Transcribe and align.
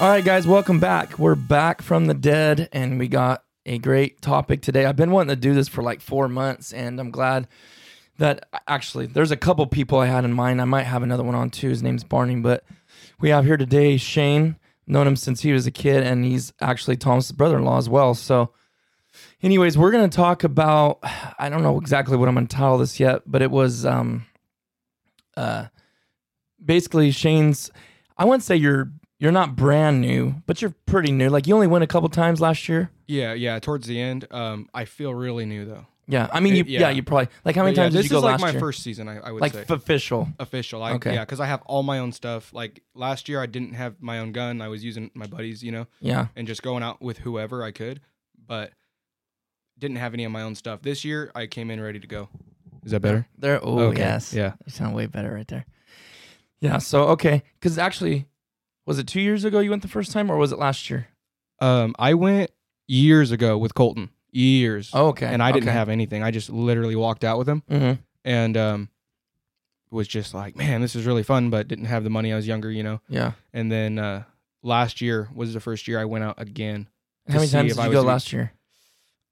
All 0.00 0.08
right, 0.08 0.24
guys, 0.24 0.46
welcome 0.46 0.78
back. 0.78 1.18
We're 1.18 1.34
back 1.34 1.82
from 1.82 2.06
the 2.06 2.14
dead, 2.14 2.68
and 2.72 3.00
we 3.00 3.08
got 3.08 3.42
a 3.66 3.78
great 3.78 4.22
topic 4.22 4.62
today. 4.62 4.84
I've 4.84 4.94
been 4.94 5.10
wanting 5.10 5.34
to 5.34 5.40
do 5.40 5.54
this 5.54 5.66
for 5.66 5.82
like 5.82 6.00
four 6.00 6.28
months, 6.28 6.72
and 6.72 7.00
I'm 7.00 7.10
glad 7.10 7.48
that 8.18 8.48
actually 8.68 9.06
there's 9.06 9.32
a 9.32 9.36
couple 9.36 9.66
people 9.66 9.98
I 9.98 10.06
had 10.06 10.24
in 10.24 10.32
mind. 10.32 10.60
I 10.62 10.66
might 10.66 10.84
have 10.84 11.02
another 11.02 11.24
one 11.24 11.34
on 11.34 11.50
too. 11.50 11.70
His 11.70 11.82
name's 11.82 12.04
Barney, 12.04 12.36
but 12.36 12.62
we 13.18 13.30
have 13.30 13.44
here 13.44 13.56
today 13.56 13.96
Shane. 13.96 14.54
Known 14.86 15.08
him 15.08 15.16
since 15.16 15.40
he 15.40 15.52
was 15.52 15.66
a 15.66 15.72
kid, 15.72 16.04
and 16.04 16.24
he's 16.24 16.52
actually 16.60 16.96
Thomas's 16.96 17.32
brother-in-law 17.32 17.78
as 17.78 17.88
well. 17.88 18.14
So, 18.14 18.52
anyways, 19.42 19.76
we're 19.76 19.90
gonna 19.90 20.08
talk 20.08 20.44
about. 20.44 21.00
I 21.40 21.48
don't 21.48 21.64
know 21.64 21.76
exactly 21.76 22.16
what 22.16 22.28
I'm 22.28 22.36
gonna 22.36 22.46
title 22.46 22.78
this 22.78 23.00
yet, 23.00 23.22
but 23.26 23.42
it 23.42 23.50
was 23.50 23.84
um, 23.84 24.26
uh, 25.36 25.66
basically 26.64 27.10
Shane's. 27.10 27.72
I 28.16 28.26
wouldn't 28.26 28.44
say 28.44 28.54
you're 28.54 28.92
you're 29.18 29.32
not 29.32 29.56
brand 29.56 30.00
new, 30.00 30.36
but 30.46 30.62
you're 30.62 30.74
pretty 30.86 31.12
new. 31.12 31.28
Like 31.28 31.46
you 31.46 31.54
only 31.54 31.66
went 31.66 31.84
a 31.84 31.88
couple 31.88 32.08
times 32.08 32.40
last 32.40 32.68
year. 32.68 32.90
Yeah, 33.06 33.32
yeah. 33.34 33.58
Towards 33.58 33.86
the 33.86 34.00
end, 34.00 34.26
um, 34.30 34.68
I 34.74 34.84
feel 34.84 35.14
really 35.14 35.44
new 35.46 35.64
though. 35.64 35.86
Yeah, 36.10 36.26
I 36.32 36.40
mean, 36.40 36.54
you, 36.54 36.60
It- 36.62 36.68
yeah. 36.68 36.80
yeah. 36.80 36.90
you 36.90 37.02
probably 37.02 37.28
like 37.44 37.54
how 37.54 37.64
many 37.64 37.74
But 37.74 37.80
yeah, 37.80 37.84
times 37.84 37.94
did 37.94 37.98
this 37.98 38.04
you 38.06 38.10
go 38.10 38.16
is 38.18 38.24
like 38.24 38.32
last 38.32 38.40
my 38.40 38.50
year? 38.52 38.60
first 38.60 38.82
season. 38.82 39.08
I, 39.08 39.18
I 39.18 39.30
would 39.30 39.42
like 39.42 39.52
say 39.52 39.60
f- 39.60 39.70
official. 39.70 40.28
official. 40.38 40.82
I, 40.82 40.92
Okay. 40.92 41.12
Yeah, 41.12 41.20
because 41.24 41.38
I 41.40 41.46
have 41.46 41.60
all 41.66 41.82
my 41.82 41.98
own 41.98 42.12
stuff. 42.12 42.50
Like 42.54 42.82
last 42.94 43.28
year, 43.28 43.42
I 43.42 43.46
didn't 43.46 43.74
have 43.74 43.96
my 44.00 44.18
own 44.20 44.32
gun. 44.32 44.62
I 44.62 44.68
was 44.68 44.82
using 44.82 45.10
my 45.14 45.26
buddies, 45.26 45.62
you 45.62 45.70
know, 45.72 45.86
Yeah, 46.00 46.28
and 46.34 46.46
just 46.46 46.62
going 46.62 46.82
out 46.82 47.02
with 47.02 47.18
whoever 47.18 47.62
I 47.62 47.72
could, 47.72 48.00
but 48.46 48.72
didn't 49.78 49.98
have 49.98 50.14
any 50.14 50.24
of 50.24 50.32
my 50.32 50.42
own 50.42 50.54
stuff. 50.54 50.80
This 50.80 51.04
year, 51.04 51.30
I 51.34 51.46
came 51.46 51.70
in 51.70 51.78
ready 51.80 52.00
to 52.00 52.06
go. 52.06 52.28
Is 52.84 52.92
that 52.92 53.00
better? 53.00 53.26
there. 53.36 53.60
Oh 53.62 53.78
Okay, 53.80 53.98
yes, 53.98 54.32
yeah. 54.32 54.54
you 54.64 54.70
sound 54.72 54.94
way 54.94 55.04
better 55.06 55.32
right 55.34 55.46
there. 55.48 55.66
Yeah. 56.60 56.78
So 56.78 57.08
okay, 57.08 57.42
because 57.60 57.76
actually, 57.76 58.26
was 58.88 58.98
it 58.98 59.06
two 59.06 59.20
years 59.20 59.44
ago 59.44 59.60
you 59.60 59.70
went 59.70 59.82
the 59.82 59.88
first 59.88 60.10
time, 60.12 60.30
or 60.30 60.36
was 60.36 60.50
it 60.50 60.58
last 60.58 60.88
year? 60.90 61.08
Um, 61.60 61.94
I 61.98 62.14
went 62.14 62.50
years 62.86 63.30
ago 63.30 63.58
with 63.58 63.74
Colton. 63.74 64.10
Years. 64.30 64.90
Oh, 64.92 65.08
okay. 65.08 65.26
And 65.26 65.42
I 65.42 65.52
didn't 65.52 65.68
okay. 65.68 65.76
have 65.78 65.88
anything. 65.88 66.22
I 66.22 66.30
just 66.30 66.50
literally 66.50 66.96
walked 66.96 67.22
out 67.24 67.38
with 67.38 67.48
him 67.48 67.62
hmm 67.68 67.92
and 68.24 68.56
um, 68.56 68.88
was 69.90 70.06
just 70.08 70.34
like, 70.34 70.54
man, 70.56 70.80
this 70.82 70.94
is 70.96 71.06
really 71.06 71.22
fun, 71.22 71.48
but 71.50 71.66
didn't 71.68 71.86
have 71.86 72.04
the 72.04 72.10
money. 72.10 72.32
I 72.32 72.36
was 72.36 72.46
younger, 72.46 72.70
you 72.70 72.82
know. 72.82 73.00
Yeah. 73.08 73.32
And 73.54 73.70
then 73.72 73.98
uh, 73.98 74.24
last 74.62 75.00
year 75.00 75.28
was 75.34 75.54
the 75.54 75.60
first 75.60 75.86
year 75.88 75.98
I 76.00 76.04
went 76.04 76.24
out 76.24 76.40
again. 76.40 76.88
How 77.28 77.34
many 77.36 77.48
times 77.48 77.72
if 77.72 77.76
did 77.76 77.80
I 77.82 77.84
you 77.84 77.90
was 77.90 77.94
go 77.96 78.00
gonna- 78.02 78.12
last 78.12 78.32
year? 78.32 78.52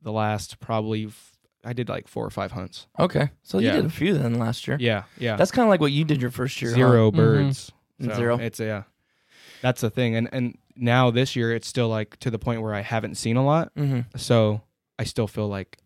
The 0.02 0.12
last 0.12 0.60
probably 0.60 1.06
f- 1.06 1.32
I 1.64 1.72
did 1.72 1.88
like 1.88 2.06
four 2.08 2.25
or 2.25 2.31
five 2.31 2.52
hunts. 2.52 2.86
Okay, 2.98 3.31
so 3.42 3.58
you 3.58 3.70
did 3.72 3.84
a 3.84 3.91
few 3.91 4.16
then 4.16 4.38
last 4.38 4.69
year. 4.69 4.76
Yeah, 4.81 5.04
yeah. 5.19 5.36
That's 5.36 5.50
kind 5.50 5.66
of 5.66 5.70
like 5.70 5.81
what 5.81 5.92
you 5.92 6.04
did 6.04 6.20
your 6.22 6.31
first 6.31 6.60
year. 6.62 6.70
huh? 6.70 6.76
zero 6.76 7.10
Mhm. 7.10 7.16
birds. 7.16 7.72
So 8.00 8.14
Zero. 8.14 8.38
It's 8.38 8.60
yeah. 8.60 8.84
That's 9.66 9.81
the 9.81 9.91
thing, 9.91 10.15
and 10.15 10.28
and 10.31 10.56
now 10.77 11.10
this 11.10 11.34
year 11.34 11.53
it's 11.53 11.66
still 11.66 11.88
like 11.88 12.16
to 12.19 12.31
the 12.31 12.38
point 12.38 12.62
where 12.62 12.72
I 12.72 12.82
haven't 12.82 13.16
seen 13.16 13.37
a 13.37 13.44
lot, 13.44 13.75
Mhm. 13.75 14.04
so 14.16 14.62
I 14.97 15.03
still 15.03 15.27
feel 15.27 15.49
like 15.49 15.78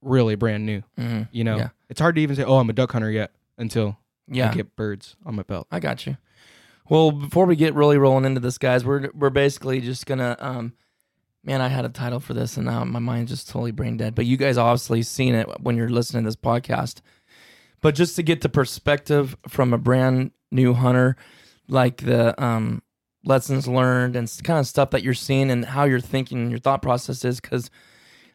really 0.00 0.36
brand 0.36 0.64
new. 0.64 0.82
Mhm. 0.98 1.28
You 1.30 1.44
know, 1.44 1.56
Yeah. 1.58 1.68
it's 1.90 2.00
hard 2.00 2.14
to 2.14 2.22
even 2.22 2.34
say, 2.34 2.44
"Oh, 2.44 2.56
I'm 2.56 2.70
a 2.70 2.72
duck 2.72 2.92
hunter" 2.92 3.10
yet 3.10 3.32
until 3.58 3.98
Yeah. 4.26 4.50
I 4.50 4.54
get 4.54 4.74
birds 4.74 5.16
on 5.26 5.34
my 5.34 5.42
belt. 5.42 5.66
I 5.70 5.80
got 5.80 6.06
you. 6.06 6.16
Well, 6.88 7.10
before 7.12 7.44
we 7.44 7.56
get 7.56 7.74
really 7.74 7.98
rolling 7.98 8.24
into 8.24 8.40
this, 8.40 8.56
guys, 8.56 8.86
we're 8.86 9.10
we're 9.12 9.28
basically 9.28 9.82
just 9.82 10.06
gonna. 10.06 10.36
Um, 10.40 10.72
man, 11.44 11.60
I 11.60 11.68
had 11.68 11.84
a 11.84 11.90
title 11.90 12.20
for 12.20 12.32
this, 12.32 12.56
and 12.56 12.64
now 12.64 12.84
my 12.84 13.00
mind's 13.00 13.32
just 13.32 13.50
totally 13.50 13.70
brain 13.70 13.98
dead. 13.98 14.14
But 14.14 14.24
you 14.24 14.38
guys 14.38 14.56
obviously 14.56 15.02
seen 15.02 15.34
it 15.34 15.46
when 15.60 15.76
you're 15.76 15.90
listening 15.90 16.22
to 16.24 16.28
this 16.28 16.36
podcast. 16.36 17.02
But 17.82 17.94
just 17.94 18.16
to 18.16 18.22
get 18.22 18.40
the 18.40 18.48
perspective 18.48 19.36
from 19.46 19.74
a 19.74 19.78
brand 19.78 20.30
new 20.50 20.72
hunter, 20.72 21.16
like 21.68 21.98
the 21.98 22.42
um, 22.42 22.80
lessons 23.24 23.66
learned 23.66 24.16
and 24.16 24.30
kind 24.44 24.58
of 24.58 24.66
stuff 24.66 24.90
that 24.90 25.02
you're 25.02 25.14
seeing 25.14 25.50
and 25.50 25.64
how 25.64 25.84
you're 25.84 26.00
thinking 26.00 26.38
and 26.42 26.50
your 26.50 26.60
thought 26.60 26.82
process 26.82 27.24
is, 27.24 27.40
because 27.40 27.70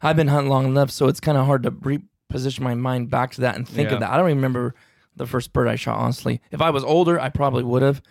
I've 0.02 0.16
been 0.16 0.28
hunting 0.30 0.50
long 0.50 0.66
enough, 0.66 0.92
so 0.92 1.08
it's 1.08 1.20
kind 1.20 1.38
of 1.38 1.46
hard 1.46 1.64
to 1.64 1.72
reposition 1.72 2.62
my 2.62 2.74
mind 2.76 3.10
back 3.10 3.32
to 3.34 3.42
that 3.42 3.56
and 3.56 3.68
think 3.68 3.90
Yeah. 3.90 3.96
of 3.96 4.00
that. 4.02 4.10
I 4.12 4.18
don't 4.18 4.26
remember 4.26 4.74
the 5.16 5.26
first 5.28 5.52
bird 5.54 5.68
I 5.68 5.76
shot. 5.76 5.98
Honestly, 5.98 6.42
if 6.52 6.62
I 6.62 6.70
was 6.70 6.84
older, 6.84 7.20
I 7.20 7.30
probably 7.30 7.64
would 7.64 7.82
have. 7.82 8.02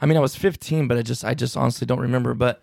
I 0.00 0.06
mean, 0.06 0.16
I 0.16 0.20
was 0.20 0.34
15, 0.36 0.88
but 0.88 0.98
I 0.98 1.02
just, 1.02 1.24
I 1.24 1.34
just 1.34 1.56
honestly 1.56 1.86
don't 1.86 2.00
remember. 2.00 2.34
But 2.34 2.60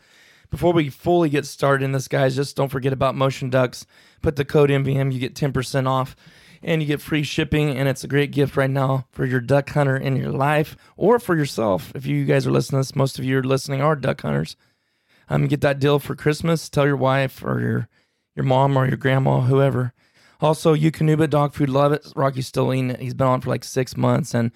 before 0.52 0.74
we 0.74 0.90
fully 0.90 1.30
get 1.30 1.46
started 1.46 1.86
in 1.86 1.92
this, 1.94 2.08
guys, 2.08 2.36
just 2.36 2.56
don't 2.56 2.70
forget 2.70 2.92
about 2.94 3.16
Motion 3.16 3.50
Ducks. 3.50 3.86
Put 4.22 4.36
the 4.36 4.46
code 4.46 4.70
MVM, 4.70 5.12
you 5.12 5.20
get 5.20 5.36
10% 5.36 5.88
off, 5.88 6.16
and 6.64 6.82
you 6.82 6.88
get 6.88 7.02
free 7.02 7.24
shipping. 7.24 7.70
And 7.78 7.88
it's 7.88 8.04
a 8.04 8.08
great 8.08 8.32
gift 8.32 8.58
right 8.58 8.70
now 8.70 9.08
for 9.12 9.26
your 9.26 9.40
duck 9.40 9.70
hunter 9.70 9.98
in 9.98 10.16
your 10.16 10.32
life, 10.32 10.76
or 10.98 11.20
for 11.20 11.36
yourself. 11.36 11.92
If 11.96 12.06
you 12.06 12.26
guys 12.26 12.46
are 12.48 12.52
listening 12.52 12.82
to 12.82 12.88
this, 12.88 12.96
most 12.96 13.20
of 13.20 13.26
you 13.26 13.40
are 13.40 13.44
listening 13.44 13.82
are 13.82 13.96
duck 13.96 14.22
hunters. 14.22 14.56
Um, 15.30 15.48
get 15.48 15.62
that 15.62 15.80
deal 15.80 16.00
for 16.00 16.16
Christmas. 16.16 16.70
Tell 16.70 16.88
your 16.88 16.98
wife 16.98 17.44
or 17.44 17.60
your 17.60 17.90
your 18.36 18.46
mom 18.46 18.78
or 18.78 18.88
your 18.88 18.98
grandma, 18.98 19.42
whoever. 19.42 19.94
Also, 20.42 20.74
Eukanuba 20.74 21.30
Dog 21.30 21.54
Food, 21.54 21.70
love 21.70 21.92
it. 21.92 22.08
Rocky's 22.16 22.48
still 22.48 22.74
eating 22.74 22.92
it. 22.92 23.02
He's 23.02 23.14
been 23.14 23.28
on 23.28 23.42
for 23.42 23.50
like 23.50 23.66
six 23.66 23.98
months, 23.98 24.34
and 24.34 24.52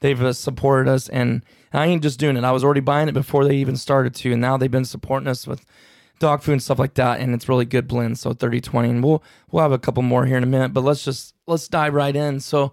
they've 0.00 0.20
uh, 0.22 0.32
supported 0.32 0.90
us. 0.90 1.08
And 1.10 1.44
I 1.72 1.86
ain't 1.86 2.02
just 2.02 2.18
doing 2.18 2.36
it. 2.36 2.44
I 2.44 2.52
was 2.52 2.64
already 2.64 2.80
buying 2.80 3.08
it 3.08 3.12
before 3.12 3.44
they 3.44 3.56
even 3.56 3.76
started 3.76 4.14
to, 4.16 4.32
and 4.32 4.40
now 4.40 4.56
they've 4.56 4.70
been 4.70 4.86
supporting 4.86 5.28
us 5.28 5.46
with 5.46 5.64
dog 6.18 6.42
food 6.42 6.52
and 6.52 6.62
stuff 6.62 6.78
like 6.78 6.94
that. 6.94 7.20
And 7.20 7.34
it's 7.34 7.48
really 7.48 7.64
good 7.64 7.86
blend. 7.88 8.18
So 8.18 8.32
30 8.32 8.60
20. 8.60 8.88
And 8.88 9.04
we'll 9.04 9.22
we'll 9.50 9.62
have 9.62 9.72
a 9.72 9.78
couple 9.78 10.02
more 10.02 10.26
here 10.26 10.36
in 10.36 10.42
a 10.42 10.46
minute, 10.46 10.72
but 10.72 10.82
let's 10.84 11.04
just 11.04 11.34
let's 11.46 11.68
dive 11.68 11.94
right 11.94 12.14
in. 12.14 12.40
So 12.40 12.72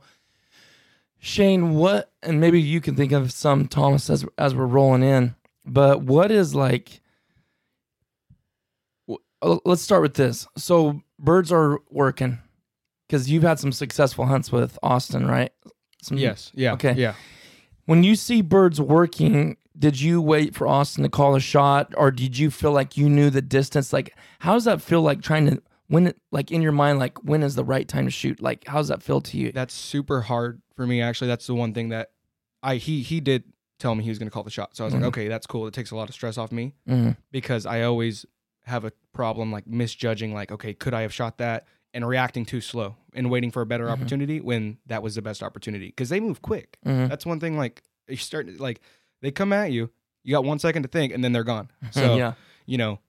Shane, 1.19 1.75
what 1.75 2.11
and 2.21 2.39
maybe 2.39 2.61
you 2.61 2.81
can 2.81 2.95
think 2.95 3.11
of 3.11 3.31
some 3.31 3.67
Thomas 3.67 4.09
as 4.09 4.25
as 4.37 4.53
we're 4.53 4.65
rolling 4.65 5.03
in, 5.03 5.35
but 5.65 6.01
what 6.01 6.31
is 6.31 6.53
like 6.53 7.01
let's 9.65 9.81
start 9.81 10.01
with 10.01 10.13
this. 10.13 10.47
So 10.57 11.01
birds 11.19 11.51
are 11.51 11.79
working 11.89 12.39
because 13.07 13.29
you've 13.29 13.43
had 13.43 13.59
some 13.59 13.71
successful 13.71 14.25
hunts 14.25 14.51
with 14.51 14.77
Austin, 14.81 15.27
right? 15.27 15.51
Some, 16.01 16.17
Yes. 16.17 16.51
Yeah. 16.53 16.73
Okay. 16.73 16.93
Yeah. 16.93 17.13
When 17.85 18.03
you 18.03 18.15
see 18.15 18.41
birds 18.41 18.79
working, 18.79 19.57
did 19.77 19.99
you 19.99 20.21
wait 20.21 20.53
for 20.55 20.67
Austin 20.67 21.03
to 21.03 21.09
call 21.09 21.35
a 21.35 21.39
shot, 21.39 21.93
or 21.97 22.11
did 22.11 22.37
you 22.37 22.51
feel 22.51 22.71
like 22.71 22.95
you 22.97 23.09
knew 23.09 23.29
the 23.29 23.41
distance? 23.41 23.91
Like, 23.93 24.15
how 24.39 24.53
does 24.53 24.65
that 24.65 24.81
feel 24.81 25.01
like 25.01 25.21
trying 25.21 25.47
to 25.49 25.61
when 25.87 26.07
it 26.07 26.17
like 26.31 26.51
in 26.51 26.61
your 26.61 26.71
mind, 26.71 26.99
like 26.99 27.23
when 27.23 27.43
is 27.43 27.55
the 27.55 27.63
right 27.63 27.87
time 27.87 28.05
to 28.05 28.11
shoot? 28.11 28.41
Like, 28.41 28.65
how 28.67 28.77
does 28.77 28.87
that 28.87 29.03
feel 29.03 29.21
to 29.21 29.37
you? 29.37 29.51
That's 29.51 29.73
super 29.73 30.21
hard 30.21 30.61
for 30.75 30.85
me. 30.87 31.01
Actually, 31.01 31.27
that's 31.27 31.47
the 31.47 31.55
one 31.55 31.73
thing 31.73 31.89
that 31.89 32.11
I 32.61 32.75
he 32.75 33.01
he 33.01 33.19
did 33.19 33.43
tell 33.79 33.95
me 33.95 34.03
he 34.03 34.09
was 34.09 34.19
going 34.19 34.27
to 34.29 34.33
call 34.33 34.43
the 34.43 34.49
shot. 34.51 34.75
So 34.75 34.83
I 34.83 34.85
was 34.85 34.93
Mhm. 34.93 35.01
like, 35.01 35.07
okay, 35.09 35.27
that's 35.27 35.45
cool. 35.47 35.67
It 35.67 35.73
takes 35.73 35.91
a 35.91 35.95
lot 35.95 36.07
of 36.07 36.15
stress 36.15 36.37
off 36.37 36.51
me 36.51 36.73
Mhm. 36.87 37.17
because 37.31 37.65
I 37.65 37.81
always 37.81 38.25
have 38.65 38.85
a 38.85 38.91
problem 39.11 39.51
like 39.51 39.67
misjudging. 39.67 40.33
Like, 40.33 40.51
okay, 40.51 40.73
could 40.73 40.93
I 40.93 41.01
have 41.01 41.13
shot 41.13 41.37
that? 41.39 41.65
And 41.95 42.07
reacting 42.07 42.45
too 42.45 42.61
slow 42.61 42.95
and 43.13 43.29
waiting 43.29 43.51
for 43.51 43.61
a 43.61 43.65
better 43.65 43.85
Mhm. 43.87 43.91
opportunity 43.91 44.39
when 44.39 44.77
that 44.87 45.03
was 45.03 45.15
the 45.15 45.21
best 45.21 45.43
opportunity 45.43 45.87
because 45.87 46.09
they 46.09 46.19
move 46.19 46.41
quick. 46.41 46.77
Mhm. 46.85 47.09
That's 47.09 47.25
one 47.25 47.39
thing. 47.39 47.57
Like 47.57 47.83
you 48.07 48.15
start 48.15 48.47
like 48.59 48.79
they 49.23 49.31
come 49.31 49.51
at 49.51 49.71
you, 49.71 49.89
you 50.23 50.31
got 50.31 50.43
one 50.43 50.59
second 50.59 50.83
to 50.83 50.87
think, 50.89 51.11
and 51.13 51.23
then 51.23 51.31
they're 51.33 51.43
gone. 51.43 51.71
So 51.91 52.15
yeah, 52.15 52.33
you 52.67 52.77
know, 52.77 52.99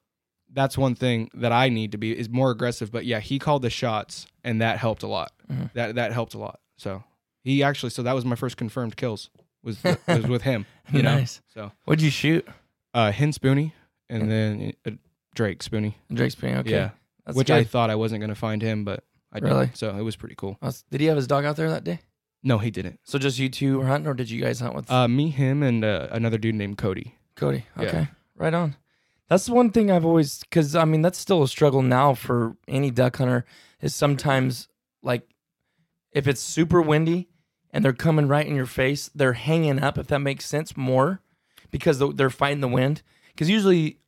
that's 0.53 0.79
one 0.79 0.95
thing 0.95 1.31
that 1.35 1.53
I 1.53 1.69
need 1.69 1.93
to 1.93 1.99
be 1.99 2.17
is 2.19 2.29
more 2.31 2.51
aggressive. 2.51 2.91
But 2.91 3.05
yeah, 3.05 3.21
he 3.21 3.39
called 3.39 3.61
the 3.63 3.71
shots, 3.71 4.27
and 4.43 4.61
that 4.63 4.79
helped 4.79 5.03
a 5.03 5.07
lot. 5.09 5.33
Mhm. 5.53 5.71
That 5.75 5.97
that 5.97 6.13
helped 6.13 6.33
a 6.35 6.39
lot. 6.39 6.61
So 6.79 7.05
He 7.43 7.63
actually, 7.63 7.91
so 7.91 8.03
that 8.05 8.15
was 8.15 8.25
my 8.25 8.37
first 8.37 8.57
confirmed 8.57 8.97
kills 8.97 9.29
was 9.63 9.79
was 10.09 10.27
with 10.27 10.43
him. 10.43 10.65
You 10.93 11.03
know, 11.03 11.17
nice. 11.17 11.43
so 11.53 11.73
What'd 11.85 12.03
you 12.03 12.11
shoot? 12.11 12.47
uh, 12.95 13.11
hen 13.13 13.33
spoony 13.33 13.75
and 14.09 14.31
then 14.31 14.73
uh, 14.87 14.91
Drake 15.35 15.63
spoony. 15.63 15.97
Drake 16.13 16.31
Spring. 16.31 16.57
Okay. 16.59 16.71
Yeah, 16.71 16.91
That's 17.27 17.37
which 17.37 17.49
good. 17.49 17.57
I 17.57 17.65
thought 17.65 17.91
I 17.91 17.97
wasn't 17.97 18.21
gonna 18.21 18.35
find 18.37 18.63
him, 18.63 18.85
but 18.85 19.03
I 19.33 19.41
did. 19.41 19.49
Really? 19.49 19.71
So 19.75 19.91
it 19.97 20.03
was 20.03 20.15
pretty 20.17 20.37
cool. 20.37 20.57
That's- 20.61 20.85
Did 20.91 21.01
he 21.01 21.07
have 21.09 21.17
his 21.17 21.27
dog 21.27 21.45
out 21.45 21.57
there 21.57 21.71
that 21.71 21.83
day? 21.85 22.01
No, 22.47 22.59
he 22.59 22.71
didn't. 22.71 23.01
So 23.05 23.19
just 23.19 23.39
you 23.39 23.49
two 23.49 23.79
were 23.79 23.87
hunting, 23.87 24.07
or 24.07 24.15
did 24.15 24.29
you 24.31 24.41
guys 24.43 24.61
hunt 24.61 24.75
with 24.75 24.91
Uh, 24.91 25.09
me, 25.09 25.31
him, 25.31 25.63
and 25.63 25.83
uh, 25.85 26.09
another 26.13 26.37
dude 26.39 26.55
named 26.55 26.77
Cody. 26.79 27.15
Cody? 27.37 27.65
yeah. 27.81 27.87
Okay, 27.87 28.09
right 28.37 28.53
on. 28.55 28.77
That's 29.29 29.47
the 29.47 29.55
one 29.55 29.71
thing 29.71 29.91
I've 29.91 30.05
always, 30.05 30.41
because 30.41 30.77
I 30.77 30.85
mean, 30.85 31.01
that's 31.01 31.19
still 31.19 31.43
a 31.43 31.49
struggle 31.49 31.81
now 31.83 32.13
for 32.15 32.57
any 32.69 32.91
duck 32.91 33.17
hunter. 33.17 33.45
Is 33.81 33.95
sometimes 33.95 34.69
like 35.03 35.27
if 36.13 36.29
it's 36.29 36.41
super 36.41 36.81
windy 36.83 37.29
and 37.73 37.85
they're 37.85 37.93
coming 37.95 38.29
right 38.29 38.47
in 38.47 38.55
your 38.55 38.67
face, 38.67 39.11
they're 39.15 39.33
hanging 39.33 39.83
up. 39.83 39.97
If 39.99 40.07
that 40.09 40.21
makes 40.21 40.45
sense, 40.47 40.77
more 40.77 41.21
because 41.71 41.99
th- 41.99 42.17
they're 42.17 42.31
fighting 42.31 42.61
the 42.61 42.69
wind. 42.69 43.03
Because 43.29 43.49
usually, 43.51 43.99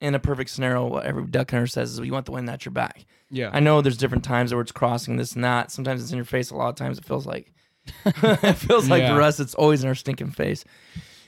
in 0.00 0.14
a 0.14 0.18
perfect 0.18 0.50
scenario, 0.50 0.86
what 0.86 1.04
every 1.04 1.24
duck 1.26 1.50
hunter 1.50 1.66
says 1.66 1.92
is, 1.92 1.98
"You 2.00 2.12
want 2.12 2.24
the 2.26 2.32
wind 2.32 2.48
at 2.50 2.64
your 2.64 2.72
back." 2.72 3.04
Yeah, 3.30 3.50
I 3.52 3.60
know 3.60 3.80
there's 3.82 3.96
different 3.98 4.24
times 4.24 4.52
where 4.52 4.60
it's 4.62 4.72
crossing 4.72 5.16
this 5.16 5.34
and 5.34 5.44
that. 5.44 5.70
Sometimes 5.70 6.02
it's 6.02 6.10
in 6.10 6.16
your 6.16 6.24
face. 6.24 6.50
A 6.50 6.56
lot 6.56 6.70
of 6.70 6.74
times 6.76 6.98
it 6.98 7.04
feels 7.04 7.26
like 7.26 7.52
it 8.06 8.54
feels 8.54 8.88
like 8.88 9.02
Yeah. 9.02 9.14
for 9.14 9.22
us 9.22 9.40
it's 9.40 9.54
always 9.54 9.82
in 9.82 9.88
our 9.88 9.94
stinking 9.94 10.30
face. 10.30 10.64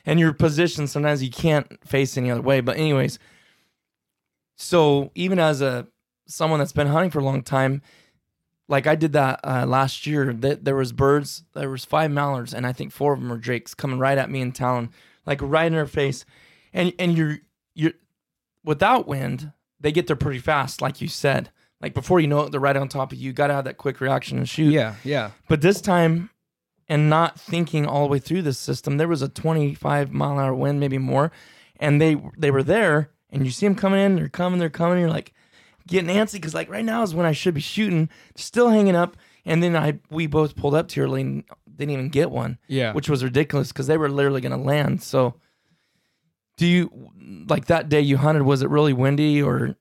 And 0.07 0.21
your 0.21 0.33
position 0.33 0.87
sometimes 0.87 1.23
you 1.23 1.31
can't 1.31 1.67
face 1.87 2.17
any 2.17 2.31
other 2.31 2.43
way. 2.43 2.61
But 2.61 2.77
anyways, 2.77 3.19
so 4.57 5.11
even 5.15 5.39
as 5.39 5.61
a 5.61 5.87
someone 6.27 6.59
that's 6.59 6.73
been 6.73 6.87
hunting 6.87 7.11
for 7.11 7.19
a 7.19 7.25
long 7.25 7.43
time, 7.43 7.83
like 8.69 8.87
I 8.87 8.95
did 8.95 9.13
that 9.13 9.41
uh, 9.45 9.67
last 9.67 10.07
year, 10.07 10.33
that 10.33 10.65
there 10.65 10.77
was 10.77 10.93
birds, 10.93 11.45
there 11.55 11.69
was 11.71 11.85
five 11.85 12.11
mallards, 12.11 12.55
and 12.55 12.67
I 12.67 12.73
think 12.73 12.93
four 12.93 13.13
of 13.13 13.21
them 13.21 13.29
were 13.29 13.37
drakes 13.37 13.75
coming 13.75 13.99
right 13.99 14.17
at 14.17 14.31
me 14.31 14.41
in 14.41 14.53
town, 14.53 14.91
like 15.27 15.41
right 15.43 15.67
in 15.67 15.73
her 15.75 15.87
face, 15.87 16.25
and 16.73 16.93
and 16.99 17.17
you're 17.17 17.39
you're 17.75 17.93
without 18.65 19.07
wind, 19.07 19.53
they 19.81 19.93
get 19.93 20.07
there 20.07 20.17
pretty 20.17 20.39
fast, 20.39 20.81
like 20.81 21.01
you 21.01 21.09
said. 21.09 21.51
Like 21.81 21.93
before 21.93 22.21
you 22.21 22.27
know 22.29 22.41
it, 22.43 22.51
they're 22.51 22.61
right 22.61 22.77
on 22.77 22.89
top 22.89 23.13
of 23.13 23.19
you. 23.19 23.27
You 23.27 23.33
got 23.35 23.49
to 23.49 23.55
have 23.55 23.65
that 23.65 23.77
quick 23.77 24.01
reaction 24.01 24.39
and 24.39 24.49
shoot. 24.49 24.73
yeah, 24.73 24.95
yeah. 25.05 25.33
But 25.49 25.61
this 25.61 25.83
time, 25.83 26.31
and 26.89 27.09
not 27.09 27.39
thinking 27.41 27.87
all 27.87 28.07
the 28.07 28.13
way 28.13 28.19
through 28.19 28.43
this 28.43 28.59
system, 28.59 28.97
there 28.99 29.09
was 29.09 29.23
a 29.23 29.29
25 29.29 30.13
mile 30.13 30.33
an 30.33 30.39
hour 30.45 30.55
wind, 30.55 30.81
maybe 30.81 30.99
more, 30.99 31.33
and 31.81 32.01
they 32.01 32.17
they 32.37 32.51
were 32.51 32.63
there, 32.63 33.11
and 33.31 33.45
you 33.45 33.51
see 33.51 33.67
them 33.67 33.75
coming 33.75 34.01
in, 34.01 34.17
they're 34.17 34.29
coming, 34.29 34.59
they're 34.59 34.71
coming. 34.71 35.01
You're 35.01 35.11
like 35.11 35.33
getting 35.87 36.15
antsy 36.15 36.35
because 36.35 36.55
like 36.55 36.71
right 36.71 36.85
now 36.85 37.03
is 37.03 37.15
when 37.15 37.27
I 37.27 37.33
should 37.33 37.55
be 37.55 37.61
shooting, 37.61 38.09
still 38.37 38.69
hanging 38.71 38.97
up, 38.97 39.17
and 39.45 39.63
then 39.63 39.77
I 39.77 39.99
we 40.11 40.27
both 40.27 40.57
pulled 40.57 40.75
up 40.75 40.89
too 40.89 41.03
early 41.03 41.21
and 41.23 41.45
didn't 41.77 41.91
even 41.93 42.09
get 42.09 42.31
one, 42.31 42.59
Yeah. 42.69 42.93
which 42.93 43.09
was 43.09 43.25
ridiculous 43.25 43.69
because 43.73 43.87
they 43.87 43.97
were 43.99 44.09
literally 44.09 44.41
gonna 44.41 44.57
land. 44.57 45.03
So, 45.03 45.35
do 46.57 46.67
you 46.67 47.11
like 47.49 47.67
that 47.67 47.89
day 47.89 48.01
you 48.01 48.17
hunted? 48.17 48.43
Was 48.45 48.63
it 48.63 48.71
really 48.71 48.93
windy 48.93 49.43
or? 49.43 49.77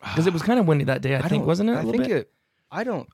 Because 0.00 0.26
it 0.26 0.34
was 0.34 0.42
kind 0.42 0.60
of 0.60 0.66
windy 0.66 0.84
that 0.84 1.00
day, 1.00 1.16
I, 1.16 1.26
think, 1.28 1.46
wasn't 1.46 1.70
it? 1.70 1.76
a 1.76 1.78
I 1.78 1.82
think 1.82 1.96
bit? 2.02 2.10
it. 2.10 2.32
I 2.70 2.84
don't. 2.84 3.08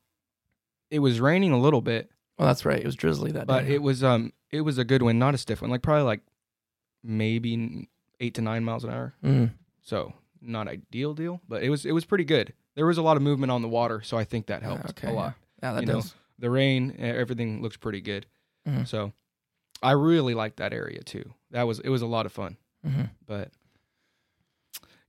It 0.90 0.98
was 0.98 1.20
raining 1.20 1.52
a 1.52 1.58
little 1.60 1.80
bit, 1.80 2.10
Oh, 2.40 2.46
that's 2.46 2.64
right. 2.64 2.80
It 2.80 2.86
was 2.86 2.96
drizzly 2.96 3.32
that 3.32 3.40
day. 3.40 3.44
but 3.46 3.66
day. 3.66 3.74
it 3.74 3.82
was 3.82 4.02
um 4.02 4.32
it 4.50 4.62
was 4.62 4.78
a 4.78 4.84
good 4.84 5.02
one, 5.02 5.18
not 5.18 5.34
a 5.34 5.38
stiff 5.38 5.60
one, 5.60 5.70
like 5.70 5.82
probably 5.82 6.04
like 6.04 6.20
maybe 7.04 7.88
eight 8.18 8.34
to 8.34 8.40
nine 8.40 8.64
miles 8.64 8.82
an 8.82 8.90
hour. 8.90 9.14
Mm. 9.22 9.50
So 9.82 10.14
not 10.40 10.66
ideal 10.66 11.12
deal, 11.12 11.40
but 11.46 11.62
it 11.62 11.68
was 11.68 11.84
it 11.84 11.92
was 11.92 12.06
pretty 12.06 12.24
good. 12.24 12.54
There 12.76 12.86
was 12.86 12.96
a 12.96 13.02
lot 13.02 13.18
of 13.18 13.22
movement 13.22 13.52
on 13.52 13.60
the 13.60 13.68
water, 13.68 14.00
so 14.02 14.16
I 14.16 14.24
think 14.24 14.46
that 14.46 14.62
helped 14.62 14.90
okay, 14.90 15.08
a 15.08 15.12
lot. 15.12 15.34
Yeah, 15.62 15.74
that 15.74 15.80
you 15.82 15.86
know, 15.86 15.94
does. 15.96 16.14
The 16.38 16.48
rain, 16.48 16.96
everything 16.98 17.60
looks 17.60 17.76
pretty 17.76 18.00
good. 18.00 18.24
Mhm. 18.66 18.88
So 18.88 19.12
I 19.82 19.92
really 19.92 20.32
liked 20.32 20.56
that 20.56 20.72
area 20.72 21.02
too. 21.02 21.34
That 21.50 21.64
was 21.64 21.78
it 21.80 21.90
was 21.90 22.00
a 22.00 22.06
lot 22.06 22.24
of 22.24 22.32
fun. 22.32 22.56
hmm 22.82 23.02
But 23.26 23.50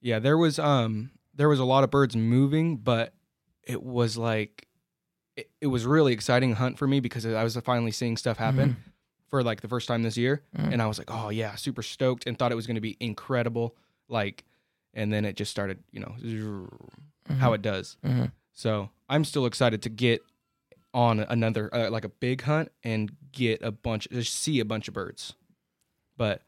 yeah, 0.02 0.20
there 0.20 0.38
was 0.38 0.60
um 0.60 1.12
there 1.34 1.48
was 1.48 1.60
a 1.60 1.66
lot 1.66 1.86
of 1.86 1.92
birds 1.92 2.16
moving, 2.16 2.78
but 2.78 3.14
it 3.64 3.82
was 3.82 4.18
like 4.18 4.68
it, 5.36 5.50
it 5.62 5.68
was 5.68 5.86
really 5.86 6.14
exciting 6.14 6.54
hunt 6.56 6.78
for 6.78 6.88
me 6.88 7.00
because 7.00 7.26
I 7.26 7.44
was 7.44 7.56
finally 7.58 7.92
seeing 7.92 8.18
stuff 8.18 8.38
happen 8.38 8.78
for 9.30 9.44
like 9.44 9.62
the 9.62 9.68
first 9.68 9.88
time 9.88 10.04
this 10.04 10.18
year, 10.18 10.44
Mhm. 10.58 10.74
and 10.74 10.82
I 10.82 10.88
was 10.88 10.98
like, 10.98 11.10
oh 11.10 11.30
yeah, 11.30 11.56
super 11.56 11.82
stoked 11.82 12.28
and 12.28 12.38
thought 12.38 12.52
it 12.52 12.56
was 12.56 12.68
going 12.68 12.76
to 12.76 12.82
be 12.82 12.98
incredible. 13.00 13.76
Like, 14.10 14.44
and 14.94 15.12
then 15.14 15.24
it 15.26 15.36
just 15.38 15.52
started, 15.52 15.84
you 15.92 16.02
know, 16.02 16.16
Mm-hmm. 16.20 17.40
how 17.40 17.54
it 17.54 17.62
does. 17.62 17.98
hmm 18.04 18.26
So 18.54 18.90
I'm 19.08 19.24
still 19.24 19.46
excited 19.46 19.82
to 19.84 19.90
get 19.90 20.22
on 20.94 21.20
another 21.22 21.74
uh, 21.74 21.90
like 21.90 22.04
a 22.04 22.10
big 22.10 22.42
hunt 22.42 22.70
and 22.84 23.12
get 23.32 23.62
a 23.62 23.72
bunch, 23.72 24.08
just 24.12 24.34
see 24.36 24.60
a 24.60 24.66
bunch 24.66 24.88
of 24.90 24.94
birds. 24.94 25.34
But 26.18 26.42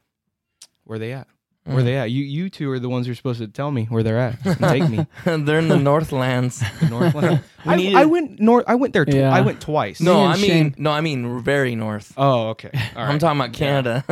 where 0.84 0.98
they 0.98 1.12
at? 1.12 1.26
Where 1.64 1.82
they 1.82 1.92
mm. 1.92 2.02
at? 2.02 2.10
You 2.10 2.22
you 2.24 2.50
two 2.50 2.70
are 2.70 2.78
the 2.78 2.90
ones 2.90 3.06
who 3.06 3.12
are 3.12 3.14
supposed 3.14 3.40
to 3.40 3.48
tell 3.48 3.70
me 3.70 3.86
where 3.86 4.02
they're 4.02 4.18
at. 4.18 4.44
and 4.44 4.58
take 4.60 4.86
me. 4.88 5.06
They're 5.24 5.58
in 5.58 5.68
the 5.68 5.78
Northlands. 5.78 6.62
Northland. 6.90 7.42
I, 7.64 7.76
needed- 7.76 7.94
I 7.96 8.04
went 8.04 8.38
north. 8.38 8.64
I 8.68 8.74
went 8.74 8.92
there. 8.92 9.06
Tw- 9.06 9.14
Yeah. 9.14 9.32
I 9.34 9.40
went 9.40 9.62
twice. 9.62 9.98
no, 9.98 10.24
and 10.24 10.32
I 10.34 10.36
mean, 10.36 10.50
Shane- 10.50 10.74
no, 10.76 10.90
I 10.90 11.00
mean 11.00 11.40
very 11.40 11.74
north. 11.74 12.12
Oh, 12.18 12.48
okay. 12.50 12.70
All 12.94 13.02
I'm 13.02 13.08
right. 13.12 13.20
talking 13.20 13.40
about 13.40 13.52
Canada. 13.54 14.04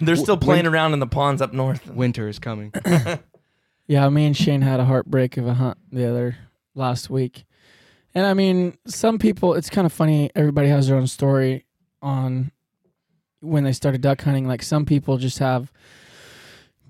They're 0.00 0.16
still 0.16 0.36
W- 0.36 0.46
playing 0.46 0.66
around 0.66 0.92
in 0.92 0.98
the 0.98 1.06
ponds 1.06 1.40
up 1.40 1.54
north. 1.54 1.86
Winter 1.86 2.28
is 2.28 2.38
coming. 2.38 2.74
Yeah, 3.86 4.08
me 4.10 4.26
and 4.26 4.36
Shane 4.36 4.60
had 4.60 4.80
a 4.80 4.84
heartbreak 4.84 5.36
of 5.38 5.46
a 5.46 5.54
hunt 5.54 5.78
the 5.90 6.06
other 6.08 6.36
last 6.74 7.08
week. 7.10 7.44
And 8.14 8.26
I 8.26 8.34
mean, 8.34 8.76
some 8.86 9.18
people, 9.18 9.54
it's 9.54 9.70
kind 9.70 9.86
of 9.86 9.92
funny. 9.92 10.30
Everybody 10.34 10.68
has 10.68 10.88
their 10.88 10.96
own 10.96 11.06
story 11.06 11.64
on 12.02 12.52
when 13.40 13.64
they 13.64 13.72
started 13.72 14.00
duck 14.02 14.20
hunting. 14.22 14.46
Like 14.46 14.62
some 14.62 14.84
people 14.84 15.16
just 15.16 15.38
have 15.38 15.72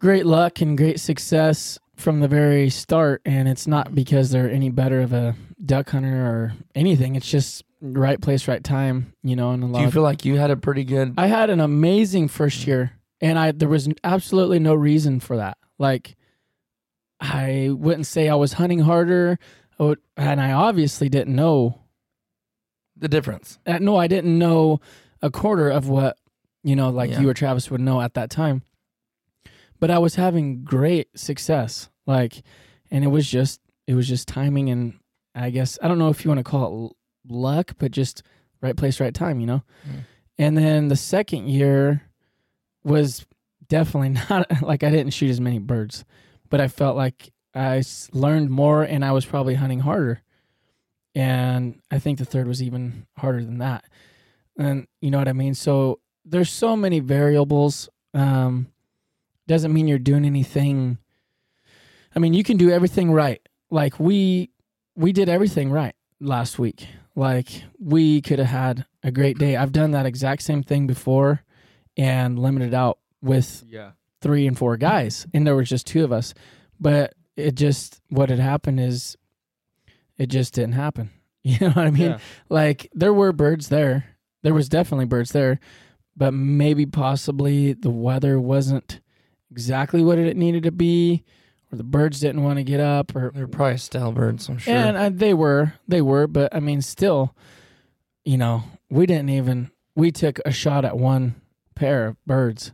great 0.01 0.27
luck 0.27 0.61
and 0.61 0.77
great 0.77 0.99
success 0.99 1.79
from 1.95 2.19
the 2.21 2.27
very 2.29 2.69
start. 2.71 3.23
And 3.25 3.47
it's 3.49 3.67
not 3.69 3.95
because 3.95 4.31
they're 4.31 4.51
any 4.51 4.71
better 4.71 5.01
of 5.01 5.13
a 5.13 5.37
duck 5.65 5.91
hunter 5.91 6.27
or 6.27 6.53
anything. 6.75 7.15
It's 7.15 7.31
just 7.31 7.63
right 7.81 8.21
place, 8.21 8.49
right 8.49 8.65
time, 8.65 9.13
you 9.23 9.37
know, 9.37 9.51
and 9.53 9.63
a 9.63 9.67
lot 9.67 9.79
Do 9.81 9.85
you 9.85 9.91
feel 9.91 10.03
like 10.03 10.25
you 10.25 10.37
had 10.39 10.51
a 10.51 10.57
pretty 10.57 10.85
good? 10.85 11.15
I 11.19 11.27
had 11.29 11.51
an 11.51 11.61
amazing 11.61 12.29
first 12.29 12.67
year, 12.67 12.93
and 13.21 13.39
I 13.39 13.53
there 13.53 13.69
was 13.69 13.89
absolutely 14.03 14.59
no 14.59 14.75
reason 14.75 15.21
for 15.21 15.37
that. 15.37 15.57
Like, 15.79 16.17
I 17.21 17.71
wouldn't 17.73 18.07
say 18.07 18.29
I 18.29 18.35
was 18.35 18.55
hunting 18.55 18.81
harder, 18.81 19.39
I 19.79 19.83
would- 19.83 19.99
and 20.17 20.41
I 20.41 20.53
obviously 20.53 21.09
didn't 21.09 21.35
know. 21.37 21.77
the 22.97 23.09
difference. 23.09 23.59
uh, 23.67 23.79
No, 23.79 23.97
I 23.97 24.09
didn't 24.09 24.39
know 24.39 24.79
a 25.23 25.31
quarter 25.31 25.71
of 25.71 25.89
what 25.89 26.19
you 26.63 26.77
know, 26.77 26.91
like 26.91 27.11
Yeah. 27.11 27.21
you 27.21 27.31
or 27.31 27.33
Travis 27.35 27.71
would 27.71 27.81
know 27.81 27.99
at 28.03 28.13
that 28.13 28.29
time. 28.29 28.61
But 29.81 29.91
I 29.91 29.99
was 29.99 30.15
having 30.15 30.63
great 30.63 31.09
success, 31.19 31.89
like, 32.07 32.43
and 32.91 33.03
it 33.03 33.09
was 33.09 33.29
just 33.29 33.61
it 33.87 33.95
was 33.95 34.07
just 34.07 34.29
timing, 34.29 34.71
and 34.71 34.99
I 35.35 35.51
guess 35.51 35.79
I 35.83 35.89
don't 35.89 35.99
know 35.99 36.11
if 36.11 36.25
you 36.25 36.31
want 36.31 36.39
to 36.39 36.45
call 36.45 36.87
it 36.87 37.33
luck, 37.33 37.73
but 37.79 37.91
just 37.91 38.23
right 38.61 38.77
place, 38.77 39.01
right 39.01 39.15
time, 39.15 39.41
you 39.41 39.47
know. 39.47 39.63
Mm. 39.89 40.05
And 40.39 40.57
then 40.57 40.89
the 40.89 40.97
second 40.97 41.49
year 41.49 42.03
was 42.85 43.27
definitely 43.69 44.11
not 44.31 44.63
like 44.63 44.83
I 44.83 44.91
didn't 44.91 45.15
shoot 45.15 45.31
as 45.31 45.41
many 45.41 45.59
birds, 45.59 46.05
but 46.49 46.61
I 46.61 46.69
felt 46.69 46.97
like 46.97 47.33
I 47.55 47.83
learned 48.13 48.51
more 48.51 48.83
and 48.83 49.05
I 49.05 49.13
was 49.13 49.25
probably 49.25 49.55
hunting 49.55 49.81
harder. 49.81 50.23
And 51.15 51.81
I 51.91 51.99
think 51.99 52.19
the 52.19 52.25
third 52.25 52.47
was 52.47 52.63
even 52.63 53.07
harder 53.17 53.45
than 53.45 53.59
that. 53.59 53.85
And 54.59 54.87
you 55.01 55.11
know 55.11 55.19
what 55.19 55.29
I 55.29 55.33
mean? 55.33 55.55
So 55.55 56.01
there's 56.25 56.51
so 56.51 56.77
many 56.77 57.01
variables. 57.01 57.89
Um, 58.15 58.69
doesn't 59.51 59.73
mean 59.73 59.89
you're 59.89 59.99
doing 59.99 60.25
anything. 60.25 60.97
I 62.15 62.21
mean, 62.21 62.35
you 62.35 62.45
can 62.45 62.57
do 62.57 62.71
everything 62.71 63.11
right. 63.11 63.41
Like 63.69 63.99
we 63.99 64.51
we 64.95 65.13
did 65.13 65.29
everything 65.29 65.71
right 65.73 65.95
last 66.21 66.59
week. 66.59 66.87
Like 67.17 67.49
we 67.81 68.23
could 68.23 68.39
have 68.39 68.49
had 68.49 68.87
a 69.03 69.11
great 69.11 69.39
day. 69.39 69.57
I've 69.57 69.73
done 69.73 69.91
that 69.91 70.07
exact 70.07 70.43
same 70.43 70.63
thing 70.63 70.87
before 70.87 71.43
and 71.97 72.39
limited 72.39 72.75
out 72.75 72.99
with 73.21 73.65
Yeah. 73.67 73.91
three 74.21 74.47
and 74.47 74.57
four 74.57 74.77
guys, 74.77 75.27
and 75.35 75.45
there 75.47 75.57
was 75.57 75.69
just 75.69 75.87
two 75.87 76.05
of 76.05 76.13
us. 76.13 76.33
But 76.79 77.15
it 77.37 77.57
just 77.57 78.01
what 78.09 78.31
had 78.31 78.39
happened 78.39 78.79
is 78.81 79.17
it 80.17 80.27
just 80.29 80.55
didn't 80.55 80.75
happen. 80.75 81.11
You 81.43 81.57
know 81.61 81.69
what 81.69 81.87
I 81.87 81.91
mean? 81.91 82.11
Yeah. 82.11 82.19
Like 82.51 82.89
there 82.93 83.15
were 83.15 83.33
birds 83.33 83.69
there. 83.71 84.05
There 84.43 84.53
was 84.53 84.69
definitely 84.69 85.07
birds 85.07 85.33
there, 85.33 85.59
but 86.15 86.35
maybe 86.35 86.85
possibly 86.85 87.73
the 87.73 87.89
weather 87.91 88.39
wasn't 88.39 89.01
exactly 89.51 90.03
what 90.03 90.19
it 90.19 90.37
needed 90.37 90.63
to 90.65 90.73
be, 90.73 91.25
or 91.73 91.77
the 91.77 91.85
birds 91.85 92.21
didn't 92.21 92.43
want 92.43 92.59
to 92.59 92.65
get 92.65 92.81
up, 92.81 93.15
or 93.15 93.31
They're 93.35 93.47
probably 93.47 93.77
stale 93.79 94.13
birds. 94.13 94.49
I'm 94.49 94.59
sure. 94.59 94.75
and 94.75 94.97
uh, 94.97 95.11
they 95.13 95.35
were, 95.35 95.75
they 95.89 96.01
were, 96.03 96.27
but 96.27 96.55
I 96.55 96.61
mean, 96.61 96.83
still, 96.83 97.35
you 98.25 98.37
know, 98.39 98.65
we 98.91 99.07
didn't 99.07 99.31
even. 99.31 99.71
We 99.97 100.13
took 100.13 100.39
a 100.47 100.53
shot 100.53 100.85
at 100.85 100.97
one 100.97 101.35
pair 101.75 102.07
of 102.07 102.17
birds, 102.27 102.73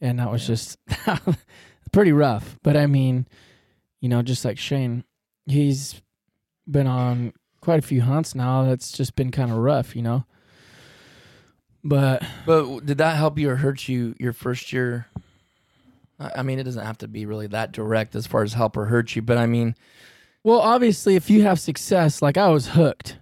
and 0.00 0.18
that 0.18 0.30
was 0.30 0.42
Yeah. 0.42 0.54
just 0.54 0.78
pretty 1.92 2.12
rough. 2.12 2.58
But 2.62 2.76
I 2.76 2.86
mean, 2.86 3.26
you 4.00 4.08
know, 4.08 4.22
just 4.22 4.44
like 4.44 4.58
Shane, 4.58 5.04
he's 5.46 6.00
been 6.70 6.86
on 6.86 7.32
quite 7.60 7.78
a 7.78 7.82
few 7.82 8.02
hunts 8.02 8.34
now. 8.34 8.64
That's 8.64 8.92
just 8.92 9.16
been 9.16 9.30
kind 9.30 9.50
of 9.50 9.56
rough, 9.58 9.96
you 9.96 10.02
know. 10.02 10.24
But 11.82 12.22
But 12.46 12.80
did 12.86 12.98
that 12.98 13.16
help 13.16 13.38
you 13.38 13.50
or 13.50 13.56
hurt 13.56 13.88
you 13.88 14.14
your 14.18 14.32
first 14.32 14.72
year? 14.72 15.06
I 16.20 16.30
I 16.36 16.42
mean, 16.42 16.58
it 16.60 16.64
doesn't 16.64 16.84
have 16.84 16.98
to 16.98 17.08
be 17.08 17.26
really 17.26 17.46
that 17.48 17.72
direct 17.72 18.14
as 18.14 18.26
far 18.26 18.42
as 18.42 18.52
help 18.52 18.76
or 18.76 18.84
hurt 18.86 19.16
you, 19.16 19.22
but 19.22 19.38
I 19.38 19.46
mean, 19.46 19.74
well, 20.44 20.60
obviously, 20.60 21.16
if 21.16 21.28
you 21.30 21.42
have 21.42 21.58
success, 21.58 22.22
like 22.22 22.36
I 22.36 22.48
was 22.50 22.68
hooked. 22.68 23.18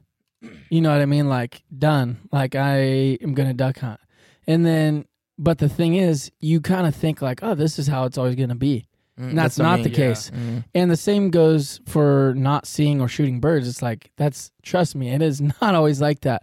You 0.71 0.81
know 0.83 0.93
what 0.93 1.01
I 1.01 1.07
mean? 1.07 1.29
Like 1.29 1.63
done. 1.77 2.19
Like 2.31 2.55
I 2.55 2.77
am 3.23 3.35
gonna 3.35 3.55
duck 3.55 3.79
hunt, 3.79 4.01
and 4.47 4.67
then. 4.67 5.05
But 5.41 5.59
the 5.59 5.69
thing 5.69 5.95
is, 5.95 6.33
you 6.41 6.61
kind 6.61 6.85
of 6.87 6.97
think 6.97 7.23
like, 7.23 7.45
oh, 7.45 7.55
this 7.55 7.79
is 7.79 7.87
how 7.87 8.05
it's 8.07 8.19
always 8.19 8.35
gonna 8.35 8.57
be. 8.57 8.89
mm, 9.17 9.29
And 9.31 9.39
that's, 9.39 9.57
what 9.57 9.67
I 9.67 9.71
not 9.71 9.75
mean. 9.77 9.85
the 9.85 9.91
yeah. 9.91 9.97
case. 10.09 10.31
Mhm. 10.33 10.65
And 10.75 10.91
the 10.91 10.97
same 10.97 11.31
goes 11.31 11.81
for 11.87 12.35
not 12.37 12.67
seeing 12.67 13.01
or 13.01 13.07
shooting 13.07 13.39
birds. 13.41 13.69
It's 13.69 13.81
like 13.81 14.11
that's 14.17 14.51
trust 14.63 14.97
me, 14.97 15.11
it 15.11 15.23
is 15.23 15.41
not 15.63 15.75
always 15.77 16.01
like 16.01 16.21
that. 16.23 16.43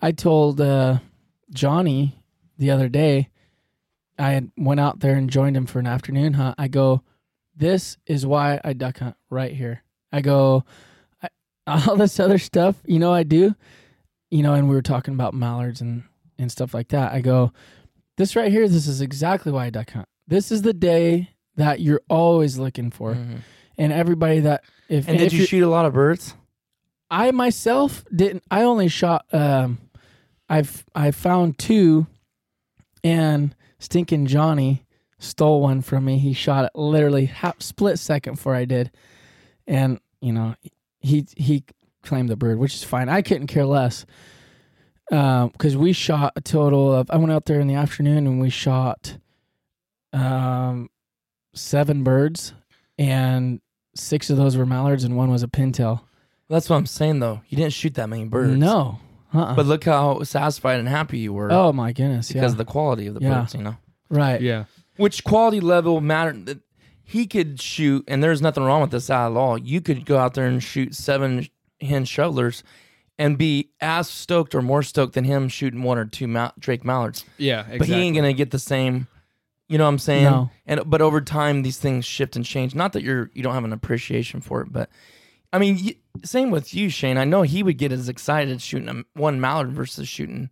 I 0.00 0.12
told 0.12 0.60
uh, 0.60 0.98
Johnny 1.52 2.16
the 2.58 2.70
other 2.70 2.88
day, 2.88 3.28
I 4.18 4.32
had 4.32 4.50
went 4.56 4.80
out 4.80 5.00
there 5.00 5.14
and 5.16 5.28
joined 5.30 5.56
him 5.56 5.66
for 5.66 5.78
an 5.78 5.86
afternoon 5.86 6.34
hunt. 6.34 6.54
I 6.58 6.68
go, 6.68 7.02
this 7.54 7.98
is 8.06 8.26
why 8.26 8.60
I 8.64 8.72
duck 8.72 8.98
hunt 8.98 9.16
right 9.30 9.52
here. 9.52 9.82
I 10.12 10.20
go, 10.20 10.64
I, 11.22 11.28
all 11.66 11.96
this 11.96 12.18
other 12.20 12.38
stuff, 12.38 12.76
you 12.86 12.98
know, 12.98 13.12
I 13.12 13.22
do, 13.22 13.54
you 14.30 14.42
know, 14.42 14.54
and 14.54 14.68
we 14.68 14.74
were 14.74 14.82
talking 14.82 15.14
about 15.14 15.34
mallards 15.34 15.80
and 15.80 16.04
and 16.38 16.52
stuff 16.52 16.74
like 16.74 16.88
that. 16.88 17.12
I 17.12 17.20
go, 17.22 17.52
this 18.18 18.36
right 18.36 18.52
here, 18.52 18.68
this 18.68 18.86
is 18.86 19.00
exactly 19.00 19.50
why 19.52 19.66
I 19.66 19.70
duck 19.70 19.90
hunt. 19.90 20.06
This 20.28 20.52
is 20.52 20.60
the 20.62 20.74
day 20.74 21.30
that 21.56 21.80
you're 21.80 22.02
always 22.10 22.58
looking 22.58 22.90
for 22.90 23.14
Mhm. 23.14 23.38
and 23.78 23.90
everybody 23.92 24.40
that 24.40 24.62
if 24.90 25.08
And 25.08 25.16
did 25.18 25.32
you 25.32 25.38
you're- 25.38 25.46
shoot 25.46 25.62
a 25.64 25.68
lot 25.68 25.86
of 25.86 25.94
birds? 25.94 26.34
I 27.10 27.30
myself 27.30 28.04
didn't. 28.14 28.42
I 28.50 28.62
only 28.64 28.88
shot. 28.88 29.24
Um, 29.32 29.78
I've 30.48 30.84
I 30.94 31.10
found 31.12 31.56
two, 31.58 32.06
and 33.02 33.54
stinking 33.78 34.26
Johnny 34.26 34.84
stole 35.18 35.60
one 35.60 35.82
from 35.82 36.04
me. 36.04 36.18
He 36.18 36.32
shot 36.32 36.64
it 36.64 36.78
literally 36.78 37.26
half 37.26 37.62
split 37.62 37.98
second 37.98 38.34
before 38.34 38.54
I 38.54 38.64
did, 38.64 38.90
and 39.66 40.00
you 40.20 40.32
know 40.32 40.54
he 41.00 41.26
he 41.36 41.64
claimed 42.02 42.28
the 42.28 42.36
bird, 42.36 42.58
which 42.58 42.74
is 42.74 42.84
fine. 42.84 43.08
I 43.08 43.22
couldn't 43.22 43.48
care 43.48 43.66
less. 43.66 44.06
Because 45.08 45.76
we 45.76 45.92
shot 45.92 46.32
a 46.34 46.40
total 46.40 46.92
of, 46.92 47.08
I 47.12 47.16
went 47.16 47.30
out 47.30 47.44
there 47.44 47.60
in 47.60 47.68
the 47.68 47.74
afternoon 47.74 48.26
and 48.26 48.40
we 48.40 48.50
shot 48.50 49.18
um, 50.12 50.90
seven 51.54 52.02
birds, 52.02 52.54
and 52.98 53.60
six 53.94 54.30
of 54.30 54.36
those 54.36 54.56
were 54.56 54.66
mallards 54.66 55.04
and 55.04 55.16
one 55.16 55.30
was 55.30 55.44
a 55.44 55.48
pintail. 55.48 56.02
That's 56.48 56.68
what 56.68 56.76
I'm 56.76 56.86
saying, 56.86 57.20
though. 57.20 57.40
You 57.48 57.56
didn't 57.56 57.72
shoot 57.72 57.94
that 57.94 58.08
many 58.08 58.24
birds. 58.24 58.56
No. 58.56 58.98
Uh-uh. 59.34 59.54
But 59.54 59.66
look 59.66 59.84
how 59.84 60.22
satisfied 60.22 60.78
and 60.78 60.88
happy 60.88 61.18
you 61.18 61.32
were 61.32 61.50
oh 61.52 61.72
my 61.72 61.92
goodness. 61.92 62.28
because 62.28 62.42
yeah. 62.42 62.48
of 62.48 62.56
the 62.56 62.64
quality 62.64 63.06
of 63.06 63.14
the 63.14 63.20
Yeah. 63.20 63.40
birds, 63.40 63.54
you 63.54 63.62
know? 63.62 63.76
right. 64.08 64.40
Yeah. 64.40 64.64
Which 64.96 65.24
quality 65.24 65.60
level 65.60 66.00
mattered? 66.00 66.46
that 66.46 66.60
He 67.04 67.26
could 67.26 67.60
shoot, 67.60 68.04
and 68.08 68.22
there's 68.22 68.40
nothing 68.40 68.64
wrong 68.64 68.80
with 68.80 68.90
this 68.90 69.10
at 69.10 69.32
all. 69.32 69.58
You 69.58 69.80
could 69.80 70.06
go 70.06 70.16
out 70.18 70.34
there 70.34 70.46
and 70.46 70.62
shoot 70.62 70.94
seven 70.94 71.48
hen 71.80 72.04
shovelers 72.04 72.62
and 73.18 73.36
be 73.38 73.70
as 73.80 74.08
stoked 74.08 74.54
or 74.54 74.62
more 74.62 74.82
stoked 74.82 75.14
than 75.14 75.24
him 75.24 75.48
shooting 75.48 75.82
one 75.82 75.98
or 75.98 76.04
two 76.04 76.26
mal- 76.26 76.52
Drake 76.58 76.84
Mallards. 76.84 77.24
Yeah. 77.38 77.60
Exactly. 77.60 77.78
But 77.78 77.88
he 77.88 77.94
ain't 77.94 78.16
gonna 78.16 78.32
get 78.32 78.50
the 78.50 78.58
same. 78.58 79.06
You 79.68 79.78
know 79.78 79.84
what 79.84 79.90
I'm 79.90 79.98
saying? 79.98 80.24
No. 80.24 80.50
And 80.66 80.80
but 80.86 81.02
over 81.02 81.20
time, 81.20 81.62
these 81.62 81.78
things 81.78 82.04
shift 82.04 82.36
and 82.36 82.44
change. 82.44 82.74
Not 82.74 82.92
that 82.92 83.02
you're 83.02 83.30
you 83.34 83.42
don't 83.42 83.54
have 83.54 83.64
an 83.64 83.72
appreciation 83.72 84.40
for 84.40 84.60
it, 84.62 84.72
but 84.72 84.88
I 85.52 85.58
mean, 85.58 85.78
y 85.82 85.94
same 86.24 86.50
with 86.50 86.74
you, 86.74 86.88
Shane. 86.88 87.18
I 87.18 87.24
know 87.24 87.42
he 87.42 87.62
would 87.62 87.78
get 87.78 87.92
as 87.92 88.08
excited 88.08 88.60
shooting 88.62 88.88
a, 88.88 89.18
one 89.18 89.40
mallard 89.40 89.72
versus 89.72 90.08
shooting 90.08 90.50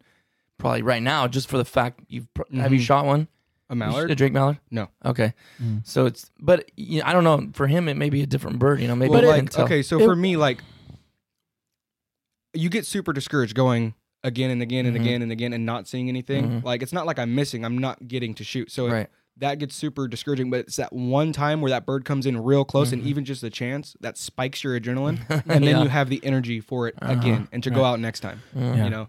probably 0.59 0.83
right 0.83 1.03
now, 1.03 1.27
just 1.29 1.49
for 1.49 1.59
the 1.59 1.65
fact 1.65 2.01
you've 2.09 2.33
pr 2.35 2.43
have 2.55 2.73
you 2.73 2.79
Mhm. 2.79 2.83
shot 2.83 3.05
one 3.07 3.29
a 3.71 3.75
mallard. 3.75 4.11
a 4.11 4.15
Drake 4.15 4.33
mallard? 4.33 4.59
No. 4.71 4.89
Okay, 5.05 5.33
Mm. 5.63 5.87
so 5.87 6.07
it's 6.07 6.31
but 6.39 6.71
you 6.77 7.01
know, 7.01 7.07
I 7.07 7.13
don't 7.13 7.25
know. 7.25 7.51
For 7.55 7.67
him, 7.67 7.89
it 7.89 7.97
may 7.97 8.09
be 8.11 8.23
a 8.23 8.27
different 8.27 8.59
bird. 8.59 8.81
You 8.81 8.89
know, 8.89 8.95
maybe 8.97 9.11
well, 9.11 9.23
you 9.23 9.31
it- 9.31 9.37
can 9.37 9.45
like 9.47 9.51
tell. 9.53 9.65
okay, 9.65 9.83
so 9.83 9.99
It- 10.01 10.05
for 10.05 10.15
me, 10.17 10.37
like 10.37 10.63
you 12.53 12.69
get 12.69 12.87
super 12.87 13.13
discouraged 13.13 13.55
going 13.55 13.95
again 14.23 14.51
and 14.51 14.63
again 14.63 14.87
and 14.87 14.97
Mhm. 14.97 15.01
again 15.01 15.23
and 15.23 15.33
again 15.33 15.53
and 15.53 15.67
not 15.67 15.89
seeing 15.89 16.09
anything. 16.09 16.45
Mhm. 16.61 16.65
Like 16.65 16.83
it's 16.83 16.93
not 16.93 17.05
like 17.07 17.19
I'm 17.19 17.35
missing. 17.35 17.65
I'm 17.65 17.77
not 17.79 18.07
getting 18.07 18.33
to 18.35 18.45
shoot. 18.45 18.71
So 18.71 18.87
it- 18.87 18.93
right. 18.93 19.11
That 19.39 19.59
gets 19.59 19.75
super 19.75 20.07
discouraging. 20.09 20.51
But 20.51 20.61
it's 20.61 20.77
that 20.77 20.93
one 20.93 21.33
time 21.33 21.61
where 21.61 21.71
that 21.71 21.85
bird 21.87 22.05
comes 22.05 22.27
in 22.27 22.37
real 22.43 22.65
close 22.65 22.91
Mhm. 22.91 22.93
and 22.95 23.03
even 23.03 23.25
just 23.25 23.43
a 23.43 23.51
chance 23.51 23.97
that 24.01 24.17
spikes 24.17 24.63
your 24.63 24.79
adrenaline, 24.79 25.19
and 25.49 25.65
then 25.65 25.77
Yeah. 25.77 25.83
you 25.83 25.89
have 25.89 26.09
the 26.09 26.21
energy 26.25 26.61
for 26.61 26.89
it 26.89 26.95
Uh-huh. 27.03 27.13
again 27.13 27.49
and 27.53 27.63
to 27.65 27.71
go 27.71 27.85
out 27.85 27.99
next 28.01 28.21
time. 28.21 28.43
Yeah. 28.55 28.85
You 28.85 28.91
know. 28.91 29.09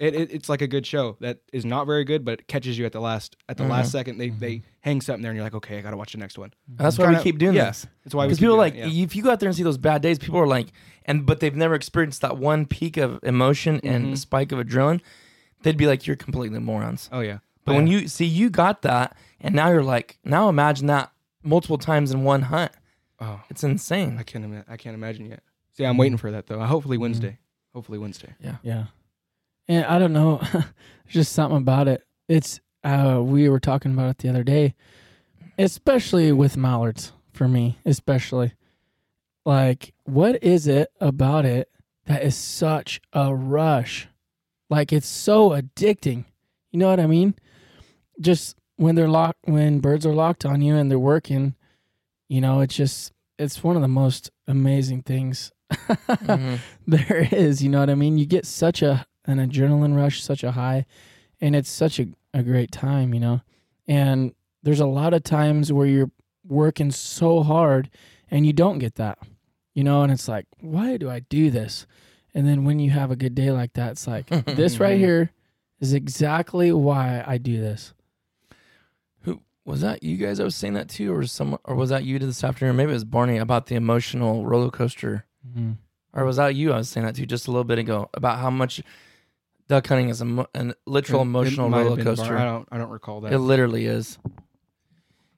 It, 0.00 0.14
it, 0.14 0.30
it's 0.32 0.48
like 0.48 0.62
a 0.62 0.68
good 0.68 0.86
show 0.86 1.16
that 1.20 1.38
is 1.52 1.64
not 1.64 1.84
very 1.84 2.04
good, 2.04 2.24
but 2.24 2.38
it 2.38 2.46
catches 2.46 2.78
you 2.78 2.86
at 2.86 2.92
the 2.92 3.00
last 3.00 3.34
at 3.48 3.56
the 3.56 3.64
Mhm. 3.64 3.70
last 3.70 3.90
second. 3.90 4.18
They 4.18 4.28
they 4.30 4.62
hang 4.80 5.00
something 5.00 5.22
there, 5.22 5.32
and 5.32 5.36
you're 5.36 5.42
like, 5.44 5.56
okay, 5.56 5.76
I 5.76 5.80
gotta 5.80 5.96
watch 5.96 6.12
the 6.12 6.18
next 6.18 6.38
one. 6.38 6.52
That's 6.68 6.96
why 6.96 7.06
Kinda- 7.06 7.18
we 7.18 7.22
keep 7.24 7.38
doing 7.38 7.56
yeah. 7.56 7.64
this. 7.66 7.84
That's 8.04 8.14
why 8.14 8.22
we 8.22 8.28
Because 8.28 8.38
people 8.38 8.56
like 8.56 8.74
it, 8.76 8.92
yeah. 8.92 9.02
if 9.04 9.16
you 9.16 9.24
go 9.24 9.30
out 9.32 9.40
there 9.40 9.48
and 9.48 9.56
see 9.56 9.64
those 9.64 9.76
bad 9.76 10.00
days, 10.00 10.20
people 10.20 10.38
are 10.38 10.46
like, 10.46 10.68
and 11.04 11.26
but 11.26 11.40
they've 11.40 11.56
never 11.56 11.74
experienced 11.74 12.20
that 12.20 12.38
one 12.38 12.64
peak 12.64 12.96
of 12.96 13.18
emotion 13.24 13.80
and 13.82 14.14
Mhm. 14.14 14.18
spike 14.18 14.52
of 14.52 14.60
adrenaline. 14.60 15.00
They'd 15.64 15.76
be 15.76 15.88
like, 15.88 16.06
"You're 16.06 16.14
completely 16.14 16.60
morons." 16.60 17.08
Oh 17.10 17.18
yeah. 17.18 17.38
But 17.68 17.76
when 17.76 17.86
you 17.86 18.08
see 18.08 18.24
you 18.26 18.50
got 18.50 18.82
that, 18.82 19.16
and 19.40 19.54
now 19.54 19.70
you're 19.70 19.82
like, 19.84 20.18
now 20.24 20.48
imagine 20.48 20.86
that 20.88 21.12
multiple 21.42 21.78
times 21.78 22.10
in 22.10 22.24
one 22.24 22.42
hunt. 22.42 22.72
oh, 23.20 23.40
It's 23.50 23.62
insane. 23.64 24.16
I 24.18 24.22
can't 24.22 24.44
ima- 24.44 24.64
I 24.68 24.76
can't 24.76 24.94
imagine 24.94 25.26
yet. 25.26 25.42
See, 25.76 25.84
I'm 25.84 25.96
waiting 25.96 26.18
for 26.18 26.30
that 26.30 26.46
though. 26.46 26.60
Hopefully 26.60 26.98
Wednesday. 26.98 27.38
Hopefully 27.72 27.98
Wednesday. 27.98 28.34
Yeah. 28.42 28.56
Yeah. 28.62 28.84
And 29.68 29.84
I 29.84 29.98
don't 29.98 30.12
know. 30.12 30.40
There's 30.52 30.64
just 31.08 31.32
something 31.32 31.58
about 31.58 31.86
it. 31.88 32.04
It's 32.26 32.60
uh 32.84 33.20
we 33.22 33.48
were 33.48 33.60
talking 33.60 33.92
about 33.92 34.10
it 34.10 34.18
the 34.18 34.28
other 34.28 34.42
day. 34.42 34.74
Especially 35.56 36.32
with 36.32 36.56
mallards 36.56 37.12
for 37.32 37.48
me, 37.48 37.78
especially. 37.84 38.52
Like 39.44 39.94
what 40.04 40.42
is 40.42 40.66
it 40.66 40.90
about 41.00 41.44
it 41.44 41.70
that 42.06 42.22
is 42.22 42.36
such 42.36 43.00
a 43.12 43.34
rush? 43.34 44.08
Like 44.70 44.92
it's 44.92 45.06
so 45.08 45.50
addicting. 45.50 46.24
You 46.70 46.78
know 46.78 46.88
what 46.88 47.00
I 47.00 47.06
mean? 47.06 47.34
Just 48.20 48.56
when 48.76 48.94
they're 48.94 49.08
locked 49.08 49.38
when 49.44 49.80
birds 49.80 50.06
are 50.06 50.14
locked 50.14 50.44
on 50.44 50.60
you 50.62 50.74
and 50.76 50.90
they're 50.90 50.98
working, 50.98 51.54
you 52.28 52.40
know, 52.40 52.60
it's 52.60 52.76
just 52.76 53.12
it's 53.38 53.62
one 53.62 53.76
of 53.76 53.82
the 53.82 53.88
most 53.88 54.30
amazing 54.46 55.02
things 55.02 55.52
Mhm. 55.72 56.58
there 56.86 57.28
is. 57.30 57.62
You 57.62 57.68
know 57.68 57.80
what 57.80 57.90
I 57.90 57.94
mean? 57.94 58.18
You 58.18 58.26
get 58.26 58.46
such 58.46 58.82
a 58.82 59.06
an 59.26 59.38
adrenaline 59.38 59.94
rush, 59.96 60.22
such 60.22 60.42
a 60.42 60.52
high, 60.52 60.86
and 61.40 61.54
it's 61.54 61.68
such 61.70 62.00
a, 62.00 62.06
a 62.32 62.42
great 62.42 62.70
time, 62.72 63.12
you 63.12 63.20
know. 63.20 63.42
And 63.86 64.32
there's 64.62 64.80
a 64.80 64.86
lot 64.86 65.12
of 65.14 65.22
times 65.22 65.70
where 65.72 65.86
you're 65.86 66.10
working 66.46 66.90
so 66.90 67.42
hard 67.42 67.90
and 68.30 68.46
you 68.46 68.52
don't 68.54 68.78
get 68.78 68.94
that, 68.94 69.18
you 69.74 69.84
know. 69.84 70.02
And 70.02 70.10
it's 70.10 70.28
like, 70.28 70.46
why 70.60 70.96
do 70.96 71.10
I 71.10 71.20
do 71.20 71.50
this? 71.50 71.86
And 72.34 72.46
then 72.46 72.64
when 72.64 72.78
you 72.78 72.90
have 72.90 73.10
a 73.10 73.16
good 73.16 73.34
day 73.34 73.50
like 73.50 73.74
that, 73.74 73.92
it's 73.92 74.06
like 74.06 74.28
this 74.46 74.80
right 74.80 74.98
here 75.06 75.30
is 75.80 75.92
exactly 75.92 76.72
why 76.72 77.22
I 77.26 77.36
do 77.38 77.60
this. 77.60 77.92
Was 79.68 79.82
that? 79.82 80.02
You 80.02 80.16
guys? 80.16 80.40
I 80.40 80.44
was 80.44 80.56
saying 80.56 80.74
that 80.74 80.88
too, 80.88 81.12
or 81.14 81.24
some, 81.26 81.58
or 81.64 81.74
was 81.74 81.90
that 81.90 82.04
you 82.04 82.18
this 82.18 82.42
afternoon? 82.42 82.76
Maybe 82.76 82.90
it 82.90 82.94
was 82.94 83.04
Barney 83.04 83.36
about 83.38 83.66
the 83.66 83.74
emotional 83.76 84.46
roller 84.46 84.70
coaster, 84.70 85.26
Mm-hmm. 85.46 85.72
or 86.14 86.24
was 86.24 86.36
that 86.36 86.54
you? 86.54 86.72
I 86.72 86.78
was 86.78 86.88
saying 86.88 87.06
that 87.06 87.14
too 87.16 87.26
just 87.26 87.46
a 87.46 87.50
little 87.50 87.64
bit 87.64 87.78
ago 87.78 88.08
about 88.14 88.38
how 88.38 88.50
much 88.50 88.82
duck 89.68 89.86
hunting 89.86 90.08
is 90.08 90.20
a 90.22 90.48
an 90.54 90.72
literal 90.86 91.20
It- 91.20 91.24
it 91.24 91.28
emotional 91.28 91.68
have 91.70 91.84
roller 91.84 91.96
been 91.96 92.04
Bar- 92.06 92.16
coaster. 92.16 92.36
I 92.38 92.44
don't 92.44 92.68
I 92.72 92.78
don't 92.78 92.90
recall 92.90 93.20
that. 93.20 93.32
It 93.32 93.38
literally 93.38 93.84
is. 93.86 94.18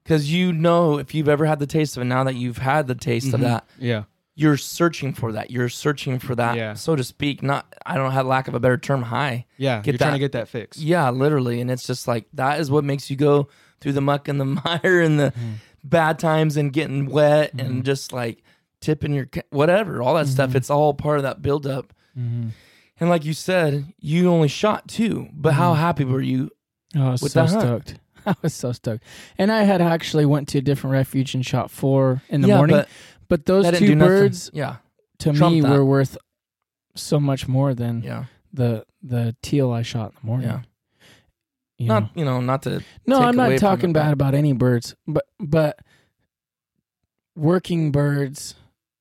Because 0.04 0.32
you 0.32 0.52
know, 0.52 0.98
if 0.98 1.14
you've 1.14 1.28
ever 1.28 1.44
had 1.46 1.58
the 1.58 1.66
taste 1.66 1.96
of 1.96 2.02
it, 2.02 2.06
now 2.06 2.24
that 2.24 2.34
you've 2.34 2.58
had 2.58 2.86
the 2.86 2.94
taste 2.94 3.32
of 3.34 3.40
Mhm. 3.40 3.44
that, 3.44 3.66
Yeah. 3.78 4.04
you're 4.34 4.56
searching 4.56 5.12
for 5.12 5.32
that. 5.32 5.50
You're 5.50 5.68
searching 5.68 6.18
for 6.18 6.34
that, 6.34 6.56
Yeah. 6.56 6.74
so 6.74 6.96
to 6.96 7.04
speak. 7.04 7.42
Not, 7.42 7.72
I 7.86 7.96
don't 7.96 8.10
have 8.12 8.26
lack 8.26 8.48
of 8.48 8.54
a 8.54 8.60
better 8.60 8.78
term, 8.78 9.02
high. 9.02 9.46
Yeah. 9.56 9.80
Get 9.82 9.92
You're 9.94 9.98
trying 9.98 10.12
to 10.14 10.18
get 10.18 10.32
that 10.32 10.48
fix. 10.48 10.78
Yeah, 10.78 11.10
literally. 11.10 11.60
And 11.60 11.70
it's 11.70 11.86
just 11.86 12.08
like 12.08 12.26
that 12.34 12.58
is 12.60 12.70
what 12.70 12.84
makes 12.84 13.10
you 13.10 13.16
go 13.16 13.48
through 13.80 13.92
the 13.92 14.00
muck 14.00 14.28
and 14.28 14.40
the 14.40 14.44
mire 14.64 15.00
and 15.00 15.18
the 15.18 15.32
Mhm. 15.32 15.54
bad 15.84 16.18
times 16.18 16.56
and 16.56 16.72
getting 16.72 17.06
wet 17.06 17.56
Mhm. 17.56 17.64
and 17.66 17.84
just 17.84 18.12
like 18.12 18.42
tipping 18.80 19.12
your 19.12 19.28
whatever, 19.50 20.02
all 20.02 20.14
that 20.14 20.26
stuff. 20.26 20.50
Mhm. 20.50 20.54
It's 20.56 20.70
all 20.70 20.94
part 20.94 21.18
of 21.18 21.22
that 21.24 21.42
buildup. 21.42 21.92
Mm-hmm. 22.18 22.48
And 22.98 23.08
like 23.10 23.24
you 23.24 23.32
said, 23.32 23.92
you 23.98 24.28
only 24.30 24.48
shot 24.48 24.88
two, 24.88 25.28
but 25.32 25.54
how 25.54 25.72
Mhm. 25.74 25.78
happy 25.78 26.04
were 26.04 26.20
you? 26.20 26.50
Oh, 26.96 27.06
I 27.08 27.10
was 27.12 27.22
With 27.22 27.32
so 27.32 27.44
the 27.46 27.50
hunt. 27.50 27.60
stoked. 27.88 28.00
I 28.26 28.34
was 28.42 28.52
so 28.52 28.72
stoked. 28.72 29.02
And 29.38 29.50
I 29.50 29.62
had 29.62 29.80
actually 29.80 30.26
went 30.26 30.48
to 30.48 30.58
a 30.58 30.60
different 30.60 30.92
refuge 30.92 31.34
and 31.34 31.44
shot 31.46 31.70
four 31.70 32.22
in 32.28 32.42
the 32.42 32.48
yeah, 32.48 32.56
morning. 32.56 32.76
but 32.76 32.88
But 33.28 33.46
those 33.46 33.70
two 33.78 33.96
birds 33.96 34.50
Yeah, 34.52 34.76
to 35.20 35.32
Trump 35.32 35.54
me 35.54 35.60
that. 35.62 35.70
were 35.70 35.84
worth 35.84 36.18
so 36.96 37.20
much 37.20 37.46
more 37.48 37.74
than 37.74 38.02
yeah, 38.02 38.24
the 38.52 38.84
the 39.02 39.34
teal 39.40 39.70
I 39.70 39.82
shot 39.82 40.10
in 40.10 40.16
the 40.20 40.26
morning. 40.26 40.48
yeah. 40.48 40.60
You 41.80 41.86
Not 41.86 42.02
know? 42.02 42.08
you 42.14 42.24
know, 42.26 42.40
not 42.42 42.62
to 42.64 42.82
no, 43.06 43.20
I'm 43.20 43.36
not 43.36 43.56
talking 43.58 43.94
bad 43.94 44.12
about 44.12 44.34
any 44.34 44.52
birds, 44.52 44.94
but 45.06 45.24
but 45.38 45.78
working 47.34 47.90
birds, 47.90 48.54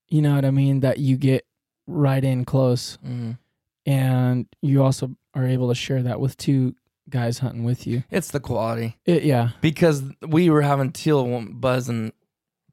you 0.07 0.21
know 0.21 0.35
what 0.35 0.45
I 0.45 0.51
mean, 0.51 0.79
that 0.79 0.97
you 0.97 1.17
get 1.17 1.45
right 1.87 2.23
in 2.23 2.45
close 2.45 2.97
mm, 3.05 3.37
and 3.85 4.45
you 4.61 4.81
also 4.81 5.13
are 5.33 5.45
able 5.45 5.67
to 5.67 5.75
share 5.75 6.01
that 6.03 6.21
with 6.21 6.37
two 6.37 6.73
guys 7.09 7.39
hunting 7.39 7.65
with 7.65 7.85
you. 7.85 8.03
It's 8.11 8.31
the 8.31 8.39
quality 8.39 8.95
It, 9.05 9.23
yeah, 9.23 9.49
because 9.59 10.03
we 10.25 10.49
were 10.49 10.61
having 10.61 10.93
teal 10.93 11.45
buzzing 11.51 12.13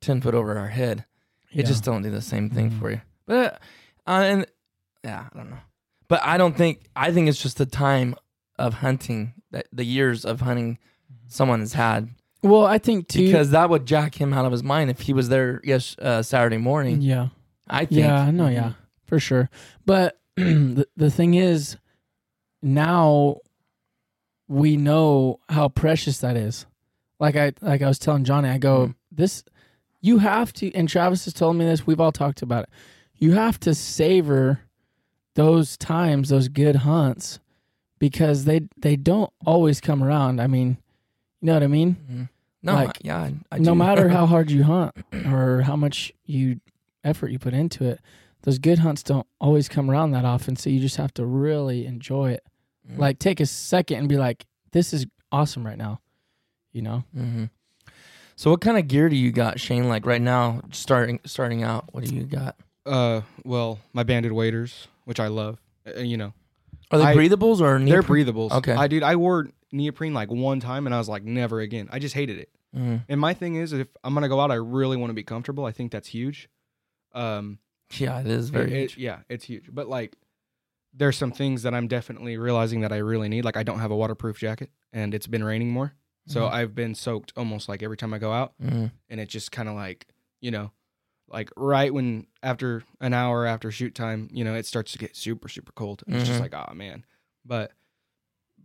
ten 0.00 0.20
foot 0.20 0.34
over 0.34 0.56
our 0.56 0.68
head. 0.68 1.04
It 1.52 1.60
yeah. 1.60 1.66
just 1.66 1.82
don't 1.82 2.02
do 2.02 2.10
the 2.10 2.22
same 2.22 2.48
thing 2.48 2.70
Mhm. 2.70 2.78
for 2.78 2.90
you. 2.92 3.00
But 3.26 3.54
uh, 4.06 4.10
and 4.22 4.46
yeah, 5.02 5.26
I 5.32 5.36
don't 5.36 5.50
know. 5.50 5.58
But 6.06 6.22
I 6.22 6.36
don't 6.36 6.56
think 6.56 6.88
I 6.94 7.10
think 7.10 7.28
it's 7.28 7.42
just 7.42 7.56
the 7.58 7.66
time 7.66 8.14
of 8.56 8.74
hunting 8.74 9.32
that 9.56 9.66
the 9.72 9.84
years 9.84 10.24
of 10.24 10.40
hunting 10.42 10.78
someone 11.28 11.60
has 11.60 11.72
had 11.72 12.10
well, 12.42 12.66
I 12.66 12.78
think 12.78 13.08
too. 13.08 13.24
because 13.26 13.50
that 13.50 13.70
would 13.70 13.86
jack 13.86 14.20
him 14.20 14.32
out 14.32 14.44
of 14.44 14.52
his 14.52 14.62
mind 14.62 14.90
if 14.90 15.00
he 15.00 15.12
was 15.12 15.28
there 15.30 15.60
yes 15.64 15.96
uh, 15.98 16.22
Saturday 16.22 16.58
morning. 16.58 17.00
yeah, 17.00 17.28
I 17.66 17.86
think. 17.86 18.00
yeah, 18.00 18.30
no, 18.30 18.46
yeah, 18.48 18.72
for 19.04 19.18
sure. 19.18 19.48
But 19.84 20.20
the 20.36 20.86
the 20.96 21.10
thing 21.10 21.34
is, 21.34 21.76
now 22.62 23.38
we 24.48 24.76
know 24.76 25.40
how 25.48 25.68
precious 25.68 26.18
that 26.18 26.36
is. 26.36 26.66
Like 27.18 27.34
I 27.36 27.52
like 27.60 27.82
I 27.82 27.88
was 27.88 27.98
telling 27.98 28.24
Johnny, 28.24 28.48
I 28.48 28.58
go 28.58 28.88
Mhm. 28.88 28.94
this. 29.10 29.42
You 30.00 30.18
have 30.18 30.52
to, 30.54 30.72
and 30.74 30.88
Travis 30.88 31.24
has 31.24 31.34
told 31.34 31.56
me 31.56 31.64
this. 31.64 31.86
We've 31.86 32.00
all 32.00 32.12
talked 32.12 32.42
about 32.42 32.64
it. 32.64 32.68
You 33.16 33.32
have 33.32 33.58
to 33.60 33.74
savor 33.74 34.60
those 35.34 35.76
times, 35.76 36.28
those 36.28 36.48
good 36.48 36.76
hunts, 36.76 37.40
because 37.98 38.44
they 38.44 38.60
they 38.76 38.96
don't 38.96 39.30
always 39.44 39.80
come 39.80 40.02
around. 40.02 40.40
I 40.40 40.46
mean, 40.46 40.76
you 41.40 41.46
know 41.46 41.54
what 41.54 41.62
I 41.62 41.66
mean. 41.68 41.96
Mhm. 42.10 42.28
No, 42.62 42.74
Like, 42.74 42.98
yeah, 43.02 43.18
I, 43.18 43.34
I 43.52 43.58
no 43.58 43.72
do. 43.72 43.74
matter 43.76 44.08
how 44.08 44.26
hard 44.34 44.50
you 44.50 44.64
hunt 44.64 44.92
or 45.24 45.62
how 45.62 45.76
much 45.76 46.12
you 46.24 46.60
effort 47.04 47.28
you 47.30 47.38
put 47.38 47.54
into 47.54 47.84
it, 47.84 48.00
those 48.42 48.58
good 48.58 48.80
hunts 48.80 49.02
don't 49.04 49.26
always 49.40 49.68
come 49.68 49.88
around 49.90 50.10
that 50.12 50.24
often. 50.24 50.56
So 50.56 50.68
you 50.70 50.80
just 50.80 50.96
have 50.96 51.14
to 51.14 51.24
really 51.26 51.86
enjoy 51.86 52.32
it. 52.32 52.44
Mhm. 52.90 52.98
Like 52.98 53.18
take 53.18 53.38
a 53.40 53.46
second 53.46 53.98
and 53.98 54.08
be 54.08 54.16
like, 54.16 54.46
"This 54.72 54.92
is 54.92 55.06
awesome 55.30 55.64
right 55.66 55.78
now," 55.78 56.00
you 56.72 56.82
know. 56.82 57.04
hmm 57.14 57.44
So, 58.36 58.50
what 58.50 58.60
kind 58.60 58.76
of 58.76 58.86
gear 58.88 59.08
do 59.08 59.16
you 59.16 59.32
got, 59.32 59.58
Shane? 59.60 59.88
Like 59.88 60.04
right 60.04 60.20
now, 60.20 60.60
starting 60.72 61.20
starting 61.24 61.62
out, 61.62 61.88
what 61.92 62.04
do 62.04 62.14
you 62.14 62.24
got? 62.24 62.56
Uh, 62.84 63.22
well, 63.44 63.78
my 63.92 64.02
banded 64.02 64.32
waders, 64.32 64.88
which 65.04 65.18
I 65.20 65.28
love. 65.28 65.58
Uh, 65.86 66.00
you 66.00 66.16
know, 66.16 66.32
Are 66.90 66.98
they 66.98 67.04
I- 67.04 67.14
breathables 67.16 67.60
or 67.60 67.78
they're 67.84 68.02
breathables. 68.02 68.50
Okay. 68.52 68.72
I 68.72 68.86
dude, 68.88 69.02
I 69.02 69.16
wore 69.16 69.48
neoprene 69.72 70.14
like 70.14 70.30
one 70.30 70.60
time, 70.60 70.86
and 70.86 70.94
I 70.94 70.98
was 70.98 71.08
like, 71.08 71.24
never 71.24 71.60
again. 71.60 71.88
I 71.90 71.98
just 71.98 72.14
hated 72.14 72.38
it. 72.38 72.50
Mhm. 72.74 73.04
And 73.08 73.20
my 73.20 73.34
thing 73.34 73.56
is, 73.56 73.72
if 73.72 73.88
I'm 74.04 74.14
gonna 74.14 74.28
go 74.28 74.40
out, 74.40 74.50
I 74.50 74.56
really 74.56 74.96
want 74.96 75.10
to 75.10 75.14
be 75.14 75.22
comfortable. 75.24 75.64
I 75.64 75.72
think 75.72 75.90
that's 75.92 76.08
huge. 76.08 76.48
Um, 77.12 77.58
Yeah, 77.98 78.20
it 78.20 78.26
is 78.26 78.50
very. 78.50 78.66
it- 78.66 78.72
it- 78.72 78.80
huge. 78.92 78.98
yeah, 78.98 79.18
it's 79.28 79.44
huge. 79.44 79.68
But 79.72 79.88
like, 79.88 80.16
there's 80.92 81.16
some 81.16 81.32
things 81.32 81.62
that 81.62 81.74
I'm 81.74 81.88
definitely 81.88 82.36
realizing 82.38 82.80
that 82.80 82.92
I 82.92 82.98
really 82.98 83.28
need. 83.28 83.44
Like, 83.44 83.56
I 83.56 83.62
don't 83.62 83.80
have 83.80 83.90
a 83.90 83.96
waterproof 83.96 84.38
jacket, 84.38 84.70
and 84.92 85.14
it's 85.14 85.26
been 85.26 85.44
raining 85.44 85.70
more, 85.70 85.94
so 86.26 86.42
Mhm. 86.42 86.50
I've 86.52 86.74
been 86.74 86.94
soaked 86.94 87.32
almost 87.36 87.68
like 87.68 87.82
every 87.82 87.96
time 87.96 88.14
I 88.14 88.18
go 88.18 88.32
out, 88.32 88.54
Mhm. 88.62 88.92
and 89.10 89.20
it 89.20 89.28
just 89.28 89.52
kind 89.52 89.68
of 89.68 89.74
like, 89.74 90.06
you 90.40 90.50
know, 90.50 90.72
like 91.28 91.50
right 91.56 91.92
when 91.92 92.26
after 92.42 92.82
an 93.00 93.12
hour 93.12 93.46
after 93.46 93.70
shoot 93.70 93.94
time, 93.94 94.28
you 94.32 94.44
know, 94.44 94.54
it 94.54 94.66
starts 94.66 94.92
to 94.92 94.98
get 94.98 95.16
super 95.16 95.48
super 95.48 95.72
cold. 95.72 96.02
And 96.06 96.16
It's 96.16 96.26
just 96.26 96.38
Mhm. 96.38 96.42
like, 96.42 96.54
oh 96.54 96.74
man. 96.74 97.04
But 97.44 97.72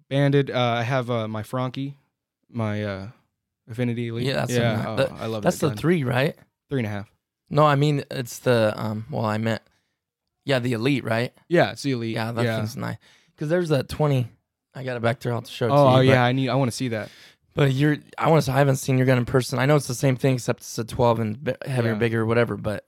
banded, 0.10 0.50
uh, 0.52 0.60
I 0.60 0.84
have 0.84 1.10
uh, 1.10 1.28
my 1.28 1.44
Franchi, 1.44 1.98
my 2.50 2.84
uh, 2.84 3.08
Affinity 3.70 4.08
Elite. 4.10 4.26
Yeah, 4.28 4.34
that's 4.34 4.52
yeah. 4.54 4.86
oh, 4.88 4.96
that- 4.98 5.12
I 5.14 5.26
love 5.28 5.44
That's 5.44 5.60
that 5.60 5.70
the 5.70 5.76
three, 5.76 6.04
right? 6.04 6.36
three 6.70 6.80
and 6.80 6.88
a 6.88 6.90
half. 6.90 7.12
No, 7.50 7.66
I 7.66 7.76
mean 7.76 8.04
it's 8.10 8.40
the 8.40 8.74
um. 8.78 9.06
Well, 9.10 9.26
I 9.26 9.38
meant, 9.38 9.62
yeah, 10.46 10.60
the 10.60 10.74
elite, 10.74 11.04
right? 11.04 11.34
Yeah, 11.50 11.72
it's 11.72 11.84
the 11.84 11.92
Elite. 11.92 12.16
Yeah, 12.16 12.32
that 12.32 12.44
yeah. 12.46 12.56
thing's 12.58 12.78
nice. 12.78 12.98
Because 13.36 13.50
there's 13.50 13.70
that 13.70 13.90
twenty. 13.90 14.30
I 14.74 14.84
got 14.86 14.96
it 14.96 15.02
back 15.02 15.20
there. 15.20 15.34
I'll 15.34 15.44
show 15.44 15.66
it 15.66 15.70
to 15.70 15.76
Oh, 15.76 16.00
yeah, 16.00 16.24
I 16.24 16.32
need. 16.32 16.48
I 16.48 16.56
want 16.56 16.72
to 16.72 16.76
see 16.78 16.88
that. 16.90 17.10
But, 17.54 17.74
you're. 17.74 17.98
I 18.18 18.30
want 18.30 18.42
to. 18.42 18.46
Say 18.46 18.54
I 18.54 18.58
haven't 18.60 18.78
seen 18.78 18.98
your 18.98 19.06
gun 19.06 19.18
in 19.18 19.26
person. 19.26 19.60
I 19.60 19.66
know 19.66 19.76
it's 19.76 19.88
the 19.88 19.94
same 19.94 20.16
thing 20.16 20.36
except 20.36 20.62
it's 20.62 20.78
a 20.80 20.84
twelve 20.84 21.20
and 21.20 21.44
bi- 21.44 21.56
heavier, 21.66 21.94
Yeah. 21.94 21.98
bigger, 21.98 22.26
whatever. 22.26 22.56
But 22.58 22.86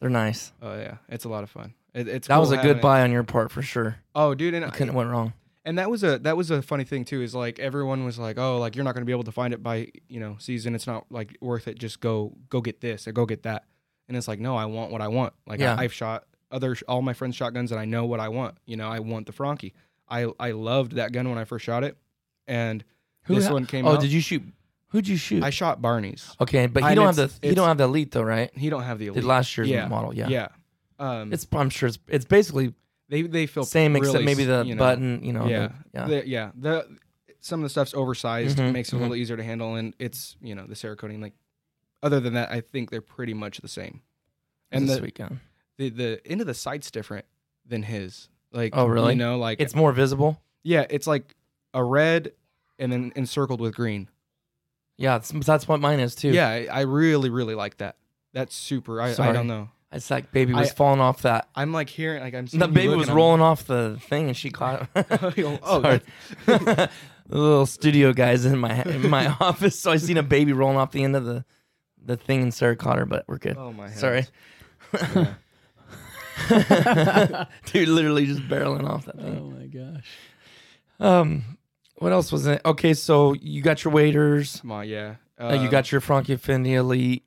they're 0.00 0.10
nice. 0.10 0.52
Oh 0.62 0.74
yeah, 0.76 0.96
it's 1.08 1.24
a 1.24 1.28
lot 1.28 1.42
of 1.44 1.50
fun. 1.50 1.74
It, 1.94 2.08
it's 2.08 2.28
That 2.28 2.38
was 2.38 2.50
a 2.52 2.56
having 2.56 2.70
good 2.70 2.76
it. 2.78 2.82
buy 2.82 3.02
on 3.02 3.10
your 3.12 3.24
part 3.24 3.50
for 3.50 3.62
sure. 3.62 3.96
Oh, 4.14 4.34
dude, 4.34 4.54
and 4.54 4.64
I- 4.64 4.70
couldn't 4.70 4.88
have 4.88 4.94
went 4.94 5.10
wrong. 5.10 5.32
and 5.64 5.78
that 5.78 5.90
was 5.90 6.02
a 6.04 6.18
that 6.20 6.36
was 6.36 6.50
a 6.50 6.62
funny 6.62 6.84
thing 6.84 7.04
too. 7.04 7.20
Is 7.22 7.34
like 7.34 7.58
everyone 7.58 8.04
was 8.04 8.18
like, 8.18 8.38
oh, 8.38 8.58
like 8.58 8.74
you're 8.76 8.84
not 8.84 8.94
gonna 8.94 9.06
be 9.06 9.12
able 9.12 9.24
to 9.24 9.32
find 9.32 9.52
it 9.52 9.62
by 9.62 9.88
you 10.08 10.20
know 10.20 10.36
season. 10.38 10.74
It's 10.74 10.86
not 10.86 11.04
like 11.10 11.36
worth 11.40 11.68
it. 11.68 11.78
Just 11.78 12.00
go 12.00 12.32
go 12.48 12.60
get 12.60 12.80
this 12.80 13.06
or 13.06 13.12
go 13.12 13.26
get 13.26 13.42
that. 13.42 13.64
And 14.08 14.16
it's 14.16 14.28
like, 14.28 14.38
no, 14.40 14.56
I 14.56 14.64
want 14.66 14.92
what 14.92 15.02
I 15.02 15.08
want. 15.08 15.34
Like 15.46 15.60
Yeah. 15.60 15.74
I, 15.74 15.82
I've 15.82 15.92
shot 15.92 16.24
other 16.50 16.76
all 16.88 17.02
my 17.02 17.12
friends' 17.12 17.34
shotguns, 17.36 17.70
and 17.72 17.80
I 17.80 17.84
know 17.84 18.06
what 18.06 18.20
I 18.20 18.28
want. 18.28 18.56
You 18.66 18.76
know, 18.76 18.88
I 18.88 19.00
want 19.00 19.26
the 19.26 19.32
Franchi. 19.32 19.74
I 20.08 20.28
I 20.40 20.52
loved 20.52 20.92
that 20.92 21.12
gun 21.12 21.28
when 21.28 21.36
I 21.38 21.44
first 21.44 21.64
shot 21.64 21.82
it, 21.84 21.96
and 22.46 22.84
Who 23.26 23.34
this 23.34 23.46
ha- 23.46 23.52
one 23.52 23.66
came 23.66 23.86
out. 23.86 23.90
Oh, 23.90 23.94
out. 23.94 24.00
did 24.00 24.12
you 24.12 24.20
shoot? 24.20 24.42
Who'd 24.88 25.06
you 25.08 25.16
shoot? 25.16 25.42
I 25.42 25.50
shot 25.50 25.82
Barney's. 25.82 26.34
okay, 26.40 26.66
but 26.66 26.82
I- 26.82 26.90
you 26.90 26.94
don't 26.96 27.06
have 27.06 27.18
and 27.18 27.30
the 27.30 27.48
you 27.48 27.54
don't 27.54 27.64
it's- 27.64 27.68
have 27.68 27.78
the 27.78 27.84
elite 27.84 28.10
though, 28.12 28.22
right? 28.22 28.50
He 28.56 28.70
don't 28.70 28.82
have 28.84 28.98
the 28.98 29.08
elite. 29.08 29.22
The 29.22 29.26
last 29.28 29.56
year's 29.56 29.68
Yeah. 29.68 29.88
model, 29.88 30.14
yeah. 30.14 30.28
yeah. 30.28 30.48
Um, 30.98 31.32
It's 31.32 31.46
I'm 31.52 31.70
sure 31.70 31.88
it's 31.88 31.98
it's 32.08 32.24
basically 32.24 32.72
they 33.08 33.22
they 33.22 33.46
feel 33.46 33.64
same 33.64 33.94
except 33.96 34.24
maybe 34.24 34.44
the 34.44 34.64
you 34.64 34.74
know, 34.74 34.78
button, 34.78 35.22
you 35.24 35.32
know. 35.32 35.46
yeah, 35.46 35.68
the- 35.68 35.74
yeah. 35.94 36.06
The, 36.06 36.28
yeah. 36.28 36.50
The 36.56 36.98
some 37.40 37.60
of 37.60 37.64
the 37.64 37.68
stuff's 37.68 37.94
oversized, 37.94 38.58
Mhm, 38.58 38.72
makes 38.72 38.92
it 38.92 38.96
a 38.96 38.98
little 38.98 39.14
easier 39.14 39.36
to 39.36 39.42
handle, 39.44 39.74
and 39.76 39.94
it's 39.98 40.36
you 40.40 40.54
know 40.54 40.66
the 40.66 40.74
Cerakoting. 40.74 41.20
Like, 41.20 41.34
other 42.02 42.18
than 42.20 42.34
that, 42.34 42.50
I 42.50 42.60
think 42.60 42.90
they're 42.90 43.00
pretty 43.00 43.34
much 43.34 43.58
the 43.58 43.68
same. 43.68 44.00
And 44.72 44.88
a 44.90 44.98
the, 45.00 45.10
gun. 45.12 45.40
the 45.76 45.90
the 45.90 46.20
end 46.26 46.40
of 46.40 46.46
the 46.46 46.54
sight's 46.54 46.90
different 46.90 47.24
than 47.64 47.82
his. 47.84 48.28
Like, 48.52 48.72
Oh, 48.76 48.86
really? 48.86 49.12
You 49.12 49.18
know, 49.18 49.38
like 49.38 49.60
It's 49.60 49.74
more 49.74 49.92
visible. 49.92 50.40
yeah, 50.64 50.86
it's 50.90 51.06
like 51.06 51.34
a 51.74 51.84
red 51.84 52.32
and 52.78 52.92
then 52.92 53.12
encircled 53.16 53.60
with 53.60 53.74
green. 53.74 54.08
Yeah, 54.98 55.16
it's, 55.16 55.30
that's 55.30 55.68
what 55.68 55.80
mine 55.80 56.00
is 56.00 56.14
too. 56.14 56.30
Yeah, 56.30 56.48
I, 56.48 56.66
I 56.70 56.80
really 56.82 57.30
really 57.30 57.54
like 57.54 57.76
that. 57.78 57.96
That's 58.32 58.54
super. 58.54 59.00
I, 59.00 59.08
I 59.08 59.12
Sorry. 59.12 59.32
don't 59.32 59.46
know. 59.46 59.68
it's 59.92 60.10
like 60.10 60.32
baby 60.32 60.52
was 60.52 60.70
I- 60.70 60.74
falling 60.74 61.00
off 61.00 61.22
that. 61.22 61.48
I'm 61.54 61.72
like 61.72 61.88
hearing 61.88 62.22
like 62.22 62.34
I'm. 62.34 62.46
seeing 62.46 62.60
The 62.60 62.66
you 62.68 62.72
baby 62.72 62.88
look 62.88 62.98
was 62.98 63.08
and 63.08 63.10
I'm- 63.10 63.16
rolling 63.16 63.40
off 63.42 63.66
the 63.66 63.98
thing 64.08 64.28
and 64.28 64.36
she 64.36 64.50
caught 64.50 64.88
it. 64.94 65.06
oh, 65.62 65.82
Sorry. 65.82 66.00
the 66.46 66.90
little 67.28 67.66
studio 67.66 68.12
guys 68.12 68.44
in 68.46 68.58
my 68.58 68.82
in 68.84 69.10
my 69.10 69.26
office, 69.40 69.78
so 69.78 69.90
I 69.92 69.96
seen 69.96 70.16
a 70.16 70.22
baby 70.22 70.52
rolling 70.52 70.76
off 70.78 70.92
the 70.92 71.02
end 71.04 71.16
of 71.16 71.24
the 71.24 71.44
the 72.04 72.16
thing 72.16 72.40
and 72.42 72.54
Sarah 72.54 72.76
caught 72.76 72.98
her, 72.98 73.04
but 73.06 73.24
we're 73.26 73.38
good. 73.38 73.56
oh 73.58 73.72
my. 73.72 73.90
Sorry, 73.90 74.26
hands. 74.92 75.28
dude, 77.66 77.88
literally 77.88 78.26
just 78.26 78.42
barreling 78.48 78.88
off 78.88 79.06
that 79.06 79.16
thing. 79.16 79.38
Oh 79.38 79.50
my 79.50 79.66
gosh. 79.66 80.06
Um, 81.00 81.58
what 81.98 82.12
else 82.12 82.30
was 82.32 82.46
it? 82.46 82.60
Okay, 82.64 82.94
so 82.94 83.32
you 83.34 83.62
got 83.62 83.84
your 83.84 83.92
waders. 83.92 84.60
Come 84.60 84.72
on, 84.72 84.88
yeah. 84.88 85.16
Uh, 85.40 85.58
you 85.62 85.68
got 85.68 85.90
your 85.92 86.00
Franchi 86.00 86.34
Elite. 86.74 87.22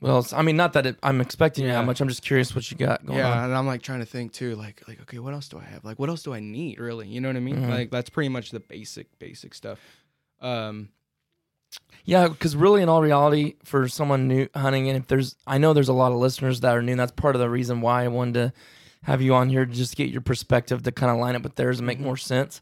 What 0.00 0.10
else? 0.10 0.32
I 0.32 0.42
mean, 0.42 0.56
not 0.56 0.72
that 0.72 0.84
it, 0.84 0.96
I'm 1.02 1.20
expecting 1.20 1.64
Yeah. 1.64 1.80
much. 1.82 2.00
I'm 2.00 2.08
just 2.08 2.22
curious 2.22 2.54
what 2.54 2.68
you 2.70 2.76
got 2.76 3.06
going 3.06 3.18
yeah, 3.20 3.30
on. 3.30 3.44
and 3.44 3.54
I'm 3.54 3.66
like 3.68 3.82
trying 3.82 4.00
to 4.00 4.04
think 4.06 4.32
too, 4.32 4.56
like 4.56 4.82
like 4.88 5.00
okay, 5.02 5.18
what 5.20 5.32
else 5.32 5.48
do 5.48 5.58
I 5.58 5.64
have? 5.64 5.84
Like 5.84 5.98
what 5.98 6.08
else 6.08 6.22
do 6.24 6.34
I 6.34 6.40
need 6.40 6.80
really? 6.80 7.06
You 7.06 7.20
know 7.20 7.28
what 7.28 7.36
I 7.36 7.40
mean? 7.40 7.56
Mhm. 7.56 7.68
Like 7.70 7.90
that's 7.92 8.10
pretty 8.10 8.28
much 8.28 8.50
the 8.50 8.58
basic 8.60 9.16
basic 9.20 9.54
stuff. 9.54 9.78
Um, 10.40 10.88
Yeah, 12.04 12.26
because 12.28 12.56
really, 12.56 12.82
in 12.82 12.88
all 12.88 13.00
reality, 13.00 13.54
for 13.64 13.86
someone 13.88 14.26
new 14.28 14.48
hunting, 14.54 14.88
and 14.88 14.98
if 14.98 15.06
there's, 15.06 15.36
I 15.46 15.58
know 15.58 15.72
there's 15.72 15.88
a 15.88 15.92
lot 15.94 16.10
of 16.12 16.18
listeners 16.18 16.60
that 16.60 16.76
are 16.76 16.82
new. 16.82 16.92
And 16.92 17.00
that's 17.00 17.12
part 17.12 17.36
of 17.36 17.40
the 17.40 17.48
reason 17.48 17.80
why 17.80 18.04
I 18.04 18.08
wanted 18.08 18.34
to 18.34 18.52
have 19.04 19.22
you 19.22 19.34
on 19.34 19.48
here 19.48 19.64
to 19.64 19.72
just 19.72 19.96
get 19.96 20.10
your 20.10 20.20
perspective 20.20 20.82
to 20.82 20.92
kind 20.92 21.12
of 21.12 21.18
line 21.18 21.36
up 21.36 21.42
with 21.42 21.54
theirs 21.54 21.78
and 21.78 21.86
make 21.86 21.98
Mhm. 21.98 22.02
more 22.02 22.16
sense. 22.16 22.60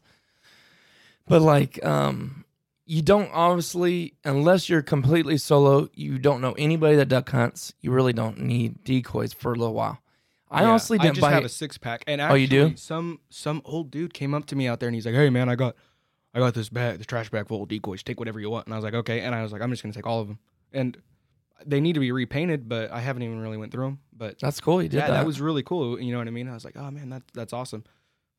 But 1.27 1.41
like, 1.41 1.83
um, 1.85 2.45
you 2.85 3.01
don't 3.01 3.31
obviously, 3.31 4.15
unless 4.25 4.67
you're 4.67 4.81
completely 4.81 5.37
solo, 5.37 5.89
you 5.93 6.17
don't 6.17 6.41
know 6.41 6.53
anybody 6.53 6.95
that 6.97 7.07
duck 7.07 7.29
hunts. 7.29 7.73
You 7.79 7.91
really 7.91 8.13
don't 8.13 8.39
need 8.39 8.83
decoys 8.83 9.33
for 9.33 9.53
a 9.53 9.55
little 9.55 9.73
while. 9.73 9.99
I 10.49 10.63
yeah, 10.63 10.69
honestly 10.69 10.97
didn't 10.97 11.11
I 11.11 11.13
just 11.13 11.21
buy. 11.21 11.31
have 11.31 11.45
a 11.45 11.49
six 11.49 11.77
pack, 11.77 12.03
and 12.05 12.19
Oh, 12.19 12.33
you 12.33 12.47
do? 12.47 12.75
Some 12.75 13.21
some 13.29 13.61
old 13.63 13.89
dude 13.91 14.13
came 14.13 14.33
up 14.33 14.45
to 14.47 14.55
me 14.55 14.67
out 14.67 14.81
there, 14.81 14.89
and 14.89 14.95
he's 14.95 15.05
like, 15.05 15.15
"Hey 15.15 15.29
man, 15.29 15.47
I 15.47 15.55
got 15.55 15.75
I 16.33 16.39
got 16.39 16.53
this 16.53 16.67
bag, 16.67 16.97
this 16.97 17.07
trash 17.07 17.29
bag 17.29 17.47
full 17.47 17.63
of 17.63 17.69
decoys. 17.69 18.03
Take 18.03 18.19
whatever 18.19 18.39
you 18.41 18.49
want." 18.49 18.67
And 18.67 18.73
I 18.73 18.77
was 18.77 18.83
like, 18.83 18.93
"Okay," 18.93 19.21
and 19.21 19.33
I 19.33 19.43
was 19.43 19.53
like, 19.53 19.61
"I'm 19.61 19.69
just 19.69 19.81
gonna 19.81 19.93
take 19.93 20.05
all 20.05 20.19
of 20.19 20.27
them." 20.27 20.39
And 20.73 20.97
they 21.65 21.79
need 21.79 21.93
to 21.93 22.01
be 22.01 22.11
repainted, 22.11 22.67
but 22.67 22.91
I 22.91 22.99
haven't 22.99 23.21
even 23.23 23.39
really 23.39 23.57
went 23.57 23.71
through 23.71 23.85
them. 23.85 23.99
But 24.11 24.39
that's 24.39 24.59
cool. 24.59 24.83
You 24.83 24.89
did 24.89 24.97
yeah, 24.97 25.07
that. 25.07 25.13
that 25.13 25.25
was 25.25 25.39
really 25.39 25.63
cool. 25.63 26.01
You 26.01 26.11
know 26.11 26.17
what 26.17 26.27
I 26.27 26.31
mean? 26.31 26.49
I 26.49 26.53
was 26.53 26.65
like, 26.65 26.75
"Oh 26.75 26.91
man, 26.91 27.09
that 27.11 27.23
that's 27.33 27.53
awesome." 27.53 27.85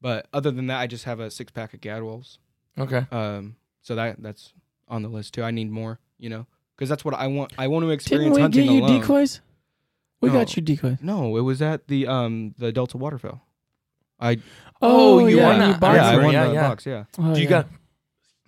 But 0.03 0.27
other 0.35 0.51
than 0.51 0.67
that, 0.67 0.81
I 0.81 0.87
just 0.87 1.05
have 1.05 1.19
a 1.19 1.31
six 1.31 1.51
pack 1.51 1.73
of 1.73 1.81
Gadwalls. 1.81 2.37
Okay. 2.79 3.07
Um, 3.11 3.57
so 3.83 3.95
that 3.97 4.23
that's 4.23 4.53
on 4.89 5.03
the 5.03 5.09
list 5.09 5.35
too. 5.35 5.43
I 5.43 5.51
need 5.51 5.71
more, 5.71 5.99
you 6.19 6.31
know, 6.31 6.47
because 6.77 6.89
that's 6.89 7.05
what 7.05 7.15
I 7.15 7.27
want. 7.27 7.53
I 7.59 7.69
want 7.69 7.85
to 7.85 7.91
experience 7.91 8.37
Didn't 8.37 8.47
experience 8.47 8.57
we 8.57 8.61
hunting 8.63 8.65
get 8.67 8.73
you 8.91 8.95
alone. 8.95 9.01
decoys? 9.01 9.41
We 10.21 10.29
No. 10.29 10.35
got 10.35 10.57
you 10.57 10.63
decoys. 10.63 10.99
No, 11.03 11.37
it 11.37 11.41
was 11.41 11.61
at 11.63 11.89
the 11.89 12.07
um 12.07 12.55
the 12.59 12.73
Delta 12.73 12.97
Waterfowl. 12.97 13.41
I 14.21 14.39
Oh, 14.81 15.27
you 15.27 15.39
yeah, 15.39 15.49
won 15.49 15.59
that. 15.59 15.69
you 15.69 15.75
I 15.75 15.79
bought 15.79 15.95
yeah, 15.97 16.07
I 16.09 16.17
won 16.17 16.33
yeah, 16.33 16.47
the 16.49 16.55
yeah. 16.55 16.69
box. 16.69 16.87
Yeah. 16.87 17.05
Oh, 17.19 17.35
Do 17.35 17.41
you 17.41 17.45
yeah. 17.45 17.51
got? 17.51 17.69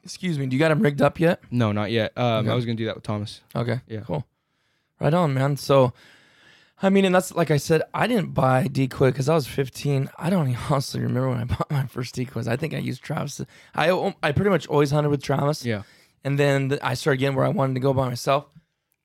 Excuse 0.05 0.39
me. 0.39 0.47
Do 0.47 0.55
you 0.55 0.61
got 0.61 0.69
them 0.69 0.81
rigged 0.81 1.01
up 1.03 1.19
yet? 1.19 1.41
No, 1.51 1.73
not 1.73 1.91
yet. 1.91 2.13
Um, 2.17 2.45
Okay. 2.45 2.51
I 2.51 2.55
was 2.55 2.65
gonna 2.65 2.77
do 2.77 2.85
that 2.87 2.95
with 2.95 3.05
Thomas. 3.05 3.41
Okay. 3.57 3.81
Yeah. 3.89 4.01
Cool. 4.01 4.25
Right 5.01 5.15
on, 5.15 5.35
man. 5.35 5.57
So, 5.57 5.93
I 6.85 6.91
mean, 6.91 7.07
and 7.07 7.15
that's 7.15 7.35
like 7.35 7.51
I 7.51 7.57
said, 7.57 7.83
I 7.95 8.07
didn't 8.07 8.35
buy 8.35 8.69
decoy 8.69 9.11
because 9.11 9.31
I 9.31 9.35
was 9.35 9.47
15. 9.47 10.11
I 10.19 10.29
don't 10.29 10.55
honestly 10.71 11.01
remember 11.01 11.31
when 11.31 11.39
I 11.39 11.45
bought 11.45 11.71
my 11.71 11.87
first 11.87 12.15
decoys. 12.15 12.47
I 12.47 12.57
think 12.57 12.75
I 12.75 12.79
used 12.79 13.03
Travis. 13.03 13.41
I 13.75 13.91
I 14.23 14.33
pretty 14.33 14.51
much 14.51 14.67
always 14.67 14.91
hunted 14.91 15.09
with 15.09 15.23
Travis. 15.23 15.65
Yeah. 15.65 15.83
And 16.25 16.39
then 16.39 16.69
th- 16.69 16.81
I 16.83 16.93
started 16.93 17.19
getting 17.19 17.37
where 17.37 17.47
I 17.47 17.49
wanted 17.49 17.75
to 17.75 17.81
go 17.81 17.95
by 17.95 18.09
myself. 18.09 18.47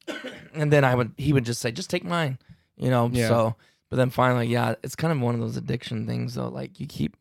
And 0.52 0.74
then 0.74 0.84
I 0.84 0.96
would 0.96 1.13
he 1.15 1.32
would 1.32 1.46
just 1.46 1.62
say, 1.62 1.72
just 1.72 1.92
take 1.92 2.04
mine, 2.04 2.39
you 2.76 2.89
know. 2.89 3.08
Yeah. 3.13 3.28
So, 3.28 3.56
but 3.89 3.98
then 3.98 4.10
finally, 4.10 4.48
yeah, 4.48 4.74
it's 4.84 4.96
kind 4.96 5.13
of 5.13 5.22
one 5.22 5.36
of 5.36 5.42
those 5.42 5.58
addiction 5.58 6.08
things 6.08 6.34
though. 6.34 6.50
Like 6.50 6.80
you 6.80 6.88
keep, 6.88 7.15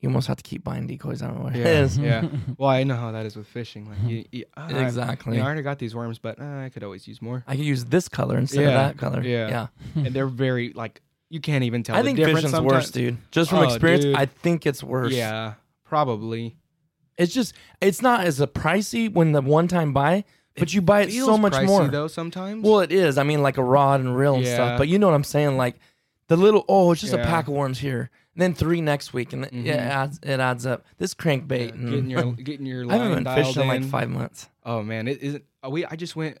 you 0.00 0.08
almost 0.08 0.28
have 0.28 0.36
to 0.36 0.42
keep 0.42 0.62
buying 0.62 0.86
decoys. 0.86 1.22
I 1.22 1.26
don't 1.26 1.38
know 1.38 1.44
what 1.44 1.54
Yeah. 1.56 1.62
it 1.62 1.66
is. 1.84 1.98
yeah. 1.98 2.28
Well, 2.58 2.70
I 2.70 2.84
know 2.84 2.96
how 2.96 3.10
that 3.12 3.26
is 3.26 3.36
with 3.36 3.46
fishing. 3.48 3.88
Like 3.88 3.98
you, 4.10 4.24
you 4.30 4.44
ah, 4.56 4.68
I- 4.68 4.84
Exactly. 4.84 5.32
you 5.34 5.38
know, 5.38 5.44
I 5.44 5.46
already 5.46 5.62
got 5.62 5.78
these 5.78 5.94
worms, 5.94 6.18
but 6.18 6.40
uh, 6.40 6.44
I 6.44 6.68
could 6.72 6.84
always 6.84 7.08
use 7.08 7.20
more. 7.20 7.42
I 7.46 7.56
could 7.56 7.64
use 7.64 7.84
this 7.86 8.08
color 8.08 8.38
instead 8.38 8.62
Yeah. 8.62 8.68
of 8.68 8.74
that 8.74 8.96
color. 8.98 9.22
Yeah. 9.22 9.48
Yeah. 9.48 9.66
and 10.04 10.14
they're 10.14 10.26
very 10.28 10.72
like 10.72 11.00
you 11.30 11.40
can't 11.40 11.64
even 11.64 11.82
tell. 11.82 11.96
I 11.96 12.00
the 12.02 12.06
think 12.06 12.16
difference 12.18 12.38
fishing's 12.38 12.52
sometimes. 12.52 12.72
worse, 12.74 12.90
dude. 12.90 13.18
Just 13.32 13.50
from 13.50 13.58
Oh, 13.60 13.62
experience, 13.62 14.04
dude. 14.04 14.16
I 14.16 14.26
think 14.26 14.64
it's 14.66 14.82
worse. 14.82 15.12
Yeah, 15.12 15.54
probably. 15.84 16.56
It's 17.16 17.34
just 17.34 17.52
it's 17.80 18.00
not 18.00 18.20
as 18.24 18.40
a 18.40 18.46
pricey 18.46 19.12
when 19.12 19.32
the 19.32 19.42
one 19.42 19.66
time 19.68 19.92
buy, 19.92 20.24
but 20.56 20.72
you 20.72 20.80
buy 20.80 21.02
it 21.02 21.12
so 21.12 21.36
much 21.36 21.52
pricey, 21.54 21.66
more. 21.66 21.88
though. 21.88 22.06
Sometimes. 22.08 22.62
Well, 22.64 22.80
it 22.80 22.92
is. 22.92 23.18
I 23.18 23.24
mean, 23.24 23.42
like 23.42 23.56
a 23.58 23.64
rod 23.64 24.00
and 24.00 24.16
reel 24.16 24.36
and 24.36 24.44
Yeah. 24.44 24.54
stuff. 24.54 24.78
But 24.78 24.88
you 24.88 24.98
know 24.98 25.08
what 25.08 25.14
I'm 25.14 25.24
saying? 25.24 25.56
Like 25.56 25.76
the 26.28 26.36
little 26.36 26.64
oh, 26.68 26.92
it's 26.92 27.00
just 27.00 27.12
a 27.14 27.18
pack 27.18 27.48
of 27.48 27.54
worms 27.54 27.78
here, 27.80 28.02
and 28.02 28.10
then 28.38 28.54
three 28.54 28.80
next 28.80 29.12
week, 29.12 29.32
and 29.34 29.44
Mhm. 29.44 29.64
yeah, 29.66 29.74
it 29.74 29.78
adds 29.90 30.20
it 30.22 30.40
adds 30.40 30.64
up. 30.66 30.84
This 30.96 31.14
crankbait. 31.14 31.72
and 31.74 31.90
getting 31.90 32.10
your 32.10 32.32
getting 32.48 32.64
your 32.66 32.90
I 32.90 32.96
haven't 32.96 33.24
line 33.24 33.24
been 33.24 33.44
fishing 33.44 33.62
in 33.62 33.68
like 33.68 33.84
five 33.84 34.08
months. 34.08 34.48
Oh 34.64 34.82
man, 34.82 35.06
it 35.08 35.20
isn't. 35.22 35.44
uh, 35.64 35.70
We 35.70 35.84
I 35.84 35.96
just 35.96 36.16
went 36.16 36.38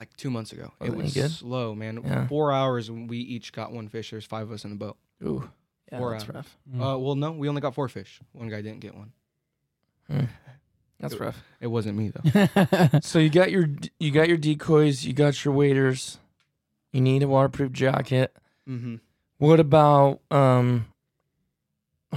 like 0.00 0.14
two 0.16 0.30
months 0.30 0.52
ago. 0.52 0.72
Was 0.80 0.88
it 0.88 0.92
it 0.92 0.96
was 0.96 1.14
good? 1.14 1.30
slow, 1.30 1.74
man. 1.74 2.00
Yeah. 2.04 2.26
Four 2.28 2.52
hours 2.52 2.88
and 2.88 3.08
we 3.10 3.18
each 3.18 3.52
got 3.52 3.72
one 3.72 3.88
fish. 3.88 4.10
There's 4.10 4.24
five 4.26 4.44
of 4.48 4.52
us 4.52 4.64
in 4.64 4.70
the 4.70 4.76
boat. 4.76 4.96
Ooh, 5.24 5.48
yeah, 5.92 5.98
Four 5.98 6.12
that's 6.12 6.24
hours. 6.24 6.34
rough. 6.34 6.56
Mm. 6.74 6.80
Uh, 6.94 6.98
well, 6.98 7.14
no, 7.14 7.32
we 7.32 7.48
only 7.48 7.60
got 7.60 7.74
four 7.74 7.88
fish. 7.88 8.20
One 8.32 8.48
guy 8.48 8.60
didn't 8.62 8.80
get 8.80 8.94
one. 8.94 9.12
That's 11.00 11.12
It- 11.14 11.20
rough. 11.20 11.42
It 11.60 11.66
wasn't 11.66 11.98
me 11.98 12.10
though. 12.10 13.00
So 13.02 13.18
you 13.18 13.28
got 13.28 13.50
your 13.50 13.68
you 14.00 14.10
got 14.10 14.28
your 14.28 14.36
decoys, 14.38 15.04
you 15.04 15.12
got 15.12 15.44
your 15.44 15.52
waders, 15.54 16.18
you 16.92 17.00
need 17.00 17.22
a 17.22 17.28
waterproof 17.28 17.72
jacket. 17.72 18.34
mm-hmm. 18.68 18.96
What 19.38 19.60
about 19.60 20.20
um 20.30 20.86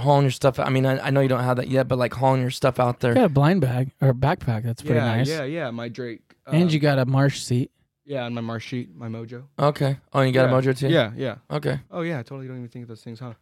hauling 0.00 0.24
your 0.24 0.30
stuff? 0.32 0.58
I 0.58 0.68
mean, 0.70 0.84
I, 0.86 0.98
I 1.06 1.10
know 1.10 1.20
you 1.20 1.28
don't 1.28 1.44
have 1.44 1.56
that 1.58 1.68
yet, 1.68 1.86
but 1.88 1.98
like 1.98 2.12
hauling 2.14 2.40
your 2.40 2.50
stuff 2.50 2.80
out 2.80 3.00
there. 3.00 3.14
got 3.14 3.24
a 3.24 3.28
blind 3.28 3.60
bag 3.60 3.92
or 4.00 4.08
a 4.10 4.14
backpack. 4.14 4.64
That's 4.64 4.82
pretty 4.82 4.96
yeah, 4.96 5.16
nice. 5.16 5.28
yeah, 5.28 5.44
yeah. 5.44 5.70
My 5.70 5.88
Drake. 5.88 6.34
Uh, 6.46 6.50
And 6.52 6.72
you 6.72 6.78
got 6.80 6.98
a 6.98 7.06
marsh 7.06 7.40
seat. 7.42 7.70
yeah, 8.04 8.24
on 8.24 8.34
my 8.34 8.40
marsh 8.40 8.66
sheet, 8.66 8.94
my 8.94 9.08
Mojo. 9.08 9.44
Okay. 9.58 9.96
Oh, 10.12 10.22
you 10.22 10.32
got 10.32 10.50
Yeah. 10.50 10.58
a 10.58 10.60
mojo 10.62 10.76
too. 10.76 10.88
Yeah, 10.88 11.12
yeah. 11.16 11.36
Okay. 11.50 11.80
Oh 11.90 12.00
yeah, 12.02 12.18
I 12.18 12.22
totally 12.22 12.48
don't 12.48 12.56
even 12.56 12.68
think 12.68 12.82
of 12.84 12.88
those 12.88 13.02
things, 13.02 13.20
huh? 13.20 13.34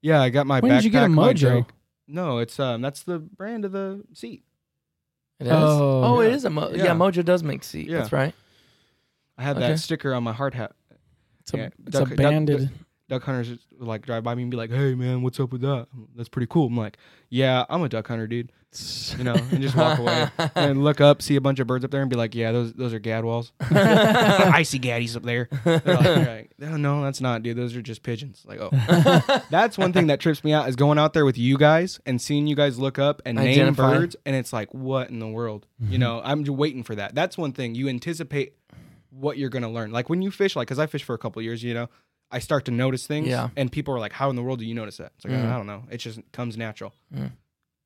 Yeah, 0.00 0.22
I 0.22 0.30
got 0.30 0.46
my 0.46 0.60
When 0.60 0.70
backpack. 0.72 0.76
did 0.76 0.84
you 0.84 0.90
get 0.90 1.02
a 1.04 1.06
Mojo? 1.06 1.38
Drake. 1.38 1.64
No, 2.08 2.38
it's 2.38 2.58
um 2.60 2.80
that's 2.82 3.02
the 3.02 3.18
brand 3.18 3.64
of 3.64 3.72
the 3.72 4.02
seat. 4.14 4.42
It 5.40 5.46
is. 5.48 5.52
Oh. 5.52 6.02
Oh, 6.04 6.20
Yeah. 6.20 6.28
is 6.28 6.44
a 6.44 6.50
mo- 6.50 6.70
yeah. 6.70 6.84
Yeah. 6.84 6.90
Mojo 6.94 7.24
does 7.24 7.42
make 7.42 7.64
seat. 7.64 7.88
Yeah. 7.88 7.98
That's 7.98 8.12
right. 8.12 8.34
I 9.36 9.42
had 9.42 9.56
Okay. 9.56 9.68
that 9.68 9.78
sticker 9.80 10.14
on 10.14 10.22
my 10.22 10.32
hard 10.32 10.54
hat. 10.54 10.72
It's 11.40 11.52
a, 11.52 11.56
Yeah, 11.56 11.64
it's 11.66 11.90
duck- 11.90 12.06
a 12.06 12.08
duck- 12.10 12.16
banded. 12.16 12.60
Duck 12.60 12.68
hunters 13.10 13.48
just, 13.48 13.66
like 13.78 14.04
drive 14.04 14.22
by 14.22 14.34
me 14.34 14.42
and 14.42 14.50
be 14.50 14.56
like, 14.56 14.70
"Hey 14.70 14.94
man, 14.94 15.22
what's 15.22 15.38
up 15.40 15.52
with 15.52 15.60
that? 15.62 15.86
That's 16.16 16.28
pretty 16.28 16.46
cool." 16.48 16.66
I'm 16.68 16.76
like, 16.76 16.96
"Yeah, 17.28 17.64
I'm 17.68 17.82
a 17.82 17.88
duck 17.88 18.08
hunter, 18.08 18.26
dude." 18.26 18.52
You 19.16 19.22
know, 19.22 19.34
and 19.34 19.62
just 19.62 19.76
walk 19.76 20.00
away 20.00 20.28
and 20.56 20.82
look 20.82 21.00
up, 21.00 21.22
see 21.22 21.36
a 21.36 21.40
bunch 21.40 21.60
of 21.60 21.66
birds 21.68 21.84
up 21.84 21.92
there, 21.92 22.00
and 22.00 22.10
be 22.10 22.16
like, 22.16 22.34
"Yeah, 22.34 22.50
those 22.52 22.72
those 22.72 22.92
are 22.92 23.00
gadwalls, 23.00 23.52
I 23.60 24.62
see 24.62 24.78
gaddies 24.78 25.16
up 25.16 25.22
there." 25.22 25.48
They're 25.64 25.80
like. 26.26 26.44
"No, 26.58 26.76
no, 26.76 27.02
that's 27.02 27.20
not, 27.20 27.42
dude. 27.42 27.56
Those 27.56 27.76
are 27.76 27.82
just 27.82 28.02
pigeons." 28.02 28.44
Like, 28.46 28.58
oh, 28.60 28.70
that's 29.50 29.78
one 29.78 29.92
thing 29.92 30.08
that 30.08 30.20
trips 30.20 30.42
me 30.44 30.52
out 30.52 30.68
is 30.68 30.76
going 30.76 30.98
out 30.98 31.12
there 31.12 31.24
with 31.24 31.38
you 31.38 31.58
guys 31.58 32.00
and 32.06 32.20
seeing 32.20 32.46
you 32.46 32.56
guys 32.56 32.78
look 32.78 32.98
up 32.98 33.22
and 33.24 33.38
name 33.38 33.74
birds, 33.74 34.16
and 34.24 34.34
it's 34.34 34.52
like, 34.52 34.72
what 34.72 35.10
in 35.10 35.18
the 35.18 35.28
world? 35.28 35.66
You 35.80 35.98
know, 35.98 36.18
mm-hmm. 36.18 36.28
I'm 36.28 36.44
just 36.44 36.56
waiting 36.56 36.82
for 36.82 36.94
that. 36.94 37.14
That's 37.14 37.36
one 37.36 37.52
thing 37.52 37.74
you 37.74 37.88
anticipate 37.88 38.54
what 39.10 39.38
you're 39.38 39.50
gonna 39.50 39.70
learn. 39.70 39.92
Like 39.92 40.08
when 40.08 40.22
you 40.22 40.30
fish, 40.30 40.56
like 40.56 40.68
because 40.68 40.78
I 40.78 40.86
fished 40.86 41.04
for 41.04 41.14
a 41.14 41.18
couple 41.18 41.40
years, 41.42 41.62
you 41.62 41.74
know, 41.74 41.88
I 42.30 42.38
start 42.40 42.64
to 42.64 42.70
notice 42.72 43.06
things, 43.06 43.28
Yeah. 43.28 43.50
and 43.56 43.70
people 43.70 43.94
are 43.94 43.98
like, 44.00 44.12
"How 44.12 44.28
in 44.30 44.36
the 44.36 44.42
world 44.42 44.58
do 44.58 44.64
you 44.66 44.74
notice 44.74 44.96
that?" 44.96 45.12
It's 45.16 45.24
like 45.24 45.34
Mm. 45.34 45.50
I 45.52 45.56
don't 45.56 45.66
know. 45.66 45.84
It 45.90 45.98
just 45.98 46.20
comes 46.32 46.56
natural. 46.56 46.92
Mm. 47.14 47.32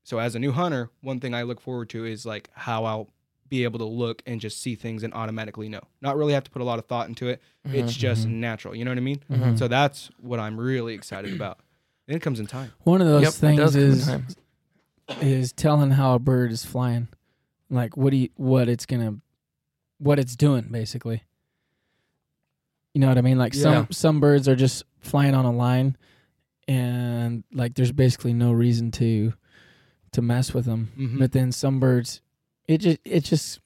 So 0.05 0.19
as 0.19 0.35
a 0.35 0.39
new 0.39 0.53
hunter, 0.53 0.91
one 1.03 1.21
thing 1.21 1.35
I 1.35 1.43
look 1.43 1.61
forward 1.61 1.91
to 1.91 2.07
is 2.07 2.25
like 2.25 2.49
how 2.55 2.85
I'll 2.85 3.11
be 3.51 3.65
able 3.65 3.79
to 3.79 3.85
look 3.85 4.23
and 4.27 4.41
just 4.41 4.61
see 4.61 4.75
things 4.75 5.03
and 5.03 5.13
automatically 5.15 5.69
know. 5.69 5.81
Not 6.01 6.17
really 6.17 6.33
have 6.35 6.45
to 6.45 6.51
put 6.51 6.61
a 6.63 6.65
lot 6.65 6.79
of 6.79 6.87
thought 6.87 7.09
into 7.09 7.29
it. 7.29 7.41
It's 7.65 7.95
Mhm. 7.95 7.99
just 7.99 8.27
Mhm. 8.27 8.33
natural. 8.33 8.75
You 8.75 8.85
know 8.85 8.91
what 8.91 8.99
I 8.99 9.03
mean? 9.03 9.21
Mhm. 9.31 9.59
So 9.59 9.69
that's 9.69 10.11
what 10.21 10.39
I'm 10.41 10.59
really 10.59 10.95
excited 10.95 11.33
about. 11.35 11.59
And 12.07 12.17
it 12.17 12.21
comes 12.21 12.41
in 12.41 12.47
time. 12.47 12.73
One 12.85 13.01
of 13.03 13.07
those 13.07 13.23
Yep, 13.23 13.53
it 13.53 13.57
does 13.57 13.75
things 13.75 14.09
is 14.09 14.37
is 15.23 15.53
telling 15.53 15.93
how 15.93 16.15
a 16.15 16.19
bird 16.19 16.53
is 16.53 16.65
flying, 16.65 17.09
like 17.71 17.97
what 17.97 18.11
do 18.11 18.17
you, 18.19 18.29
what 18.37 18.69
it's 18.69 18.85
gonna, 18.87 19.17
what 19.99 20.19
it's 20.19 20.37
doing 20.37 20.69
basically. 20.71 21.23
You 22.99 23.03
know 23.03 23.09
what 23.11 23.19
I 23.19 23.21
mean? 23.21 23.39
Like 23.39 23.55
some 23.55 23.73
Yeah. 23.73 23.87
some 23.93 24.19
birds 24.19 24.49
are 24.49 24.57
just 24.57 24.83
flying 24.99 25.33
on 25.33 25.45
a 25.45 25.53
line, 25.53 25.97
and 26.67 27.45
like 27.53 27.75
there's 27.77 27.93
basically 27.93 28.33
no 28.33 28.51
reason 28.51 28.91
to 28.91 29.35
to 30.11 30.21
mess 30.21 30.53
with 30.53 30.65
them. 30.65 30.91
Mhm. 30.99 31.17
But 31.21 31.31
then 31.31 31.53
some 31.53 31.79
birds, 31.79 32.23
it 32.67 32.79
just 32.79 32.99
it's 33.05 33.29
just 33.31 33.61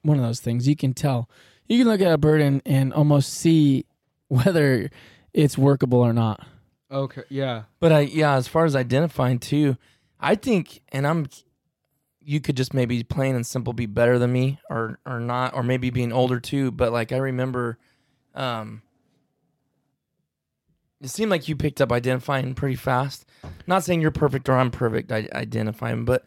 one 0.00 0.16
of 0.16 0.22
those 0.24 0.40
things 0.40 0.66
you 0.66 0.76
can 0.76 0.94
tell. 0.94 1.28
You 1.68 1.76
can 1.76 1.88
look 1.88 2.00
at 2.00 2.10
a 2.10 2.16
bird 2.16 2.40
and 2.40 2.62
and 2.64 2.94
almost 2.94 3.34
see 3.34 3.84
whether 4.28 4.88
it's 5.34 5.58
workable 5.58 5.98
or 5.98 6.14
not. 6.14 6.46
Okay. 6.90 7.24
Yeah. 7.28 7.64
But 7.80 7.92
I 7.92 8.00
yeah, 8.00 8.34
as 8.36 8.48
far 8.48 8.64
as 8.64 8.74
identifying 8.74 9.40
too, 9.40 9.76
I 10.18 10.36
think, 10.36 10.80
and 10.90 11.06
I'm, 11.06 11.26
you 12.20 12.40
could 12.40 12.56
just 12.56 12.72
maybe 12.72 13.02
plain 13.02 13.34
and 13.34 13.46
simple 13.46 13.74
be 13.74 13.84
better 13.84 14.18
than 14.18 14.32
me, 14.32 14.58
or 14.70 14.98
or 15.04 15.20
not, 15.20 15.52
or 15.54 15.62
maybe 15.62 15.90
being 15.90 16.12
older 16.12 16.40
too. 16.40 16.70
But 16.70 16.92
like 16.92 17.12
I 17.12 17.18
remember, 17.18 17.76
um, 18.34 18.82
it 21.00 21.08
seemed 21.08 21.30
like 21.30 21.48
you 21.48 21.56
picked 21.56 21.80
up 21.80 21.90
identifying 21.92 22.54
pretty 22.54 22.76
fast. 22.76 23.24
Not 23.66 23.84
saying 23.84 24.00
you're 24.02 24.10
perfect 24.10 24.48
or 24.48 24.52
I'm 24.52 24.70
perfect, 24.70 25.10
I 25.12 25.28
identifying, 25.32 26.04
but 26.04 26.24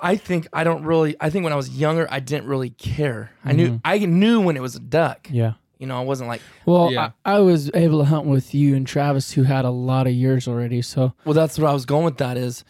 I 0.00 0.16
think 0.16 0.46
I 0.52 0.64
don't 0.64 0.84
really. 0.84 1.16
I 1.20 1.30
think 1.30 1.44
when 1.44 1.52
I 1.52 1.56
was 1.56 1.70
younger, 1.70 2.06
I 2.10 2.20
didn't 2.20 2.46
really 2.46 2.70
care. 2.70 3.32
I 3.44 3.52
knew 3.52 3.70
Mhm. 3.72 3.80
I 3.84 3.98
knew 3.98 4.40
when 4.40 4.56
it 4.56 4.62
was 4.62 4.76
a 4.76 4.80
duck. 4.80 5.28
Yeah. 5.30 5.54
You 5.78 5.88
know, 5.88 5.98
I 5.98 6.04
wasn't 6.04 6.28
like, 6.28 6.42
Well, 6.64 6.92
Yeah. 6.92 7.10
I, 7.24 7.34
I 7.36 7.38
was 7.40 7.68
able 7.74 7.98
to 7.98 8.04
hunt 8.04 8.26
with 8.26 8.54
you 8.54 8.76
and 8.76 8.86
Travis, 8.86 9.32
who 9.32 9.42
had 9.42 9.64
a 9.64 9.70
lot 9.70 10.06
of 10.06 10.12
years 10.12 10.46
already. 10.46 10.80
So 10.82 11.12
Well, 11.24 11.34
that's 11.34 11.58
where 11.58 11.68
I 11.68 11.72
was 11.72 11.86
going 11.86 12.04
with. 12.04 12.18
That 12.18 12.36
is, 12.36 12.64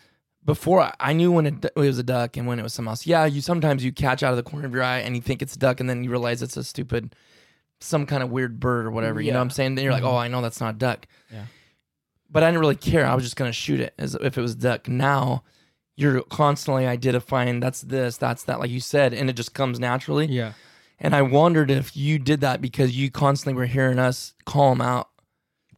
before 0.47 0.81
I, 0.81 0.95
I 0.99 1.13
knew 1.13 1.31
when 1.31 1.45
it, 1.45 1.65
it 1.65 1.73
was 1.77 1.99
a 1.99 2.03
duck 2.03 2.39
and 2.39 2.47
when 2.47 2.59
it 2.59 2.63
was 2.63 2.73
something 2.73 2.89
else. 2.89 3.07
Yeah, 3.07 3.27
you 3.27 3.43
sometimes 3.43 3.85
you 3.85 3.93
catch 3.93 4.23
out 4.23 4.31
of 4.31 4.37
the 4.39 4.43
corner 4.43 4.67
of 4.67 4.73
your 4.73 4.83
eye 4.83 5.01
and 5.01 5.15
you 5.15 5.21
think 5.21 5.43
it's 5.43 5.55
a 5.55 5.59
duck, 5.59 5.79
and 5.79 5.91
then 5.91 6.03
you 6.05 6.11
realize 6.11 6.41
it's 6.41 6.57
a 6.57 6.65
stupid, 6.65 7.15
some 7.83 8.07
kind 8.07 8.23
of 8.23 8.31
weird 8.31 8.59
bird 8.61 8.87
or 8.87 8.91
whatever. 8.91 9.21
You 9.21 9.33
know 9.33 9.39
what 9.39 9.45
I'm 9.45 9.51
saying? 9.51 9.75
Then 9.75 9.85
you're 9.85 9.93
like, 9.93 10.03
Mhm. 10.03 10.13
oh, 10.13 10.17
I 10.17 10.29
know 10.29 10.41
that's 10.43 10.61
not 10.61 10.75
a 10.75 10.79
duck. 10.79 11.07
Yeah. 11.33 11.45
But 12.31 12.43
I 12.43 12.47
didn't 12.49 12.61
really 12.61 12.77
care. 12.77 13.07
I 13.07 13.15
was 13.15 13.25
just 13.25 13.37
gonna 13.37 13.53
shoot 13.53 13.81
it 13.81 13.95
as 13.99 14.15
if 14.15 14.39
it 14.39 14.41
was 14.41 14.53
a 14.53 14.57
duck. 14.59 14.89
Now, 14.89 15.43
you're 15.97 16.23
constantly 16.23 16.87
identifying 16.87 17.61
that's 17.61 17.83
this, 17.83 18.17
that's 18.17 18.45
that, 18.45 18.59
like 18.61 18.71
you 18.71 18.81
said, 18.81 19.13
and 19.13 19.29
it 19.29 19.35
just 19.35 19.53
comes 19.55 19.79
naturally. 19.79 20.27
Yeah. 20.27 20.53
And 20.99 21.15
I 21.15 21.23
wondered 21.23 21.71
if 21.71 21.97
you 21.97 22.19
did 22.19 22.41
that 22.41 22.61
because 22.61 22.97
you 22.97 23.11
constantly 23.11 23.55
were 23.59 23.67
hearing 23.67 23.99
us 23.99 24.33
call 24.47 24.71
them 24.71 24.81
out. 24.81 25.09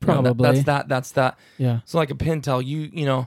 You 0.02 0.08
know, 0.08 0.14
that- 0.16 0.22
Probably. 0.36 0.52
that's 0.52 0.64
that. 0.66 0.88
That's 0.88 1.10
that. 1.12 1.38
yeah, 1.58 1.80
So 1.86 1.96
like 1.98 2.10
a 2.10 2.14
pintail, 2.14 2.64
you 2.64 2.90
you 2.92 3.06
know, 3.06 3.26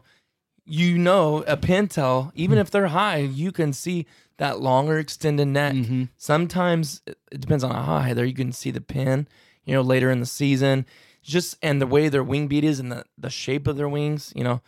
you 0.66 0.98
know 0.98 1.44
a 1.48 1.58
pintail, 1.58 2.32
even 2.36 2.58
if 2.60 2.70
they're 2.70 2.88
high, 2.88 3.18
you 3.18 3.52
can 3.52 3.74
see 3.74 4.06
that 4.38 4.60
longer 4.62 4.98
extended 5.00 5.48
neck. 5.48 5.74
Mm-hmm. 5.74 6.04
Sometimes 6.18 7.02
it 7.08 7.18
it 7.32 7.42
depends 7.42 7.64
on 7.64 7.72
how 7.72 7.84
high 8.00 8.14
there. 8.14 8.26
You 8.26 8.34
can 8.34 8.52
see 8.52 8.72
the 8.72 8.82
pin, 8.82 9.28
you 9.66 9.74
know, 9.74 9.82
later 9.82 10.10
in 10.12 10.20
the 10.20 10.26
season, 10.26 10.86
just 11.24 11.58
and 11.62 11.82
the 11.82 11.88
way 11.88 12.10
their 12.10 12.24
wing 12.24 12.48
beat 12.48 12.64
is 12.64 12.80
and 12.80 12.92
the 12.92 13.04
the 13.18 13.30
shape 13.30 13.68
of 13.68 13.78
their 13.78 13.90
wings, 13.90 14.32
you 14.36 14.44
know. 14.44 14.62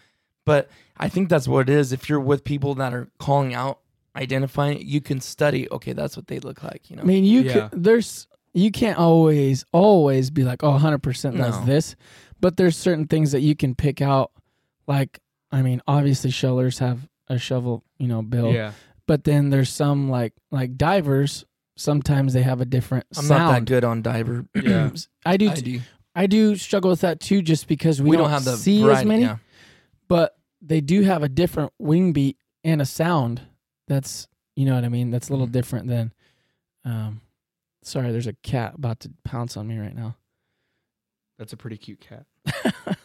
But 0.45 0.69
I 0.97 1.07
think 1.09 1.29
that's 1.29 1.47
what 1.47 1.69
it 1.69 1.73
is. 1.73 1.93
If 1.93 2.09
you're 2.09 2.19
with 2.19 2.43
people 2.43 2.73
that 2.75 2.93
are 2.93 3.09
calling 3.19 3.53
out, 3.53 3.79
identifying, 4.15 4.81
you 4.85 5.01
can 5.01 5.21
study. 5.21 5.69
Okay, 5.71 5.93
that's 5.93 6.17
what 6.17 6.27
they 6.27 6.39
look 6.39 6.63
like. 6.63 6.89
You 6.89 6.95
know. 6.95 7.03
I 7.03 7.05
mean, 7.05 7.23
you 7.23 7.41
Yeah. 7.41 7.69
could, 7.69 7.83
there's 7.83 8.27
you 8.53 8.71
can't 8.71 8.97
always 8.97 9.63
always 9.71 10.31
be 10.31 10.43
like, 10.43 10.63
oh, 10.63 10.71
100 10.71 10.99
percent 10.99 11.37
that's 11.37 11.59
No. 11.59 11.65
this, 11.65 11.95
but 12.41 12.57
there's 12.57 12.75
certain 12.75 13.05
things 13.07 13.31
that 13.31 13.41
you 13.41 13.55
can 13.55 13.75
pick 13.75 14.01
out. 14.01 14.31
Like, 14.87 15.19
I 15.51 15.61
mean, 15.61 15.81
obviously, 15.87 16.31
shellers 16.31 16.79
have 16.79 17.07
a 17.27 17.37
shovel, 17.37 17.83
you 17.99 18.07
know, 18.07 18.23
bill, 18.23 18.51
Yeah. 18.51 18.71
But 19.09 19.23
then 19.23 19.49
there's 19.49 19.71
some 19.71 20.07
like 20.07 20.33
like 20.51 20.77
divers. 20.77 21.43
Sometimes 21.75 22.33
they 22.33 22.43
have 22.43 22.61
a 22.61 22.65
different 22.65 23.07
I'm 23.17 23.23
sound. 23.25 23.43
not 23.43 23.51
that 23.53 23.65
good 23.65 23.83
on 23.83 24.03
diver. 24.03 24.45
Yeah. 24.55 24.91
I 25.25 25.35
do. 25.37 25.49
I 25.49 25.53
t- 25.55 25.61
do. 25.61 25.81
I 26.15 26.27
do 26.27 26.55
struggle 26.55 26.91
with 26.91 27.01
that 27.01 27.19
too, 27.19 27.41
just 27.41 27.67
because 27.67 27.99
we, 28.01 28.09
We, 28.11 28.17
don't, 28.17 28.29
have 28.29 28.43
the 28.43 28.55
see 28.57 28.81
variety, 28.83 28.99
as 28.99 29.05
many. 29.05 29.21
yeah. 29.23 29.37
but 30.07 30.35
they 30.61 30.79
do 30.81 31.01
have 31.01 31.23
a 31.23 31.29
different 31.29 31.71
wing 31.79 32.11
beat 32.13 32.37
and 32.63 32.81
a 32.81 32.85
sound 32.85 33.41
that's 33.87 34.27
you 34.55 34.65
know 34.65 34.75
what 34.75 34.83
I 34.83 34.89
mean. 34.89 35.09
That's 35.09 35.29
a 35.29 35.31
little 35.31 35.47
Mhm. 35.47 35.51
different 35.53 35.87
than. 35.87 36.13
Um, 36.85 37.21
sorry, 37.81 38.11
there's 38.11 38.27
a 38.27 38.33
cat 38.43 38.75
about 38.75 38.99
to 39.01 39.11
pounce 39.23 39.57
on 39.57 39.65
me 39.67 39.77
right 39.79 39.95
now. 39.95 40.17
That's 41.39 41.53
a 41.53 41.57
pretty 41.57 41.77
cute 41.77 41.99
cat. 42.01 42.25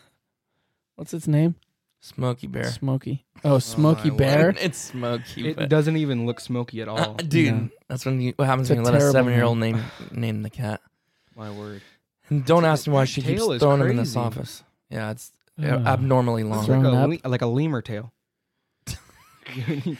What's 0.96 1.14
its 1.14 1.26
name? 1.28 1.54
Smoky 2.04 2.46
Bear. 2.48 2.64
Smoky. 2.64 3.24
Oh, 3.44 3.58
Smoky 3.58 4.10
my 4.10 4.16
Bear. 4.16 4.54
it's 4.60 4.76
Smoky. 4.78 5.48
It 5.48 5.56
but- 5.56 5.68
doesn't 5.70 5.96
even 5.96 6.26
look 6.26 6.38
smoky 6.38 6.82
at 6.82 6.88
Uh, 6.88 6.92
all. 6.94 7.14
dude, 7.14 7.46
Yeah. 7.46 7.66
that's 7.88 8.04
when 8.04 8.20
you. 8.20 8.34
What 8.36 8.44
happens 8.44 8.70
It's 8.70 8.76
when 8.76 8.80
a 8.80 8.88
you 8.88 8.92
let 8.92 8.94
a 8.96 8.98
terrible 8.98 9.12
seven-year-old 9.14 9.56
name 9.58 9.82
name 10.12 10.42
the 10.42 10.50
cat? 10.50 10.82
My 11.34 11.50
word. 11.50 11.80
And 12.28 12.44
don't 12.44 12.66
ask 12.66 12.86
me 12.86 12.92
why 12.92 13.06
she 13.06 13.22
keeps 13.22 13.40
tail 13.40 13.52
is 13.52 13.60
throwing 13.62 13.78
them 13.80 13.88
in 13.90 13.96
this 13.96 14.12
crazy. 14.12 14.18
office. 14.26 14.64
Yeah, 14.90 15.10
it's 15.12 15.32
Ugh. 15.58 15.64
abnormally 15.66 16.42
It's 16.42 16.50
long. 16.50 16.64
Throw- 16.66 16.74
like 16.76 16.82
Thrown 16.84 16.94
a, 16.94 17.14
up? 17.16 17.24
le- 17.24 17.30
like 17.30 17.42
a 17.42 17.46
lemur 17.46 17.80
tail. 17.80 18.12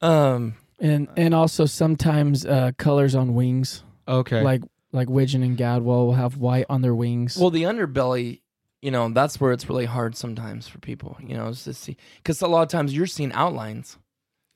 Um, 0.00 0.54
And 0.78 1.08
and 1.16 1.34
also 1.34 1.64
sometimes 1.66 2.46
uh, 2.46 2.70
colors 2.78 3.14
on 3.16 3.34
wings, 3.34 3.82
okay. 4.06 4.42
like 4.42 4.62
like 4.92 5.10
Widgeon 5.10 5.42
and 5.42 5.58
Gadwall 5.58 6.06
will 6.06 6.12
have 6.14 6.36
white 6.36 6.66
on 6.70 6.82
their 6.82 6.94
wings. 6.94 7.36
well, 7.36 7.50
the 7.50 7.64
underbelly, 7.64 8.40
you 8.82 8.90
know, 8.90 9.08
that's 9.08 9.40
where 9.40 9.52
it's 9.52 9.68
really 9.68 9.84
hard 9.86 10.16
sometimes 10.16 10.68
for 10.68 10.78
people. 10.78 11.16
You 11.20 11.36
know, 11.36 11.48
is 11.48 11.64
to 11.64 11.74
see 11.74 11.96
because 12.16 12.40
a 12.42 12.46
lot 12.48 12.62
of 12.62 12.68
times 12.68 12.94
you're 12.94 13.06
seeing 13.06 13.32
outlines. 13.32 13.98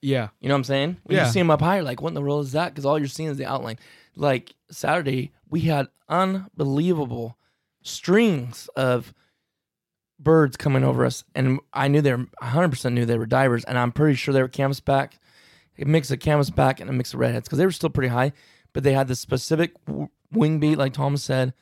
yeah. 0.00 0.28
You 0.40 0.48
know 0.48 0.54
what 0.54 0.58
I'm 0.58 0.64
saying? 0.64 0.96
When 1.04 1.16
Yeah. 1.16 1.26
you 1.26 1.32
see 1.32 1.40
them 1.40 1.50
up 1.50 1.61
higher 1.61 1.82
like, 1.82 2.00
what 2.02 2.08
in 2.08 2.14
the 2.14 2.22
world 2.22 2.44
is 2.46 2.52
that? 2.52 2.70
Because 2.72 2.85
all 2.85 2.98
you're 2.98 3.08
seeing 3.08 3.28
is 3.28 3.37
the 3.38 3.46
outline. 3.46 3.78
Like 4.16 4.54
Saturday, 4.70 5.32
we 5.48 5.61
had 5.61 5.88
unbelievable 6.08 7.37
strings 7.82 8.68
of 8.76 9.12
birds 10.18 10.56
coming 10.56 10.85
over 10.85 11.04
us, 11.04 11.24
and 11.35 11.58
I 11.72 11.88
knew 11.88 12.00
they 12.00 12.12
were 12.12 12.26
100 12.40 12.68
percent 12.68 12.94
knew 12.94 13.04
they 13.06 13.18
were 13.18 13.26
divers, 13.26 13.64
and 13.64 13.78
I'm 13.78 13.92
pretty 13.92 14.14
sure 14.16 14.32
they 14.32 14.42
were 14.42 14.48
canvasback, 14.48 15.12
a 15.78 15.85
mix 15.85 16.11
of 16.11 16.18
canvasback 16.20 16.80
and 16.80 16.88
a 16.88 16.92
mix 16.92 17.12
of 17.14 17.20
redheads 17.20 17.48
because 17.48 17.58
they 17.58 17.64
were 17.66 17.72
still 17.72 17.90
pretty 17.90 18.08
high, 18.11 18.32
but 18.72 18.82
they 18.85 18.92
had 18.92 19.08
this 19.08 19.20
specific 19.20 19.72
w- 19.87 20.08
wing 20.30 20.61
beat, 20.61 20.76
like 20.78 20.92
Thomas 20.92 21.22
said, 21.24 21.54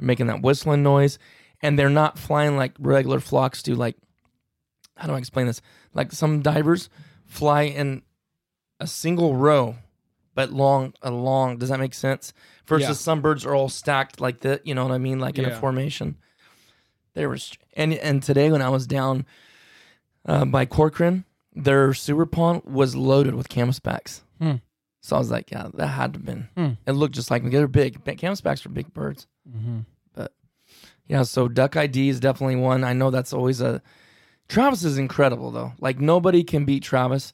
making 0.00 0.26
that 0.26 0.42
whistling 0.42 0.82
noise, 0.82 1.18
and 1.62 1.78
they're 1.78 1.90
not 1.90 2.18
flying 2.18 2.56
like 2.56 2.72
regular 2.78 3.20
flocks 3.20 3.62
do. 3.62 3.74
Like, 3.74 3.96
how 4.96 5.06
do 5.08 5.14
I 5.14 5.18
explain 5.18 5.46
this? 5.46 5.60
Like 5.94 6.12
some 6.12 6.40
divers 6.42 6.88
fly 7.26 7.62
in 7.62 8.02
a 8.80 8.86
single 8.86 9.34
row, 9.36 9.76
but 10.34 10.52
long, 10.52 10.94
a 11.02 11.10
long. 11.10 11.56
Does 11.58 11.68
that 11.70 11.80
make 11.80 11.94
sense? 11.94 12.32
Versus 12.66 12.88
Yeah. 12.88 12.92
some 12.94 13.20
birds 13.20 13.44
are 13.46 13.54
all 13.54 13.68
stacked 13.68 14.20
like 14.20 14.40
that. 14.40 14.66
You 14.66 14.74
know 14.74 14.84
what 14.84 14.92
I 14.92 14.98
mean? 14.98 15.18
Like 15.18 15.38
in 15.38 15.44
a 15.44 15.48
formation. 15.60 16.16
There 17.14 17.28
was 17.28 17.52
and 17.74 17.94
and 17.94 18.22
today 18.22 18.50
when 18.52 18.62
I 18.62 18.68
was 18.68 18.86
down 18.86 19.26
uh, 20.26 20.44
by 20.44 20.66
Corcoran, 20.66 21.24
their 21.54 21.92
sewer 21.94 22.26
pond 22.26 22.62
was 22.64 22.94
loaded 22.94 23.34
with 23.34 23.48
canvasbacks. 23.48 24.22
Hmm. 24.40 24.56
So 25.00 25.16
I 25.16 25.18
was 25.18 25.30
like, 25.30 25.50
yeah, 25.50 25.68
that 25.74 25.86
had 25.88 26.12
to 26.12 26.18
have 26.18 26.26
been. 26.26 26.48
Hmm. 26.56 26.72
It 26.86 26.92
looked 26.92 27.14
just 27.14 27.30
like 27.30 27.50
they're 27.50 27.66
big. 27.66 28.04
Canvasbacks 28.04 28.64
are 28.66 28.68
big 28.68 28.92
birds. 28.92 29.26
Yeah, 31.08 31.22
so 31.22 31.48
Duck 31.48 31.76
ID 31.76 32.10
is 32.10 32.20
definitely 32.20 32.56
one. 32.56 32.84
I 32.84 32.92
know 32.92 33.10
that's 33.10 33.32
always 33.32 33.60
a. 33.60 33.82
Travis 34.48 34.84
is 34.84 34.98
incredible 34.98 35.50
though. 35.50 35.72
Like 35.80 35.98
nobody 36.00 36.44
can 36.44 36.64
beat 36.64 36.82
Travis, 36.82 37.32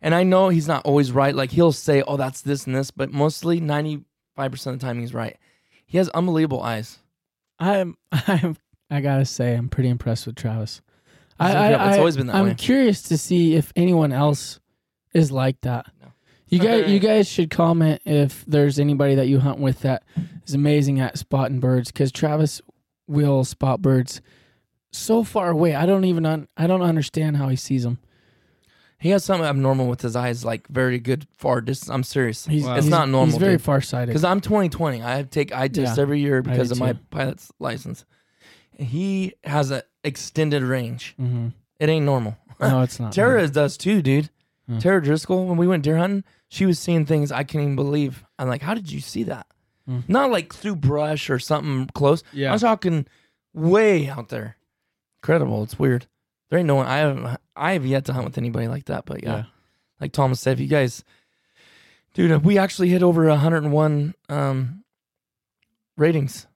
and 0.00 0.14
I 0.14 0.22
know 0.22 0.48
he's 0.48 0.68
not 0.68 0.84
always 0.84 1.12
right. 1.12 1.34
Like 1.34 1.50
he'll 1.50 1.72
say, 1.72 2.02
"Oh, 2.02 2.16
that's 2.16 2.40
this 2.40 2.66
and 2.66 2.74
this," 2.74 2.90
but 2.90 3.12
mostly 3.12 3.60
ninety 3.60 4.04
five 4.36 4.50
percent 4.50 4.74
of 4.74 4.80
the 4.80 4.86
time 4.86 4.98
he's 5.00 5.14
right. 5.14 5.36
He 5.86 5.98
has 5.98 6.08
unbelievable 6.10 6.62
eyes. 6.62 6.98
I'm 7.58 7.96
I'm 8.12 8.56
I 8.90 9.00
gotta 9.00 9.24
say 9.24 9.54
I'm 9.54 9.68
pretty 9.68 9.90
impressed 9.90 10.26
with 10.26 10.36
Travis. 10.36 10.80
I, 11.38 11.46
He's 11.48 11.56
I, 11.56 11.68
it's 11.70 11.96
I, 11.96 11.98
always 11.98 12.16
been 12.16 12.26
that 12.26 12.36
I'm 12.36 12.48
way. 12.48 12.54
curious 12.54 13.02
to 13.04 13.16
see 13.16 13.54
if 13.54 13.72
anyone 13.74 14.12
else 14.12 14.60
is 15.14 15.32
like 15.32 15.60
that. 15.62 15.86
No. 16.02 16.08
You 16.48 16.58
guys, 16.58 16.90
you 16.90 16.98
guys 16.98 17.28
should 17.28 17.48
comment 17.48 18.02
if 18.04 18.44
there's 18.44 18.78
anybody 18.78 19.14
that 19.14 19.28
you 19.28 19.38
hunt 19.38 19.58
with 19.60 19.80
that 19.80 20.02
is 20.46 20.52
amazing 20.52 20.98
at 21.00 21.16
spotting 21.16 21.60
birds. 21.60 21.92
Because 21.92 22.10
Travis 22.12 22.60
will 23.10 23.44
spot 23.44 23.82
birds 23.82 24.20
so 24.92 25.22
far 25.24 25.50
away. 25.50 25.74
I 25.74 25.84
don't 25.86 26.04
even 26.04 26.24
un, 26.24 26.48
I 26.56 26.66
don't 26.66 26.82
understand 26.82 27.36
how 27.36 27.48
he 27.48 27.56
sees 27.56 27.82
them. 27.82 27.98
He 28.98 29.10
has 29.10 29.24
something 29.24 29.46
abnormal 29.46 29.86
with 29.88 30.02
his 30.02 30.14
eyes, 30.14 30.44
like 30.44 30.68
very 30.68 30.98
good 30.98 31.26
far 31.36 31.60
distance. 31.62 31.88
I'm 31.90 32.02
serious. 32.04 32.46
He's, 32.46 32.64
Wow. 32.64 32.74
It's 32.74 32.84
he's- 32.84 32.90
not 32.90 33.08
normal, 33.08 33.32
He's 33.32 33.40
very 33.40 33.54
dude. 33.54 33.62
farsighted. 33.62 34.08
Because 34.08 34.24
I'm 34.24 34.40
2020. 34.42 35.02
I 35.02 35.22
take 35.22 35.54
eye 35.54 35.68
tests 35.68 35.96
Yeah, 35.96 36.02
every 36.02 36.20
year 36.20 36.42
because 36.42 36.68
do 36.68 36.72
of 36.74 36.80
my 36.80 36.92
too. 36.92 36.98
pilot's 37.10 37.50
license. 37.58 38.04
He 38.78 39.32
has 39.44 39.70
an 39.70 39.82
extended 40.04 40.62
range. 40.62 41.14
hmm 41.16 41.48
It 41.78 41.88
ain't 41.88 42.04
normal. 42.04 42.36
No, 42.60 42.82
it's 42.82 43.00
not. 43.00 43.12
Tara 43.14 43.48
does 43.48 43.76
too, 43.78 44.02
dude. 44.02 44.28
Hmm. 44.68 44.78
Tara 44.80 45.02
Driscoll, 45.02 45.46
when 45.46 45.56
we 45.56 45.66
went 45.66 45.82
deer 45.82 45.96
hunting, 45.96 46.24
she 46.48 46.66
was 46.66 46.78
seeing 46.78 47.06
things 47.06 47.32
I 47.32 47.42
can't 47.42 47.62
even 47.62 47.76
believe. 47.76 48.22
I'm 48.38 48.48
like, 48.48 48.60
how 48.62 48.74
did 48.74 48.90
you 48.92 49.00
see 49.00 49.22
that? 49.24 49.46
Hmm. 49.90 50.00
Not 50.12 50.30
like 50.30 50.54
through 50.54 50.76
brush 50.76 51.30
or 51.30 51.38
something 51.38 51.86
close. 51.94 52.22
Yeah. 52.32 52.52
I'm 52.52 52.58
talking 52.60 53.06
way 53.52 54.08
out 54.08 54.28
there. 54.28 54.56
Incredible. 55.22 55.62
It's 55.64 55.78
weird. 55.78 56.06
There 56.48 56.58
ain't 56.58 56.66
no 56.68 56.76
one. 56.76 56.86
I 56.86 56.98
have. 56.98 57.38
I 57.56 57.72
have 57.72 57.84
yet 57.86 58.04
to 58.06 58.12
hunt 58.12 58.24
with 58.24 58.38
anybody 58.38 58.68
like 58.68 58.84
that. 58.86 59.04
But 59.04 59.22
yeah, 59.22 59.36
Yeah. 59.36 59.44
like 60.00 60.12
Thomas 60.12 60.40
said, 60.40 60.52
if 60.54 60.60
you 60.60 60.66
guys, 60.68 61.04
dude, 62.14 62.44
we 62.44 62.56
actually 62.58 62.88
hit 62.88 63.02
over 63.02 63.26
101 63.28 64.14
um, 64.28 64.84
ratings 65.96 66.46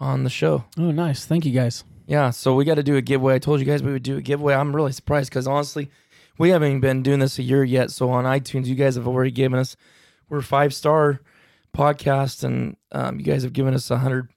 on 0.00 0.24
the 0.24 0.30
show. 0.30 0.64
Oh, 0.78 0.90
nice. 0.90 1.24
Thank 1.24 1.44
you 1.44 1.52
guys. 1.52 1.84
Yeah, 2.06 2.30
so 2.30 2.54
we 2.54 2.64
got 2.64 2.76
to 2.76 2.82
do 2.82 2.96
a 2.96 3.02
giveaway. 3.02 3.34
I 3.34 3.38
told 3.38 3.60
you 3.60 3.66
guys 3.66 3.82
we 3.82 3.92
would 3.92 4.02
do 4.02 4.16
a 4.16 4.22
giveaway. 4.22 4.54
I'm 4.54 4.74
really 4.74 4.92
surprised 4.92 5.28
because 5.30 5.46
honestly, 5.46 5.90
we 6.38 6.48
haven't 6.50 6.68
even 6.68 6.80
been 6.80 7.02
doing 7.02 7.18
this 7.18 7.38
a 7.38 7.42
year 7.42 7.64
yet. 7.64 7.90
So 7.90 8.08
on 8.10 8.24
iTunes, 8.24 8.66
you 8.66 8.74
guys 8.74 8.94
have 8.96 9.06
already 9.06 9.30
given 9.30 9.58
us 9.58 9.76
we're 10.30 10.40
five 10.42 10.72
star 10.74 11.20
podcast, 11.72 12.44
and 12.44 12.76
um, 12.92 13.18
you 13.18 13.24
guys 13.24 13.42
have 13.42 13.52
given 13.52 13.74
us 13.74 13.90
a 13.90 13.98
hundred 13.98 14.30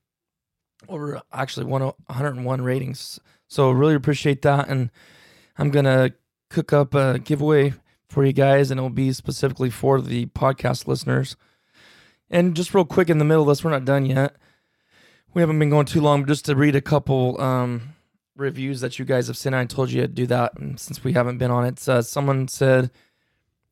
over 0.90 1.22
actually 1.32 1.66
101 1.66 2.62
ratings. 2.62 3.20
So 3.48 3.72
really 3.72 3.96
appreciate 3.96 4.42
that, 4.44 4.68
and 4.70 4.92
I'm 5.58 5.70
gonna 5.70 6.12
cook 6.50 6.74
up 6.74 6.94
a 6.94 7.20
giveaway 7.20 7.74
for 8.08 8.26
you 8.26 8.34
guys, 8.34 8.72
and 8.72 8.80
it'll 8.80 8.90
be 8.90 9.14
specifically 9.14 9.70
for 9.70 10.02
the 10.02 10.28
podcast 10.28 10.88
listeners. 10.88 11.36
And 12.30 12.56
just 12.56 12.74
real 12.74 12.86
quick 12.86 13.10
in 13.10 13.18
the 13.18 13.26
middle 13.26 13.44
of 13.44 13.50
this, 13.50 13.64
we're 13.64 13.72
not 13.72 13.86
done 13.86 14.06
yet 14.06 14.36
we 15.34 15.42
haven't 15.42 15.60
been 15.60 15.70
going 15.70 15.86
too 15.86 16.02
long, 16.02 16.22
but 16.22 16.28
just 16.28 16.46
to 16.46 16.56
read 16.56 16.76
a 16.76 16.82
couple 16.82 17.40
um, 17.40 17.94
reviews 18.36 18.82
that 18.82 19.00
you 19.00 19.06
guys 19.06 19.28
have 19.28 19.38
sent. 19.38 19.56
I 19.56 19.66
told 19.66 19.92
you 19.92 20.02
to 20.02 20.08
do 20.08 20.28
that, 20.28 20.58
and 20.58 20.80
since 20.80 21.04
we 21.04 21.14
haven't 21.14 21.38
been 21.38 21.52
on 21.52 21.66
it, 21.66 21.88
uh, 21.88 22.02
someone 22.02 22.48
said, 22.48 22.92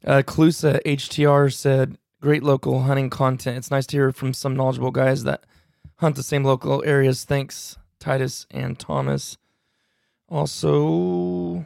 uh, 0.06 0.22
Clusa 0.26 0.82
HTR 0.86 1.54
said, 1.54 1.98
"Great 2.22 2.44
local 2.44 2.84
hunting 2.84 3.10
content. 3.10 3.58
It's 3.58 3.72
nice 3.72 3.86
to 3.88 3.98
hear 3.98 4.12
from 4.12 4.34
some 4.34 4.56
knowledgeable 4.56 4.92
guys 4.92 5.24
that 5.24 5.46
hunt 5.98 6.16
the 6.16 6.24
same 6.24 6.44
local 6.44 6.84
areas. 6.86 7.24
Thanks, 7.24 7.78
Titus 8.00 8.46
and 8.52 8.78
Thomas." 8.80 9.38
Also, 10.28 11.66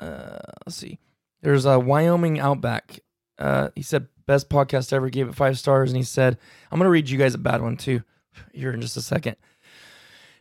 uh, 0.00 0.38
let's 0.66 0.76
see. 0.76 0.98
There's 1.42 1.66
a 1.66 1.78
Wyoming 1.78 2.40
Outback. 2.40 3.00
Uh, 3.38 3.68
he 3.74 3.82
said 3.82 4.08
best 4.26 4.48
podcast 4.48 4.92
ever. 4.92 5.10
Gave 5.10 5.28
it 5.28 5.34
five 5.34 5.58
stars, 5.58 5.90
and 5.90 5.96
he 5.96 6.04
said, 6.04 6.38
"I'm 6.70 6.78
gonna 6.78 6.90
read 6.90 7.10
you 7.10 7.18
guys 7.18 7.34
a 7.34 7.38
bad 7.38 7.60
one 7.62 7.76
too." 7.76 8.02
here 8.52 8.72
in 8.72 8.80
just 8.80 8.96
a 8.96 9.02
second. 9.02 9.36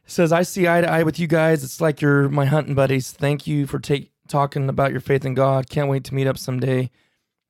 It 0.06 0.12
says, 0.12 0.32
I 0.32 0.44
see 0.44 0.68
eye 0.68 0.82
to 0.82 0.90
eye 0.90 1.04
with 1.04 1.20
you 1.20 1.28
guys. 1.28 1.64
It's 1.64 1.80
like 1.80 2.02
you're 2.02 2.30
my 2.30 2.46
hunting 2.46 2.76
buddies. 2.76 3.12
Thank 3.12 3.48
you 3.48 3.68
for 3.68 3.80
take, 3.80 4.12
talking 4.28 4.68
about 4.70 4.92
your 4.92 5.02
faith 5.02 5.26
in 5.26 5.34
God. 5.34 5.70
Can't 5.70 5.90
wait 5.90 6.04
to 6.06 6.14
meet 6.14 6.28
up 6.28 6.38
someday. 6.38 6.90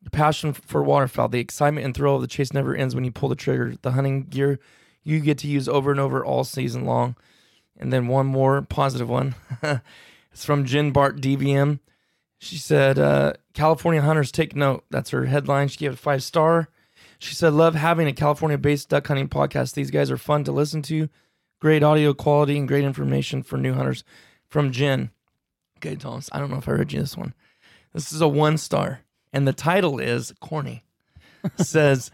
The 0.04 0.10
passion 0.10 0.54
for 0.54 0.84
waterfowl, 0.84 1.30
the 1.30 1.40
excitement 1.40 1.86
and 1.86 1.96
thrill 1.96 2.16
of 2.16 2.22
the 2.22 2.28
chase 2.28 2.54
never 2.54 2.76
ends 2.76 2.94
when 2.94 3.06
you 3.06 3.12
pull 3.12 3.30
the 3.30 3.36
trigger. 3.36 3.76
The 3.82 3.92
hunting 3.92 4.24
gear 4.24 4.60
you 5.04 5.20
get 5.20 5.38
to 5.40 5.48
use 5.48 5.68
over 5.68 5.92
and 5.92 6.00
over 6.00 6.24
all 6.24 6.44
season 6.44 6.86
long. 6.86 7.16
And 7.78 7.92
then 7.92 8.08
one 8.08 8.26
more 8.26 8.62
positive 8.62 9.10
one. 9.10 9.36
it's 10.32 10.46
from 10.46 10.66
Jen 10.66 10.92
Bart 10.92 11.20
DVM. 11.20 11.80
She 12.40 12.58
said, 12.58 13.00
uh, 13.00 13.34
California 13.54 14.02
hunters 14.02 14.32
take 14.32 14.56
note. 14.56 14.84
That's 14.90 15.12
her 15.12 15.26
headline. 15.26 15.70
She 15.70 15.78
gave 15.78 15.94
it 15.94 16.00
five 16.00 16.24
star. 16.24 16.70
She 17.20 17.36
said, 17.36 17.54
Love 17.54 17.76
having 17.76 18.08
a 18.08 18.14
California 18.14 18.58
based 18.58 18.90
duck 18.90 19.08
hunting 19.08 19.30
podcast. 19.30 19.74
These 19.74 19.92
guys 19.92 20.12
are 20.12 20.18
fun 20.18 20.44
to 20.44 20.52
listen 20.52 20.82
to. 20.84 21.10
Great 21.62 21.84
audio 21.84 22.14
quality 22.14 22.58
and 22.58 22.68
great 22.68 22.84
information 22.84 23.44
for 23.44 23.58
new 23.58 23.74
hunters. 23.74 24.04
From 24.50 24.72
Jen. 24.72 25.10
Okay, 25.78 25.96
Thomas, 25.96 26.30
I 26.32 26.40
don't 26.40 26.52
know 26.52 26.58
if 26.58 26.68
I 26.68 26.74
read 26.74 26.92
you 26.92 27.00
this 27.00 27.18
one. 27.18 27.34
This 27.94 28.12
is 28.12 28.22
a 28.22 28.28
one 28.28 28.58
star, 28.58 29.02
and 29.34 29.48
the 29.48 29.54
title 29.54 30.00
is 30.00 30.34
Corny. 30.40 30.84
says, 31.58 32.12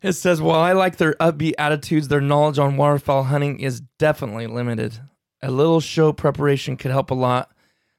It 0.00 0.12
says, 0.12 0.40
While 0.40 0.60
I 0.60 0.72
like 0.72 0.96
their 0.96 1.14
upbeat 1.14 1.54
attitudes, 1.58 2.08
their 2.08 2.20
knowledge 2.20 2.58
on 2.58 2.76
waterfowl 2.76 3.24
hunting 3.24 3.60
is 3.60 3.80
definitely 3.98 4.46
limited. 4.46 4.98
A 5.42 5.50
little 5.50 5.80
show 5.80 6.12
preparation 6.12 6.76
could 6.76 6.90
help 6.90 7.10
a 7.10 7.14
lot. 7.14 7.50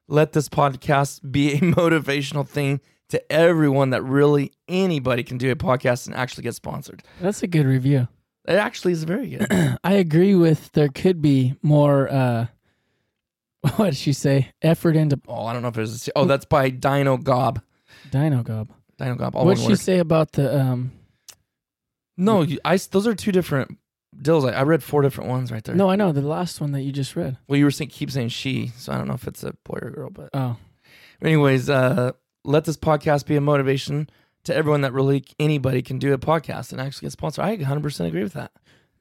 Let 0.07 0.31
this 0.33 0.49
podcast 0.49 1.29
be 1.29 1.53
a 1.53 1.57
motivational 1.59 2.47
thing 2.47 2.81
to 3.09 3.31
everyone 3.31 3.89
that 3.89 4.03
really 4.03 4.51
anybody 4.67 5.23
can 5.23 5.37
do 5.37 5.51
a 5.51 5.55
podcast 5.55 6.07
and 6.07 6.15
actually 6.15 6.43
get 6.43 6.55
sponsored. 6.55 7.03
That's 7.19 7.43
a 7.43 7.47
good 7.47 7.65
review. 7.65 8.07
It 8.47 8.55
actually 8.55 8.93
is 8.93 9.03
very 9.03 9.29
good. 9.29 9.47
I 9.83 9.93
agree 9.93 10.35
with 10.35 10.71
there 10.71 10.89
could 10.89 11.21
be 11.21 11.55
more 11.61 12.09
uh 12.09 12.47
what 13.75 13.85
did 13.85 13.97
she 13.97 14.13
say? 14.13 14.51
Effort 14.61 14.95
into 14.95 15.19
oh, 15.27 15.45
I 15.45 15.53
don't 15.53 15.61
know 15.61 15.67
if 15.67 15.73
there's 15.73 16.07
a, 16.07 16.11
oh, 16.15 16.25
that's 16.25 16.45
by 16.45 16.69
Dino 16.69 17.17
Gob. 17.17 17.61
Dino 18.11 18.43
Gob. 18.43 18.71
Dino 18.97 19.15
Gob. 19.15 19.35
All 19.35 19.45
What'd 19.45 19.61
she 19.63 19.69
word. 19.69 19.79
say 19.79 19.99
about 19.99 20.33
the 20.33 20.59
um 20.59 20.91
No, 22.17 22.41
you, 22.41 22.59
I 22.65 22.77
those 22.77 23.07
are 23.07 23.15
two 23.15 23.31
different 23.31 23.77
Dills, 24.21 24.43
I, 24.43 24.49
I 24.51 24.63
read 24.63 24.81
four 24.83 25.01
different 25.03 25.29
ones 25.29 25.51
right 25.51 25.63
there. 25.63 25.75
No, 25.75 25.89
I 25.89 25.95
know 25.95 26.11
the 26.11 26.21
last 26.21 26.59
one 26.59 26.71
that 26.71 26.81
you 26.81 26.91
just 26.91 27.15
read. 27.15 27.37
Well, 27.47 27.57
you 27.57 27.63
were 27.65 27.71
saying 27.71 27.91
keep 27.91 28.09
saying 28.11 28.29
she, 28.29 28.71
so 28.75 28.91
I 28.91 28.97
don't 28.97 29.07
know 29.07 29.13
if 29.13 29.27
it's 29.27 29.43
a 29.43 29.53
boy 29.63 29.79
or 29.81 29.91
girl, 29.91 30.09
but 30.09 30.29
Oh, 30.33 30.57
anyways, 31.21 31.69
uh, 31.69 32.13
let 32.43 32.65
this 32.65 32.75
podcast 32.75 33.27
be 33.27 33.35
a 33.35 33.41
motivation 33.41 34.09
to 34.45 34.55
everyone 34.55 34.81
that 34.81 34.93
really 34.93 35.23
anybody 35.39 35.81
can 35.83 35.99
do 35.99 36.11
a 36.13 36.17
podcast 36.17 36.71
and 36.71 36.81
actually 36.81 37.05
get 37.05 37.11
sponsored. 37.11 37.45
I 37.45 37.57
100% 37.57 38.07
agree 38.07 38.23
with 38.23 38.33
that. 38.33 38.51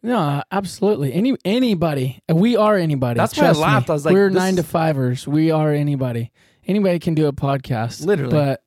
no, 0.03 0.42
absolutely. 0.53 1.12
Any 1.14 1.37
anybody. 1.44 2.21
We 2.33 2.57
are 2.57 2.77
anybody. 2.77 3.16
That's 3.18 3.37
why 3.37 3.44
I 3.44 3.47
Trust 3.47 3.59
me. 3.61 3.64
laughed. 3.64 3.90
I 3.90 3.92
was 3.94 4.05
like, 4.05 4.12
we're 4.14 4.29
nine 4.31 4.57
to 4.57 4.62
fivers. 4.62 5.27
We 5.27 5.51
are 5.51 5.73
anybody. 5.73 6.31
Anybody 6.66 6.99
can 6.99 7.14
do 7.14 7.27
a 7.29 7.33
podcast. 7.33 8.05
Literally. 8.05 8.31
but 8.31 8.62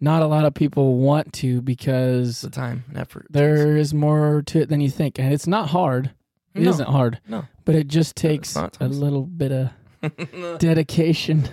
not 0.00 0.22
a 0.22 0.26
lot 0.26 0.44
of 0.44 0.54
people 0.54 0.96
want 0.96 1.32
to 1.34 1.60
because 1.60 2.40
the 2.40 2.50
time 2.50 2.84
and 2.88 2.98
effort. 2.98 3.26
there 3.30 3.76
is 3.76 3.92
more 3.94 4.42
to 4.46 4.60
it 4.60 4.68
than 4.68 4.80
you 4.80 4.90
think, 4.90 5.18
and 5.18 5.32
it's 5.32 5.46
not 5.46 5.68
hard. 5.70 6.10
It 6.54 6.62
No. 6.62 6.70
not 6.76 6.88
hard. 6.88 7.20
No. 7.28 7.44
but 7.64 7.74
it 7.74 7.86
just 7.88 8.16
takes 8.16 8.56
a 8.56 8.70
little 8.80 9.22
bit 9.26 9.52
of 9.52 9.70
dedication 10.58 11.48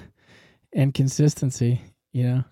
and 0.73 0.93
consistency. 0.93 1.81
You 2.13 2.23
know, 2.23 2.43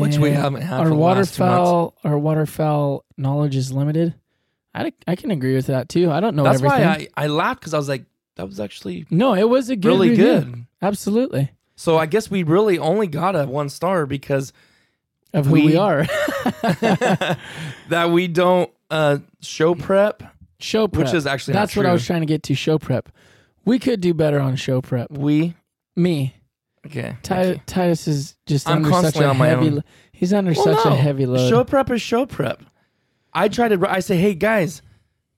Which 0.00 0.18
we 0.18 0.30
haven't 0.30 0.62
had 0.62 0.80
Our 0.80 0.84
for 0.86 0.90
the 0.90 0.94
last 0.94 1.34
two 1.34 1.42
months. 1.42 1.58
waterfowl, 1.58 1.94
our 2.04 2.18
waterfowl 2.18 3.04
knowledge 3.16 3.56
is 3.56 3.72
limited. 3.72 4.14
I, 4.72 4.92
I 5.08 5.16
can 5.16 5.32
agree 5.32 5.56
with 5.56 5.66
that 5.66 5.88
too. 5.88 6.10
I 6.12 6.20
don't 6.20 6.36
know 6.36 6.44
That's 6.44 6.62
everything. 6.62 6.86
why 6.86 7.08
I, 7.16 7.24
I 7.24 7.26
laughed 7.26 7.60
because 7.60 7.74
I 7.74 7.78
was 7.78 7.88
like, 7.88 8.04
that 8.36 8.46
was 8.46 8.60
actually 8.60 9.06
no, 9.10 9.34
it 9.34 9.48
was 9.48 9.68
a 9.70 9.76
good 9.76 9.88
really 9.88 10.10
review. 10.10 10.24
good. 10.24 10.66
Absolutely, 10.82 11.50
So 11.74 11.98
I 11.98 12.06
guess 12.06 12.30
we 12.30 12.42
really 12.44 12.78
only 12.78 13.06
got 13.08 13.34
a 13.34 13.44
one 13.46 13.68
star 13.68 14.06
because 14.06 14.52
of 15.32 15.46
who 15.46 15.52
we, 15.52 15.66
We- 15.66 15.76
are. 15.76 16.04
that 17.88 18.10
we 18.10 18.28
don't 18.28 18.70
uh, 18.90 19.18
show 19.40 19.74
prep, 19.74 20.22
show 20.58 20.88
prep. 20.88 21.06
which 21.06 21.14
is 21.14 21.26
actually 21.26 21.54
not 21.54 21.60
that's 21.60 21.76
what 21.76 21.86
I 21.86 21.92
was 21.92 22.04
trying 22.06 22.20
to 22.20 22.26
get 22.26 22.42
to. 22.44 22.54
Show 22.54 22.78
prep. 22.78 23.08
We 23.64 23.78
could 23.78 24.00
do 24.00 24.14
better 24.14 24.40
on 24.40 24.56
show 24.56 24.80
prep. 24.80 25.10
We 25.10 25.54
Me, 25.96 26.34
okay. 26.86 27.16
Ti- 27.22 27.60
Titus 27.66 28.08
is 28.08 28.36
just 28.46 28.68
I'm 28.68 28.78
under 28.78 28.88
such 28.90 29.02
constantly 29.02 29.26
a 29.26 29.30
on 29.30 29.38
my 29.38 29.46
heavy. 29.48 29.66
own. 29.68 29.74
lo- 29.76 29.82
He's 30.12 30.32
under 30.32 30.52
Well, 30.52 30.64
such 30.64 30.84
no. 30.84 30.92
a 30.92 30.96
heavy 30.96 31.26
load. 31.26 31.48
Show 31.48 31.64
prep 31.64 31.90
is 31.90 32.02
show 32.02 32.26
prep. 32.26 32.62
I 33.32 33.48
try 33.48 33.68
to. 33.68 33.90
I 33.90 34.00
say, 34.00 34.16
hey 34.16 34.34
guys, 34.34 34.82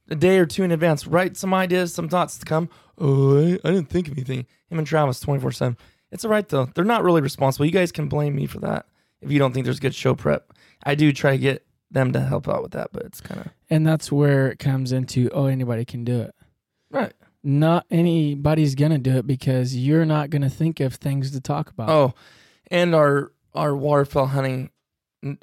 a 0.09 0.15
day 0.15 0.39
or 0.39 0.47
two 0.47 0.63
in 0.65 0.73
advance, 0.73 1.07
write 1.07 1.37
some 1.37 1.53
ideas, 1.55 1.93
some 1.95 2.09
thoughts 2.09 2.39
to 2.39 2.45
come. 2.47 2.69
Oh, 2.99 3.39
I, 3.39 3.53
I 3.65 3.73
didn't 3.73 3.91
think 3.91 4.07
of 4.09 4.15
anything. 4.15 4.47
Him 4.69 4.79
and 4.79 4.87
Travis, 4.87 5.21
twenty 5.21 5.41
four 5.41 5.53
seven. 5.53 5.77
It's 6.11 6.25
all 6.25 6.31
right 6.31 6.49
though. 6.49 6.67
They're 6.75 6.85
not 6.85 7.05
really 7.05 7.21
responsible. 7.21 7.67
You 7.67 7.73
guys 7.73 7.93
can 7.93 8.09
blame 8.09 8.35
me 8.35 8.47
for 8.47 8.59
that 8.61 8.87
if 9.23 9.31
you 9.31 9.39
don't 9.39 9.53
think 9.53 9.65
there's 9.65 9.81
good 9.81 9.95
show 9.95 10.15
prep. 10.15 10.53
I 10.85 10.95
do 10.95 11.13
try 11.13 11.33
to 11.33 11.39
get 11.39 11.65
them 11.91 12.13
to 12.13 12.21
help 12.21 12.49
out 12.49 12.63
with 12.63 12.73
that, 12.73 12.91
but 12.93 13.05
it's 13.05 13.21
kind 13.21 13.41
of 13.41 13.49
and 13.71 13.87
that's 13.87 14.11
where 14.13 14.49
it 14.49 14.59
comes 14.59 14.93
into. 14.93 15.31
Oh, 15.33 15.47
anybody 15.47 15.85
can 15.85 16.05
do 16.05 16.21
it. 16.23 16.35
right. 16.91 17.13
Not 17.45 17.87
anybody's 17.91 18.75
gonna 18.77 18.99
do 18.99 19.17
it 19.17 19.27
because 19.27 19.75
you're 19.77 20.05
not 20.05 20.31
gonna 20.31 20.49
think 20.51 20.79
of 20.81 20.95
things 20.95 21.33
to 21.33 21.41
talk 21.41 21.71
about. 21.71 21.89
Oh, 21.89 22.15
and 22.71 22.95
our 22.95 23.33
our 23.55 23.75
waterfowl 23.77 24.27
hunting 24.27 24.71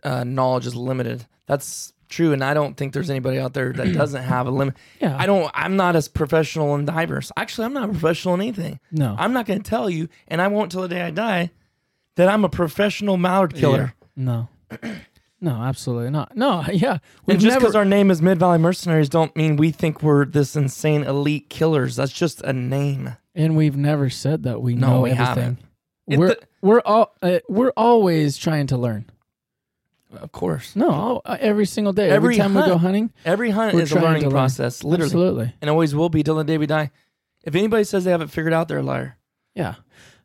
uh, 0.03 0.23
knowledge 0.23 0.65
is 0.65 0.75
limited. 0.75 1.25
That's 1.45 1.91
true, 2.07 2.31
and 2.31 2.41
I 2.43 2.53
don't 2.53 2.75
think 2.77 2.93
there's 2.93 3.09
anybody 3.09 3.37
out 3.37 3.53
there 3.53 3.73
that 3.73 3.93
doesn't 3.93 4.23
have 4.23 4.47
a 4.47 4.51
limit. 4.51 4.75
yeah. 5.01 5.15
I 5.17 5.25
don't. 5.25 5.51
I'm 5.53 5.75
not 5.75 5.95
as 5.97 6.07
professional 6.07 6.73
in 6.75 6.85
divers. 6.85 7.31
Actually, 7.35 7.65
I'm 7.65 7.73
not 7.73 7.89
a 7.89 7.91
professional 7.91 8.33
in 8.35 8.41
anything. 8.41 8.79
no. 8.91 9.15
I'm 9.19 9.33
not 9.33 9.45
going 9.45 9.61
to 9.61 9.69
tell 9.69 9.89
you, 9.89 10.07
and 10.29 10.41
I 10.41 10.47
won't 10.47 10.71
till 10.71 10.81
the 10.83 10.87
day 10.87 11.01
I 11.01 11.11
die, 11.11 11.51
that 12.19 12.27
I'm 12.27 12.43
a 12.43 12.49
professional 12.49 13.15
mallard 13.17 13.55
killer. 13.55 13.93
no. 14.15 14.49
No, 15.41 15.51
absolutely 15.51 16.09
not. 16.09 16.35
No, 16.35 16.65
yeah. 16.73 16.91
And 16.91 17.01
We've 17.25 17.37
just 17.39 17.45
never, 17.53 17.59
because 17.61 17.75
our 17.77 17.85
name 17.85 18.11
is 18.11 18.21
Mid 18.21 18.39
Valley 18.39 18.57
Mercenaries, 18.57 19.07
don't 19.07 19.33
mean 19.37 19.55
we 19.55 19.71
think 19.71 20.03
we're 20.03 20.25
this 20.25 20.53
insane 20.57 21.03
elite 21.05 21.49
killers. 21.49 21.95
That's 21.95 22.11
just 22.11 22.41
a 22.41 22.51
name. 22.51 23.15
and 23.33 23.55
we've 23.55 23.77
never 23.77 24.09
said 24.09 24.43
that 24.43 24.61
we 24.61 24.75
No, 24.75 24.87
know 24.95 25.01
we 25.03 25.11
everything. 25.11 25.25
haven't. 25.25 25.59
It- 26.07 26.19
We're 26.19 26.27
the- 26.27 26.39
we're 26.61 26.81
all 26.83 27.15
uh, 27.21 27.39
we're 27.47 27.71
always 27.77 28.37
trying 28.37 28.67
to 28.67 28.75
learn. 28.77 29.05
of 30.19 30.33
course, 30.33 30.75
No, 30.75 30.89
all- 30.91 31.21
uh, 31.23 31.37
every 31.39 31.65
single 31.65 31.93
day. 31.93 32.09
Every, 32.09 32.33
Every 32.33 32.37
time 32.37 32.53
we 32.53 32.61
go 32.63 32.71
hunt. 32.71 32.81
hunting, 32.81 33.13
every 33.23 33.51
hunt 33.51 33.75
We're 33.75 33.83
is 33.83 33.91
a 33.91 33.93
trying 33.93 34.01
to 34.03 34.07
learning 34.09 34.23
learn. 34.23 34.31
process, 34.31 34.83
literally, 34.83 35.05
absolutely. 35.07 35.53
and 35.61 35.69
always 35.69 35.95
will 35.95 36.09
be 36.09 36.21
till 36.21 36.35
the 36.35 36.43
day 36.43 36.57
we 36.57 36.65
die. 36.65 36.91
If 37.45 37.55
anybody 37.55 37.85
says 37.85 38.03
they 38.03 38.11
have 38.11 38.21
it 38.21 38.29
figured 38.29 38.51
out, 38.51 38.67
they're 38.67 38.79
a 38.79 38.83
liar. 38.83 39.15
Yeah. 39.55 39.75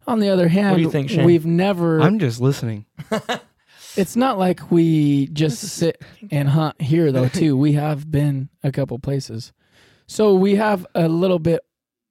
On 0.06 0.20
the 0.20 0.28
other 0.28 0.48
hand, 0.48 0.80
you 0.80 0.90
think, 0.90 1.10
Shane? 1.10 1.24
we've 1.24 1.46
never. 1.46 2.00
I'm 2.00 2.18
just 2.18 2.40
listening. 2.40 2.86
it's 3.96 4.16
not 4.16 4.38
like 4.38 4.70
we 4.70 5.28
just 5.28 5.60
sit 5.62 6.02
and 6.30 6.48
hunt 6.48 6.80
here 6.80 7.12
though. 7.12 7.28
Too, 7.28 7.56
we 7.64 7.72
have 7.72 8.10
been 8.10 8.48
a 8.62 8.70
couple 8.72 8.98
places, 8.98 9.52
so 10.06 10.34
we 10.34 10.56
have 10.56 10.86
a 10.94 11.08
little 11.08 11.38
bit 11.38 11.60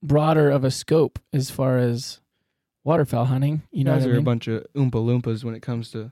broader 0.01 0.49
of 0.49 0.63
a 0.63 0.71
scope 0.71 1.19
as 1.31 1.49
far 1.49 1.77
as 1.77 2.19
waterfowl 2.83 3.25
hunting. 3.25 3.61
You 3.71 3.79
You 3.79 3.83
know 3.85 3.93
guys 3.93 4.01
what 4.05 4.11
I 4.11 4.15
are 4.15 4.19
a 4.19 4.23
bunch 4.23 4.47
of 4.47 4.65
oompa 4.75 4.91
loompas 4.91 5.43
when 5.43 5.55
it 5.55 5.61
comes 5.61 5.91
to 5.91 6.11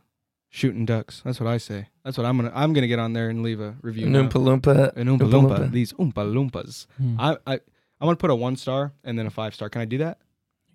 shooting 0.49 0.85
ducks. 0.85 1.21
That's 1.25 1.39
what 1.39 1.49
I 1.49 1.57
say. 1.57 1.87
That's 2.03 2.17
what 2.17 2.25
I'm 2.25 2.37
gonna. 2.37 2.51
I'm 2.53 2.73
gonna 2.73 2.87
get 2.87 2.99
on 2.99 3.13
there 3.13 3.29
and 3.29 3.41
leave 3.41 3.59
a 3.59 3.75
review. 3.81 4.05
An 4.05 4.11
now. 4.13 4.23
Oompa 4.23 4.61
Loompa. 4.61 4.95
An 4.97 5.07
oompa 5.07 5.19
Oompa 5.19 5.31
loompa. 5.31 5.57
Loompa. 5.59 5.71
These 5.71 5.93
oompa 5.93 6.13
loompas. 6.13 6.85
Hmm. 6.97 7.15
I 7.19 7.37
I 7.47 7.59
I 7.99 8.05
want 8.05 8.19
to 8.19 8.21
put 8.21 8.29
a 8.31 8.35
one 8.35 8.55
star 8.55 8.93
and 9.03 9.17
then 9.17 9.25
a 9.25 9.31
five 9.31 9.55
star. 9.55 9.69
Can 9.69 9.81
I 9.81 9.85
do 9.85 9.97
that? 9.99 10.19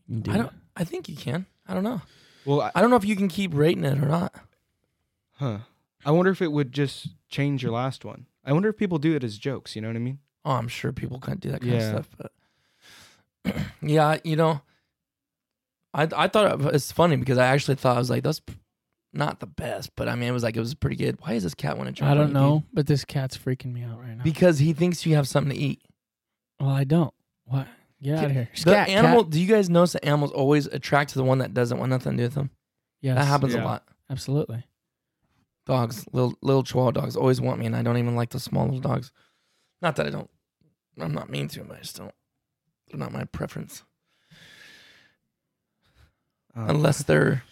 You 0.08 0.20
do. 0.20 0.32
I 0.32 0.36
don't. 0.38 0.52
I 0.76 0.84
think 0.84 1.08
you 1.08 1.16
can. 1.16 1.46
I 1.66 1.74
don't 1.74 1.84
know. 1.84 2.02
Well, 2.44 2.60
I, 2.60 2.70
I 2.74 2.80
don't 2.80 2.90
know 2.90 2.96
if 2.96 3.04
you 3.04 3.16
can 3.16 3.28
keep 3.28 3.52
rating 3.54 3.84
it 3.84 3.98
or 3.98 4.06
not. 4.06 4.34
huh. 5.34 5.58
I 6.04 6.10
wonder 6.12 6.30
if 6.30 6.40
it 6.40 6.52
would 6.52 6.72
just 6.72 7.08
change 7.28 7.62
your 7.64 7.72
last 7.72 8.04
one. 8.04 8.26
I 8.44 8.52
wonder 8.52 8.68
if 8.68 8.76
people 8.76 8.98
do 8.98 9.16
it 9.16 9.24
as 9.24 9.38
jokes. 9.38 9.74
You 9.74 9.82
know 9.82 9.88
what 9.88 9.96
I 9.96 10.00
mean? 10.00 10.20
Oh, 10.44 10.52
I'm 10.52 10.68
sure 10.68 10.92
people 10.92 11.18
can 11.18 11.38
do 11.38 11.50
that 11.50 11.60
kind 11.60 11.72
Yeah. 11.72 11.96
of 11.96 12.06
stuff, 12.06 12.30
but 13.44 13.56
yeah, 13.82 14.18
you 14.22 14.36
know, 14.36 14.60
I 15.92 16.08
I 16.16 16.28
thought 16.28 16.60
it 16.60 16.72
was 16.72 16.92
funny 16.92 17.16
because 17.16 17.38
I 17.38 17.46
actually 17.46 17.74
thought 17.76 17.96
I 17.96 17.98
was 17.98 18.10
like 18.10 18.22
that's 18.22 18.40
not 19.12 19.40
the 19.40 19.46
best, 19.46 19.90
but 19.96 20.08
I 20.08 20.14
mean 20.14 20.28
it 20.28 20.32
was 20.32 20.42
like 20.44 20.56
it 20.56 20.60
was 20.60 20.74
pretty 20.74 20.96
good. 20.96 21.18
Why 21.22 21.32
is 21.32 21.42
this 21.42 21.54
cat 21.54 21.76
want 21.76 21.88
to 21.88 21.92
jump? 21.92 22.10
I 22.10 22.14
don't 22.14 22.32
know, 22.32 22.62
but 22.72 22.86
this 22.86 23.04
cat's 23.04 23.36
freaking 23.36 23.72
me 23.72 23.82
out 23.82 23.98
right 24.00 24.16
now. 24.16 24.22
because 24.22 24.58
he 24.60 24.72
thinks 24.72 25.06
you 25.06 25.14
have 25.16 25.26
something 25.26 25.52
to 25.52 25.58
eat. 25.58 25.80
well, 26.60 26.68
I 26.70 26.84
don't. 26.84 27.14
What? 27.46 27.66
Get 28.02 28.18
out 28.18 28.24
of 28.26 28.32
here. 28.32 28.48
The 28.54 28.60
Scat, 28.60 28.88
animal. 28.88 29.24
cat. 29.24 29.30
Do 29.32 29.40
you 29.40 29.46
guys 29.46 29.70
notice 29.70 29.92
that 29.94 30.04
animals 30.04 30.30
always 30.32 30.66
attract 30.66 31.10
to 31.10 31.18
the 31.18 31.24
one 31.24 31.38
that 31.38 31.54
doesn't 31.54 31.78
want 31.78 31.90
nothing 31.90 32.12
to 32.12 32.16
do 32.18 32.22
with 32.24 32.34
them? 32.34 32.50
Yes, 33.00 33.16
That 33.16 33.24
happens 33.26 33.54
Yeah. 33.54 33.62
a 33.62 33.64
lot. 33.64 33.88
Absolutely. 34.10 34.64
Dogs, 35.66 36.04
little 36.12 36.34
little 36.42 36.62
Chihuahua 36.62 36.92
dogs, 36.92 37.16
always 37.16 37.40
want 37.40 37.58
me, 37.58 37.66
and 37.66 37.74
I 37.74 37.82
don't 37.82 37.96
even 37.96 38.14
like 38.14 38.30
the 38.30 38.38
small 38.38 38.64
little 38.66 38.80
dogs. 38.80 39.10
Not 39.82 39.96
that 39.96 40.06
I 40.06 40.10
don't. 40.10 40.30
I'm 41.00 41.12
not 41.12 41.28
mean 41.30 41.48
to 41.48 41.58
them. 41.60 41.72
I 41.72 41.78
just 41.80 41.96
don't. 41.96 42.14
They're 42.88 43.00
not 43.00 43.12
my 43.12 43.24
preference, 43.24 43.82
Uh, 46.56 46.66
unless 46.68 47.02
they're. 47.02 47.42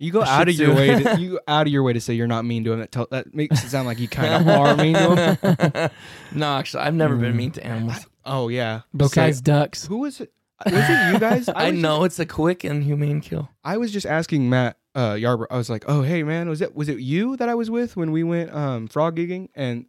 You 0.00 0.10
go 0.10 0.22
out 0.24 0.48
of 0.48 0.54
your 0.54 0.74
way. 0.74 1.00
To, 1.02 1.16
you 1.20 1.30
go 1.34 1.40
out 1.46 1.66
of 1.68 1.72
your 1.72 1.84
way 1.84 1.92
to 1.92 2.00
say 2.00 2.14
you're 2.14 2.26
not 2.26 2.44
mean 2.44 2.64
to 2.64 2.72
him. 2.72 2.80
That 2.80 2.90
tell, 2.90 3.06
that 3.12 3.32
makes 3.32 3.62
it 3.62 3.68
sound 3.70 3.86
like 3.86 4.00
you 4.00 4.08
kind 4.08 4.34
of 4.34 4.48
are 4.58 4.74
mean 4.76 4.94
to 4.96 5.14
him. 5.14 5.90
no, 6.40 6.56
actually, 6.56 6.82
I've 6.82 6.94
never 6.94 7.14
been 7.16 7.34
Mm. 7.34 7.36
mean 7.36 7.50
to 7.52 7.64
animals. 7.64 8.06
Oh 8.24 8.48
yeah. 8.48 8.80
Besides 8.96 9.40
ducks. 9.40 9.86
Who 9.86 9.98
was 9.98 10.20
it? 10.20 10.32
Was 10.66 10.74
it 10.74 11.12
you 11.12 11.18
guys? 11.20 11.48
I, 11.48 11.70
was 11.70 11.80
know 11.80 12.04
it's 12.04 12.18
a 12.18 12.26
quick 12.26 12.64
and 12.64 12.82
humane 12.82 13.20
kill. 13.20 13.48
I 13.64 13.76
was 13.78 13.92
just 13.92 14.04
asking 14.06 14.50
Matt 14.50 14.76
uh 14.94 15.12
Yarber. 15.12 15.46
I 15.50 15.56
was 15.56 15.70
like, 15.70 15.84
"Oh, 15.86 16.02
hey 16.02 16.22
man, 16.22 16.48
was 16.48 16.60
it 16.60 16.74
was 16.74 16.88
it 16.88 16.98
you 16.98 17.36
that 17.36 17.48
I 17.48 17.54
was 17.54 17.70
with 17.70 17.96
when 17.96 18.10
we 18.10 18.22
went 18.24 18.52
um 18.52 18.88
frog 18.88 19.16
gigging 19.16 19.48
and 19.54 19.86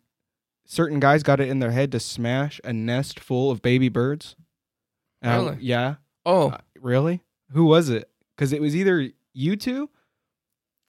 certain 0.65 0.99
guys 0.99 1.23
got 1.23 1.39
it 1.39 1.49
in 1.49 1.59
their 1.59 1.71
head 1.71 1.91
to 1.93 1.99
smash 1.99 2.61
a 2.63 2.71
nest 2.71 3.19
full 3.19 3.49
of 3.51 3.61
baby 3.61 3.89
birds?" 3.89 4.35
And 5.21 5.31
I- 5.31 5.37
Really? 5.37 5.57
yeah. 5.61 5.95
Oh, 6.25 6.49
Uh, 6.51 6.57
really? 6.79 7.21
Who 7.51 7.65
was 7.65 7.89
it? 7.89 8.09
Cuz 8.37 8.53
it 8.53 8.61
was 8.61 8.75
either 8.75 9.09
you 9.33 9.55
two 9.55 9.89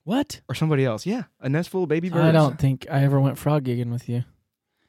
What? 0.04 0.40
or 0.48 0.54
somebody 0.54 0.84
else. 0.84 1.06
Yeah, 1.06 1.24
a 1.40 1.48
nest 1.48 1.68
full 1.68 1.84
of 1.84 1.88
baby 1.88 2.08
birds. 2.08 2.24
I 2.24 2.32
don't 2.32 2.58
think 2.58 2.86
I 2.90 3.04
ever 3.04 3.20
went 3.20 3.38
frog 3.38 3.64
gigging 3.64 3.92
with 3.92 4.08
you. 4.08 4.24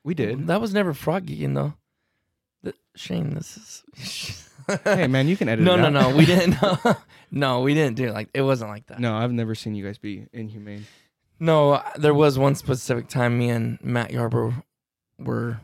We 0.04 0.14
did. 0.14 0.48
That 0.48 0.60
was 0.60 0.74
never 0.74 0.94
frog 0.94 1.28
gigging 1.28 1.54
though. 1.54 1.74
The, 2.64 2.74
Shane, 2.96 3.34
this 3.36 3.58
is. 3.98 4.50
hey 4.84 5.08
man, 5.08 5.28
you 5.28 5.38
can 5.38 5.50
edit 5.50 5.64
no, 5.64 5.76
it 5.76 5.78
no, 5.78 5.86
out. 5.88 5.94
no. 5.94 6.16
We 6.16 6.26
didn't. 6.26 6.62
No, 6.62 6.78
no, 7.32 7.62
we 7.62 7.74
didn't 7.74 7.96
do 7.96 8.08
it 8.08 8.14
like. 8.14 8.30
It 8.34 8.42
wasn't 8.42 8.72
like 8.72 8.88
that. 8.88 9.00
No, 9.00 9.16
I've 9.16 9.32
never 9.32 9.56
seen 9.56 9.76
you 9.76 9.86
guys 9.86 9.98
be 9.98 10.26
inhumane. 10.34 10.86
No, 11.40 11.74
uh, 11.74 11.84
there 11.96 12.14
was 12.14 12.40
one 12.40 12.56
specific 12.56 13.08
time 13.08 13.38
me 13.38 13.50
and 13.50 13.78
Matt 13.84 14.12
Yarber 14.12 14.64
were 15.20 15.60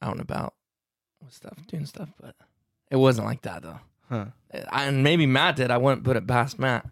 out 0.00 0.12
and 0.12 0.20
about 0.20 0.54
with 1.22 1.32
stuff, 1.32 1.58
doing 1.66 1.86
stuff, 1.86 2.10
but 2.20 2.36
it 2.90 2.96
wasn't 2.96 3.26
like 3.26 3.42
that 3.42 3.62
though. 3.62 3.80
Huh. 4.08 4.26
Uh, 4.52 4.60
I, 4.70 4.84
and 4.84 5.02
maybe 5.02 5.26
Matt 5.26 5.56
did. 5.56 5.70
I 5.70 5.78
wouldn't 5.78 6.04
put 6.04 6.16
it 6.16 6.26
past 6.26 6.58
Matt. 6.58 6.86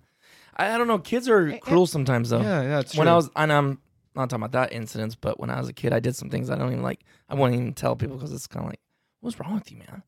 I, 0.57 0.75
I 0.75 0.79
don't 0.79 0.89
know. 0.89 0.99
Kids 0.99 1.29
are 1.29 1.59
cruel 1.59 1.87
sometimes 1.87 2.31
though. 2.31 2.41
Yeah, 2.41 2.63
that's 2.63 2.97
when 2.97 3.07
true. 3.07 3.13
I 3.13 3.17
was, 3.17 3.31
and 3.37 3.53
I'm 3.53 3.79
not 4.15 4.31
talking 4.31 4.45
about 4.45 4.53
that 4.53 4.73
incidents, 4.73 5.15
but 5.15 5.41
when 5.41 5.51
I 5.51 5.59
was 5.59 5.69
a 5.69 5.73
kid, 5.73 5.93
I 5.93 6.01
did 6.01 6.17
some 6.17 6.31
things 6.31 6.51
I 6.51 6.57
don't 6.57 6.71
even 6.73 6.83
like. 6.83 7.01
I 7.29 7.35
won't 7.35 7.55
even 7.55 7.73
tell 7.75 7.97
people 7.97 8.17
because 8.17 8.33
it's 8.33 8.47
kind 8.47 8.65
of 8.65 8.71
like, 8.71 8.81
what's 9.21 9.39
wrong 9.41 9.55
with 9.55 9.71
you, 9.71 9.79
man? 9.79 10.03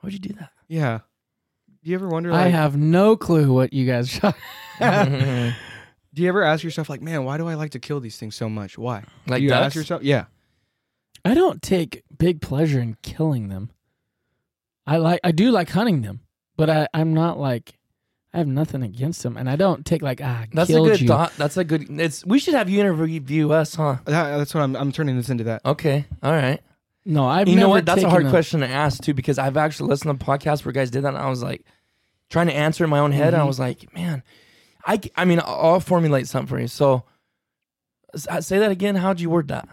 Why 0.00 0.06
would 0.06 0.12
you 0.12 0.18
do 0.18 0.34
that? 0.34 0.50
Yeah. 0.68 1.00
Do 1.82 1.90
you 1.90 1.96
ever 1.96 2.08
wonder 2.08 2.32
I 2.32 2.48
have 2.48 2.76
no 2.76 3.16
clue 3.16 3.52
what 3.52 3.72
you 3.72 3.86
guys 3.86 4.08
shot. 4.08 4.36
do 4.80 5.52
you 6.14 6.28
ever 6.28 6.42
ask 6.44 6.62
yourself 6.62 6.88
like, 6.88 7.02
"Man, 7.02 7.24
why 7.24 7.38
do 7.38 7.48
I 7.48 7.54
like 7.54 7.72
to 7.72 7.80
kill 7.80 7.98
these 7.98 8.16
things 8.16 8.36
so 8.36 8.48
much? 8.48 8.78
Why?" 8.78 9.02
do 9.26 9.36
you 9.38 9.48
ducks? 9.48 9.66
ask 9.66 9.76
yourself? 9.76 10.02
Yeah. 10.02 10.26
I 11.24 11.34
don't 11.34 11.60
take 11.60 12.02
big 12.16 12.40
pleasure 12.40 12.80
in 12.80 12.96
killing 13.02 13.48
them. 13.48 13.70
I 14.86 14.96
like 14.96 15.20
I 15.24 15.32
do 15.32 15.50
like 15.50 15.70
hunting 15.70 16.02
them, 16.02 16.20
but 16.56 16.70
I 16.70 16.88
I'm 16.94 17.14
not 17.14 17.38
like 17.38 17.78
I 18.34 18.38
have 18.38 18.46
nothing 18.46 18.82
against 18.82 19.22
them, 19.22 19.36
and 19.36 19.48
I 19.50 19.56
don't 19.56 19.84
take 19.84 20.00
like 20.02 20.20
ah 20.24 20.44
That's 20.52 20.70
a 20.70 20.74
good 20.80 21.00
you. 21.02 21.08
thought. 21.08 21.32
That's 21.36 21.56
a 21.58 21.64
good. 21.64 21.88
It's 22.00 22.24
we 22.24 22.38
should 22.38 22.54
have 22.54 22.70
you 22.70 22.80
interview 22.80 23.50
us, 23.52 23.74
huh? 23.74 23.96
That- 24.06 24.38
that's 24.38 24.54
what 24.54 24.62
I'm. 24.62 24.74
I'm 24.76 24.90
turning 24.92 25.16
this 25.16 25.28
into 25.28 25.44
that. 25.44 25.60
Okay, 25.66 26.06
all 26.22 26.32
right. 26.32 26.60
No, 27.04 27.26
I've 27.26 27.48
you 27.48 27.56
know 27.56 27.68
what? 27.68 27.84
That's 27.84 28.02
a 28.02 28.08
hard 28.08 28.20
taken 28.22 28.30
question 28.30 28.60
to 28.60 28.68
ask 28.68 29.02
too, 29.02 29.12
because 29.12 29.38
I've 29.38 29.56
actually 29.56 29.88
listened 29.90 30.18
to 30.18 30.24
podcasts 30.24 30.64
where 30.64 30.72
guys 30.72 30.90
did 30.90 31.02
that, 31.04 31.08
and 31.08 31.18
I 31.18 31.28
was 31.28 31.42
like 31.42 31.64
trying 32.30 32.46
to 32.46 32.54
answer 32.54 32.84
in 32.84 32.90
my 32.90 33.00
own 33.00 33.12
head, 33.12 33.34
and 33.34 33.42
I 33.42 33.44
Mhm. 33.44 33.48
was 33.48 33.58
like, 33.58 33.92
man, 33.94 34.22
I. 34.86 35.24
mean, 35.26 35.40
I'll, 35.40 35.72
I'll 35.74 35.80
formulate 35.80 36.26
something 36.28 36.46
for 36.48 36.58
you. 36.60 36.68
So, 36.68 37.04
uh, 38.30 38.40
say 38.40 38.58
that 38.60 38.70
again. 38.70 38.94
How'd 38.96 39.20
you 39.20 39.28
word 39.30 39.48
that? 39.48 39.68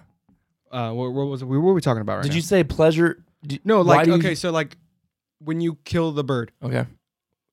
Uh, 0.72 0.92
what, 0.92 1.14
what 1.14 1.28
was 1.28 1.42
it? 1.42 1.46
What 1.46 1.60
were 1.62 1.74
we 1.74 1.82
talking 1.82 2.02
about 2.02 2.16
right 2.18 2.24
Did 2.24 2.30
now? 2.32 2.36
you 2.36 2.42
say 2.42 2.64
pleasure? 2.64 3.24
d- 3.46 3.60
No, 3.64 3.82
like 3.82 4.06
do 4.06 4.12
you- 4.12 4.18
okay, 4.18 4.36
so 4.36 4.52
like 4.52 4.76
when 5.40 5.62
you 5.62 5.76
kill 5.86 6.12
the 6.12 6.24
bird, 6.24 6.52
Okay. 6.62 6.86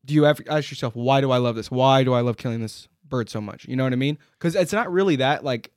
Do 0.07 0.15
you 0.15 0.25
ever 0.25 0.43
ask 0.49 0.71
yourself, 0.71 0.95
why 0.97 1.21
do 1.21 1.31
I 1.31 1.37
love 1.39 1.57
this? 1.57 1.71
Why 1.71 2.03
do 2.05 2.15
I 2.15 2.21
love 2.21 2.37
killing 2.39 2.61
this 2.61 2.89
bird 3.07 3.29
so 3.29 3.41
much? 3.41 3.67
You 3.67 3.77
know 3.77 3.85
what 3.85 3.93
I 3.93 3.97
mean? 3.97 4.17
Because 4.39 4.55
it's 4.55 4.73
not 4.73 4.91
really 4.91 5.17
that 5.17 5.45
like, 5.45 5.71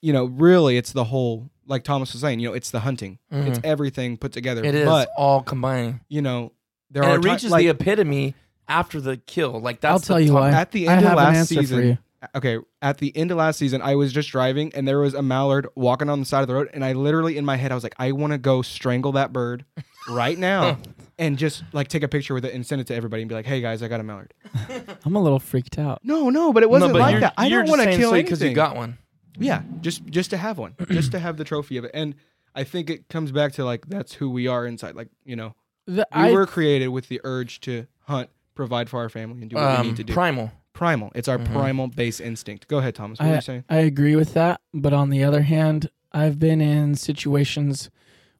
you 0.00 0.12
know, 0.12 0.24
really 0.26 0.76
it's 0.76 0.92
the 0.92 1.04
whole 1.04 1.50
like 1.66 1.84
Thomas 1.84 2.12
was 2.12 2.22
saying. 2.22 2.40
You 2.40 2.48
know, 2.48 2.54
it's 2.54 2.70
the 2.70 2.80
hunting. 2.80 3.18
It's 3.30 3.58
Mhm. 3.58 3.64
everything 3.64 4.16
put 4.16 4.32
together. 4.32 4.64
It 4.64 4.74
is 4.74 4.86
but 4.86 5.10
all 5.18 5.42
combining, 5.42 6.00
you 6.08 6.22
know, 6.22 6.52
there 6.90 7.02
and 7.02 7.12
are 7.12 7.16
it 7.18 7.22
ti- 7.22 7.28
reaches 7.30 7.50
like, 7.50 7.62
the 7.64 7.68
epitome 7.68 8.34
after 8.68 9.00
the 9.00 9.16
kill. 9.16 9.60
Like 9.60 9.80
that's 9.80 9.92
I'll 9.92 9.98
the 9.98 10.06
tell 10.06 10.20
you 10.20 10.28
top- 10.28 10.40
why. 10.40 10.50
at 10.52 10.70
the 10.72 10.88
I 10.88 10.92
end 10.92 11.02
of 11.02 11.08
have 11.10 11.18
an 11.18 11.24
last 11.24 11.36
answer 11.36 11.54
season. 11.56 11.98
Okay, 12.34 12.58
at 12.82 12.98
the 12.98 13.16
end 13.16 13.30
of 13.30 13.36
last 13.36 13.58
season, 13.58 13.80
I 13.80 13.94
was 13.94 14.12
just 14.12 14.30
driving 14.30 14.72
and 14.74 14.88
there 14.88 14.98
was 14.98 15.14
a 15.14 15.22
mallard 15.22 15.68
walking 15.76 16.08
on 16.08 16.18
the 16.20 16.26
side 16.26 16.40
of 16.42 16.48
the 16.48 16.54
road, 16.54 16.68
and 16.74 16.84
I 16.84 16.92
literally 16.92 17.36
in 17.36 17.44
my 17.44 17.56
head 17.56 17.70
I 17.70 17.74
was 17.76 17.84
like, 17.84 17.94
I 17.98 18.10
want 18.12 18.32
to 18.32 18.38
go 18.38 18.60
strangle 18.62 19.12
that 19.12 19.32
bird 19.32 19.64
right 20.08 20.36
now 20.38 20.78
and 21.18 21.36
just 21.38 21.64
like 21.72 21.88
take 21.88 22.02
a 22.02 22.08
picture 22.08 22.34
with 22.34 22.44
it 22.44 22.54
and 22.54 22.64
send 22.66 22.80
it 22.80 22.86
to 22.88 22.94
everybody 22.94 23.22
and 23.22 23.28
be 23.28 23.34
like, 23.34 23.46
Hey 23.46 23.60
guys, 23.60 23.82
I 23.82 23.88
got 23.88 24.00
a 24.00 24.02
mallard. 24.04 24.32
I'm 25.04 25.16
a 25.16 25.22
little 25.22 25.38
freaked 25.40 25.78
out. 25.78 26.00
No, 26.04 26.30
no, 26.30 26.52
but 26.52 26.62
it 26.62 26.70
wasn't 26.70 26.92
no, 26.92 26.98
but 26.98 27.00
like 27.02 27.12
you're, 27.12 27.20
that. 27.20 27.34
I 27.36 27.46
you're 27.46 27.58
don't 27.60 27.66
just 27.66 27.70
want 27.70 27.80
to 27.80 27.84
saying 27.88 27.98
kill 27.98 28.10
so 28.10 28.14
anything 28.14 28.26
because 28.26 28.42
you 28.42 28.54
got 28.54 28.76
one. 28.76 28.98
Yeah, 29.38 29.62
just 29.80 30.04
just 30.06 30.30
to 30.30 30.36
have 30.36 30.58
one, 30.58 30.74
just 30.90 31.12
to 31.12 31.18
have 31.18 31.36
the 31.36 31.44
trophy 31.44 31.76
of 31.76 31.84
it, 31.84 31.92
and 31.94 32.14
I 32.56 32.64
think 32.64 32.90
it 32.90 33.08
comes 33.08 33.30
back 33.30 33.52
to 33.52 33.64
like 33.64 33.86
that's 33.86 34.12
who 34.14 34.30
we 34.30 34.48
are 34.48 34.66
inside. 34.66 34.96
Like 34.96 35.08
you 35.24 35.36
know, 35.36 35.54
The, 35.86 36.06
we 36.14 36.20
I, 36.22 36.32
were 36.32 36.44
created 36.46 36.88
with 36.88 37.06
the 37.08 37.20
urge 37.22 37.60
to 37.60 37.86
hunt, 38.06 38.30
provide 38.56 38.88
for 38.90 38.98
our 39.00 39.08
family, 39.08 39.40
and 39.42 39.48
do 39.50 39.54
what 39.56 39.62
we 39.70 39.76
Um, 39.76 39.86
need 39.86 39.96
to 39.96 40.04
do. 40.04 40.12
primal. 40.12 40.50
primal. 40.72 41.12
It's 41.14 41.28
our 41.28 41.38
Mhm. 41.38 41.52
primal 41.52 41.86
base 41.88 42.18
instinct. 42.20 42.66
Go 42.68 42.78
ahead, 42.78 42.94
Thomas. 42.96 43.18
What 43.20 43.28
were 43.28 43.34
you 43.36 43.40
saying? 43.40 43.64
I 43.68 43.76
agree 43.78 44.16
with 44.16 44.34
that, 44.34 44.60
but 44.74 44.92
on 44.92 45.10
the 45.10 45.22
other 45.22 45.42
hand, 45.42 45.88
I've 46.12 46.38
been 46.40 46.60
in 46.60 46.94
situations 46.96 47.90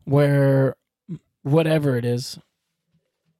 where 0.05 0.75
whatever 1.43 1.97
it 1.97 2.05
is, 2.05 2.39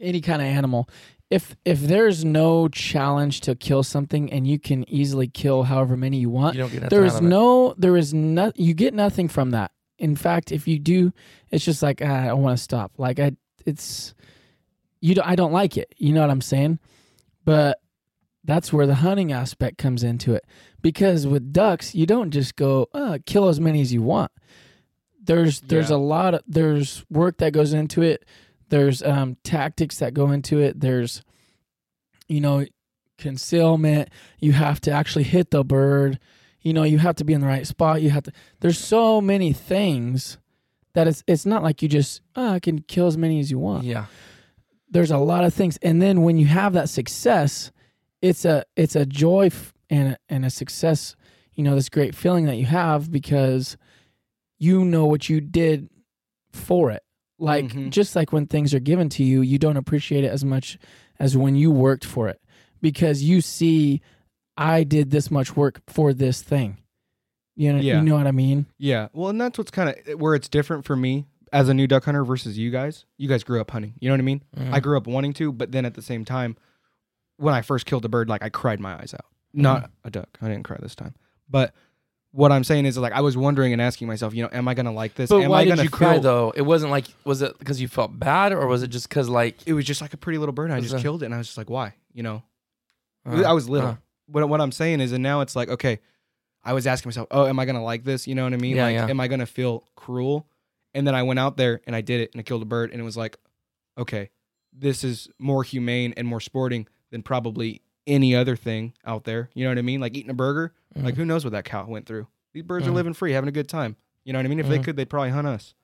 any 0.01 0.21
kind 0.21 0.41
of 0.43 0.49
animal, 0.49 0.89
if 1.31 1.57
if 1.65 1.81
there's 1.81 2.25
no 2.25 2.69
challenge 2.69 3.41
to 3.43 3.55
kill 3.55 3.83
something 3.83 4.33
and 4.33 4.47
you 4.47 4.59
can 4.59 4.89
easily 4.89 5.29
kill 5.29 5.65
however 5.65 5.97
many 5.97 6.19
you 6.19 6.31
want, 6.31 6.55
You 6.57 6.63
don't 6.63 6.73
get 6.73 6.91
there 6.91 7.05
is 7.05 7.21
no 7.21 7.75
there 7.77 7.97
is 7.97 8.15
no 8.15 8.53
you 8.55 8.75
get 8.75 8.95
nothing 8.95 9.29
from 9.29 9.51
that. 9.51 9.71
In 9.99 10.15
fact, 10.17 10.53
if 10.53 10.69
you 10.69 10.79
do, 10.79 11.13
it's 11.51 11.65
just 11.65 11.83
like 11.83 12.01
ah, 12.05 12.23
I 12.23 12.27
don't 12.27 12.43
want 12.43 12.57
to 12.57 12.63
stop. 12.63 12.93
Like 12.99 13.19
I, 13.19 13.33
it's 13.67 14.15
you. 15.01 15.15
Don't, 15.17 15.27
I 15.29 15.35
don't 15.37 15.53
like 15.53 15.77
it. 15.77 15.93
You 15.99 16.13
know 16.13 16.21
what 16.21 16.31
I'm 16.31 16.41
saying? 16.41 16.79
But 17.45 17.81
that's 18.45 18.73
where 18.73 18.87
the 18.87 18.95
hunting 18.97 19.33
aspect 19.33 19.77
comes 19.77 20.03
into 20.05 20.35
it. 20.35 20.45
Because 20.81 21.27
with 21.27 21.53
ducks, 21.53 21.95
you 21.95 22.07
don't 22.07 22.31
just 22.31 22.55
go 22.57 22.89
uh, 22.95 23.19
kill 23.27 23.49
as 23.49 23.59
many 23.61 23.81
as 23.81 23.93
you 23.93 24.01
want. 24.03 24.31
There's 25.23 25.61
there's 25.61 25.91
Yeah. 25.91 25.97
a 25.97 25.99
lot 25.99 26.35
of 26.35 26.43
there's 26.47 27.05
work 27.11 27.39
that 27.39 27.53
goes 27.53 27.73
into 27.73 28.03
it. 28.03 28.25
There's 28.71 29.03
um, 29.03 29.37
tactics 29.45 29.99
that 29.99 30.15
go 30.15 30.31
into 30.31 30.59
it. 30.61 30.81
There's 30.81 31.23
you 32.29 32.41
know 32.41 32.65
concealment. 33.19 34.11
You 34.39 34.53
have 34.53 34.81
to 34.83 34.91
actually 34.91 35.25
hit 35.25 35.51
the 35.51 35.65
bird. 35.65 36.19
You 36.63 36.73
know 36.73 36.83
you 36.83 36.99
have 36.99 37.17
to 37.17 37.25
be 37.25 37.33
in 37.33 37.41
the 37.41 37.47
right 37.47 37.67
spot. 37.67 38.03
You 38.03 38.11
have 38.11 38.25
to. 38.25 38.33
There's 38.61 38.79
so 38.79 39.21
many 39.21 39.53
things 39.53 40.39
that 40.95 41.07
it's 41.09 41.23
it's 41.27 41.47
not 41.47 41.63
like 41.63 41.83
you 41.83 41.89
just 41.89 42.21
oh, 42.37 42.51
I 42.51 42.61
can 42.61 42.81
kill 42.81 43.07
as 43.07 43.17
many 43.17 43.39
as 43.41 43.51
you 43.51 43.59
want 43.59 43.85
Yeah. 43.85 44.07
there's 44.91 45.11
a 45.13 45.19
lot 45.19 45.45
of 45.45 45.55
things 45.55 45.77
and 45.83 46.01
then 46.03 46.23
when 46.23 46.39
you 46.39 46.47
have 46.47 46.73
that 46.73 46.89
success 46.89 47.71
it's 48.23 48.45
a 48.45 48.65
it's 48.75 48.97
a 48.97 49.05
joy 49.07 49.47
f- 49.47 49.75
and 49.91 50.09
a, 50.15 50.19
and 50.29 50.45
a 50.45 50.51
success 50.51 51.15
you 51.55 51.63
know 51.63 51.75
this 51.77 51.89
great 51.91 52.15
feeling 52.17 52.47
that 52.47 52.57
you 52.57 52.65
have 52.65 53.13
because 53.13 53.77
you 54.59 54.85
know 54.85 55.05
what 55.05 55.29
you 55.29 55.41
did 55.41 55.89
for 56.53 56.91
it 56.91 57.03
like 57.39 57.67
Mhm. 57.69 57.91
just 57.91 58.17
like 58.17 58.33
when 58.33 58.47
things 58.47 58.75
are 58.75 58.81
given 58.81 59.09
to 59.11 59.25
you 59.25 59.41
you 59.43 59.59
don't 59.59 59.77
appreciate 59.77 60.25
it 60.25 60.29
as 60.33 60.45
much 60.45 60.79
as 61.21 61.37
when 61.37 61.55
you 61.55 61.71
worked 61.71 62.05
for 62.05 62.29
it 62.29 62.41
because 62.81 63.23
you 63.23 63.41
see 63.41 64.01
i 64.57 64.83
did 64.85 65.11
this 65.11 65.31
much 65.31 65.57
work 65.57 65.81
for 65.87 66.13
this 66.13 66.43
thing 66.43 66.79
you 67.55 67.73
know 67.73 67.79
Yeah. 67.81 67.99
you 67.99 68.05
know 68.05 68.17
what 68.17 68.27
i 68.27 68.33
mean 68.33 68.67
Yeah. 68.79 69.09
Well, 69.13 69.29
and 69.31 69.41
that's 69.41 69.57
what's 69.59 69.71
kind 69.71 69.89
of 69.91 70.21
where 70.21 70.35
it's 70.35 70.49
different 70.49 70.85
for 70.85 70.97
me 70.97 71.27
as 71.53 71.69
a 71.69 71.75
new 71.75 71.87
duck 71.87 72.05
hunter 72.05 72.25
versus 72.25 72.59
you 72.59 72.71
guys. 72.71 73.05
You 73.17 73.27
guys 73.29 73.43
grew 73.43 73.59
up 73.61 73.71
hunting. 73.71 73.95
You 74.01 74.09
know 74.09 74.13
what 74.13 74.21
I 74.21 74.23
mean? 74.25 74.43
Mhm. 74.57 74.73
I 74.73 74.81
grew 74.81 74.97
up 74.99 75.07
wanting 75.07 75.33
to, 75.35 75.51
but 75.51 75.73
then 75.73 75.85
at 75.87 75.95
the 75.95 76.03
same 76.03 76.25
time, 76.27 76.57
when 77.39 77.55
I 77.55 77.63
first 77.63 77.87
killed 77.87 78.05
a 78.05 78.09
bird, 78.09 78.29
like 78.29 78.43
I 78.43 78.49
cried 78.51 78.81
my 78.81 78.95
eyes 79.01 79.15
out. 79.15 79.25
Not 79.55 79.91
a 80.05 80.11
duck. 80.11 80.39
I 80.43 80.49
didn't 80.49 80.65
cry 80.65 80.77
this 80.81 80.95
time. 80.95 81.15
But 81.49 81.73
what 82.39 82.53
I'm 82.53 82.63
saying 82.63 82.87
is, 82.87 82.97
like, 82.97 83.13
I 83.13 83.21
was 83.21 83.37
wondering 83.37 83.73
and 83.73 83.83
asking 83.83 84.07
myself, 84.07 84.33
you 84.33 84.45
know, 84.45 84.49
am 84.53 84.69
I 84.69 84.75
gonna 84.75 84.93
like 84.93 85.17
this? 85.17 85.29
But 85.29 85.43
am 85.43 85.51
why 85.51 85.63
I 85.63 85.65
did 85.65 85.83
you 85.83 85.91
cry 85.91 86.15
feel- 86.15 86.23
though? 86.23 86.53
It 86.55 86.63
wasn't 86.63 86.93
like 86.93 87.07
was 87.25 87.43
it 87.43 87.59
because 87.59 87.81
you 87.81 87.89
felt 87.89 88.17
bad 88.17 88.53
or 88.53 88.65
was 88.69 88.85
it 88.85 88.89
just 88.89 89.09
because 89.09 89.29
like 89.29 89.57
It 89.67 89.73
was 89.73 89.85
just 89.85 90.01
like 90.01 90.15
a 90.15 90.17
pretty 90.17 90.39
little 90.39 90.53
bird. 90.53 90.71
I 90.71 90.81
just 90.81 90.95
it- 90.95 91.03
killed 91.03 91.23
it, 91.23 91.27
and 91.27 91.35
I 91.35 91.39
was 91.39 91.49
just 91.49 91.59
like, 91.59 91.69
why? 91.69 91.95
You 92.13 92.23
know, 92.23 92.43
uh, 93.27 93.43
I 93.43 93.53
was 93.53 93.69
little. 93.69 93.89
uh, 93.91 93.97
what 94.29 94.49
what 94.49 94.61
I'm 94.61 94.71
saying 94.71 95.01
is, 95.01 95.11
and 95.11 95.21
now 95.21 95.41
it's 95.41 95.57
like, 95.57 95.69
okay, 95.69 95.99
I 96.63 96.75
was 96.75 96.87
asking 96.87 97.09
myself, 97.09 97.27
oh, 97.33 97.47
am 97.47 97.59
I 97.59 97.65
gonna 97.65 97.83
like 97.83 98.05
this? 98.05 98.29
You 98.29 98.37
know 98.37 98.45
what 98.45 98.53
I 98.53 98.57
mean? 98.59 98.77
Yeah, 98.77 98.85
like, 98.85 98.95
yeah. 98.95 99.09
am 99.09 99.19
I 99.19 99.27
gonna 99.27 99.45
feel 99.45 99.83
cruel? 99.97 100.47
And 100.95 101.07
then 101.09 101.17
I 101.17 101.25
went 101.25 101.41
out 101.41 101.57
there 101.57 101.81
and 101.89 101.97
I 101.97 102.03
did 102.03 102.21
it 102.21 102.31
and 102.33 102.39
I 102.41 102.45
killed 102.45 102.63
a 102.63 102.67
bird, 102.67 102.93
and 102.93 103.01
it 103.01 103.05
was 103.05 103.17
like, 103.17 103.37
okay, 103.99 104.31
this 104.73 105.03
is 105.03 105.29
more 105.41 105.65
humane 105.65 106.15
and 106.17 106.29
more 106.29 106.41
sporting 106.41 106.87
than 107.11 107.23
probably 107.25 107.83
any 108.09 108.35
other 108.35 108.57
thing 108.57 108.95
out 109.05 109.23
there. 109.25 109.51
You 109.55 109.65
know 109.65 109.71
what 109.71 109.79
I 109.79 109.83
mean? 109.83 110.01
Like 110.01 110.17
eating 110.17 110.31
a 110.31 110.35
burger. 110.35 110.73
Like 110.97 111.15
mhm. 111.15 111.19
who 111.19 111.25
knows 111.25 111.45
what 111.45 111.53
that 111.53 111.65
cow 111.65 111.87
went 111.87 112.07
through? 112.07 112.27
These 112.55 112.65
birds 112.65 112.87
are 112.87 112.91
Mhm. 112.91 112.95
living 112.95 113.13
free, 113.13 113.33
having 113.33 113.49
a 113.49 113.53
good 113.53 113.69
time. 113.69 113.95
You 114.25 114.33
know 114.33 114.39
what 114.41 114.47
I 114.47 114.49
mean? 114.49 114.59
If 114.59 114.69
they 114.69 114.79
Mhm. 114.79 114.85
could, 114.85 114.97
they'd 114.97 115.09
probably 115.09 115.31
hunt 115.31 115.47
us. 115.47 115.75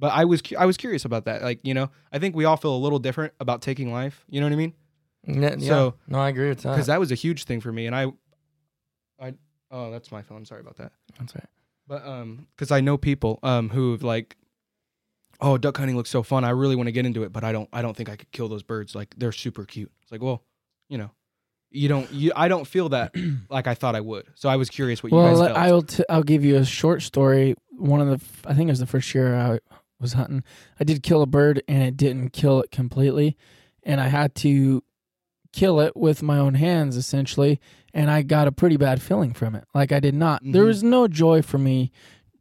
But 0.00 0.08
I 0.12 0.24
was 0.24 0.42
cu- 0.42 0.56
I 0.58 0.64
was 0.66 0.76
curious 0.76 1.04
about 1.04 1.26
that. 1.26 1.42
Like 1.42 1.60
you 1.62 1.74
know, 1.74 1.90
I 2.10 2.18
think 2.18 2.34
we 2.34 2.44
all 2.46 2.56
feel 2.56 2.74
a 2.74 2.78
little 2.78 2.98
different 2.98 3.34
about 3.38 3.62
taking 3.62 3.92
life. 3.92 4.24
You 4.28 4.40
know 4.40 4.46
what 4.46 4.52
I 4.54 4.56
mean? 4.56 4.74
Yeah. 5.26 5.56
So- 5.58 5.94
no, 6.08 6.18
I 6.18 6.30
agree 6.30 6.48
with 6.48 6.62
that. 6.62 6.70
Because 6.72 6.86
that 6.86 6.98
was 6.98 7.12
a 7.12 7.14
huge 7.14 7.44
thing 7.44 7.60
for 7.60 7.70
me, 7.70 7.86
and 7.86 7.94
I, 7.94 8.06
I 9.20 9.34
oh 9.70 9.90
that's 9.90 10.10
my 10.10 10.22
phone. 10.22 10.38
I'm 10.38 10.44
sorry 10.46 10.62
about 10.62 10.76
that. 10.78 10.92
That's 11.18 11.34
right. 11.34 11.46
But 11.86 12.06
um, 12.06 12.46
because 12.56 12.70
I 12.70 12.80
know 12.80 12.96
people 12.96 13.38
um 13.42 13.68
who've 13.68 14.02
like, 14.02 14.36
oh, 15.40 15.58
duck 15.58 15.76
hunting 15.76 15.96
looks 15.96 16.10
so 16.10 16.22
fun. 16.22 16.44
I 16.44 16.50
really 16.50 16.76
want 16.76 16.86
to 16.86 16.92
get 16.92 17.04
into 17.06 17.22
it, 17.22 17.32
but 17.32 17.44
I 17.44 17.52
don't. 17.52 17.68
I 17.72 17.82
don't 17.82 17.96
think 17.96 18.08
I 18.08 18.16
could 18.16 18.30
kill 18.32 18.48
those 18.48 18.62
birds. 18.62 18.94
Like 18.94 19.14
they're 19.18 19.32
super 19.32 19.64
cute. 19.64 19.92
It's 20.02 20.10
like, 20.12 20.22
well, 20.22 20.42
you 20.88 20.96
know, 20.98 21.10
you 21.70 21.88
don't. 21.88 22.10
You 22.12 22.32
I 22.36 22.48
don't 22.48 22.66
feel 22.66 22.88
that 22.90 23.14
like 23.50 23.66
I 23.66 23.74
thought 23.74 23.94
I 23.96 24.00
would. 24.00 24.26
So 24.34 24.48
I 24.48 24.56
was 24.56 24.68
curious 24.70 25.02
what 25.02 25.12
you 25.12 25.18
well 25.18 25.28
guys 25.30 25.38
let- 25.38 25.54
felt. 25.54 25.58
i'll 25.58 25.82
t- 25.82 26.04
i'll 26.08 26.22
give 26.22 26.44
you 26.44 26.56
a 26.56 26.64
short 26.64 27.02
story 27.02 27.54
one 27.70 28.00
of 28.00 28.08
the 28.08 28.14
f- 28.14 28.42
i 28.46 28.52
think 28.54 28.68
it 28.68 28.72
was 28.72 28.78
the 28.80 28.86
first 28.86 29.14
year 29.14 29.34
i 29.34 29.58
was 30.00 30.12
hunting 30.14 30.42
i 30.78 30.84
did 30.84 31.02
kill 31.02 31.22
a 31.22 31.26
bird 31.26 31.62
and 31.68 31.82
it 31.82 31.96
didn't 31.96 32.30
kill 32.30 32.60
it 32.60 32.70
completely 32.70 33.36
and 33.84 34.00
i 34.00 34.08
had 34.08 34.34
to 34.34 34.82
kill 35.52 35.80
it 35.80 35.96
with 35.96 36.22
my 36.22 36.38
own 36.38 36.54
hands 36.54 36.96
essentially 36.96 37.58
and 37.94 38.10
i 38.10 38.20
got 38.22 38.46
a 38.46 38.52
pretty 38.52 38.76
bad 38.76 39.00
feeling 39.00 39.32
from 39.32 39.54
it 39.54 39.64
like 39.74 39.92
i 39.92 40.00
did 40.00 40.14
not 40.14 40.42
there 40.44 40.64
Mhm. 40.64 40.66
was 40.66 40.82
no 40.82 41.08
joy 41.08 41.40
for 41.40 41.56
me 41.58 41.90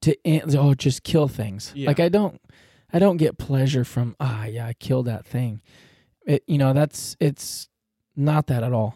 to 0.01 0.15
oh 0.57 0.73
just 0.73 1.03
kill 1.03 1.27
things 1.29 1.71
Yeah. 1.75 1.87
like 1.87 1.99
i 2.01 2.09
don't 2.09 2.41
i 2.91 2.99
don't 2.99 3.17
get 3.17 3.37
pleasure 3.37 3.85
from 3.85 4.15
ah 4.19 4.45
yeah 4.45 4.67
i 4.67 4.73
killed 4.73 5.05
that 5.05 5.25
thing 5.25 5.61
it 6.25 6.43
you 6.47 6.57
know 6.57 6.73
that's 6.73 7.15
it's 7.21 7.69
not 8.15 8.47
that 8.47 8.63
at 8.63 8.73
all 8.73 8.95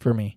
for 0.00 0.12
me 0.14 0.36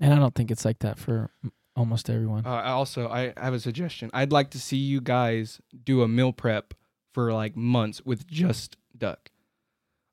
and 0.00 0.12
i 0.14 0.16
don't 0.16 0.34
think 0.34 0.50
it's 0.50 0.64
like 0.64 0.78
that 0.80 0.98
for 0.98 1.30
almost 1.76 2.10
everyone 2.10 2.44
Uh, 2.44 2.50
I 2.50 2.70
also, 2.70 3.08
I 3.08 3.32
have 3.36 3.54
a 3.54 3.60
suggestion. 3.60 4.10
I'd 4.12 4.32
like 4.32 4.50
to 4.50 4.58
see 4.58 4.76
you 4.76 5.00
guys 5.00 5.60
do 5.84 6.02
a 6.02 6.08
meal 6.08 6.32
prep 6.32 6.74
for 7.12 7.32
like 7.32 7.54
months 7.56 8.02
with 8.04 8.26
just 8.26 8.76
duck. 8.96 9.30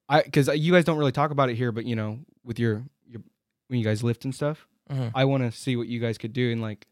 I 0.07 0.21
because 0.21 0.47
you 0.47 0.71
guys 0.71 0.85
don't 0.85 0.99
really 0.99 1.11
talk 1.11 1.31
about 1.31 1.49
it 1.49 1.55
here, 1.55 1.71
but 1.71 1.85
you 1.85 1.95
know, 1.95 2.19
with 2.43 2.59
your 2.59 2.83
your 3.07 3.23
when 3.67 3.79
you 3.79 3.83
guys 3.85 4.03
lift 4.03 4.25
and 4.25 4.35
stuff, 4.35 4.67
Mhm. 4.91 5.11
I 5.15 5.25
want 5.25 5.41
to 5.41 5.51
see 5.51 5.75
what 5.75 5.87
you 5.87 5.99
guys 5.99 6.19
could 6.19 6.33
do 6.33 6.51
and 6.51 6.61
like, 6.61 6.85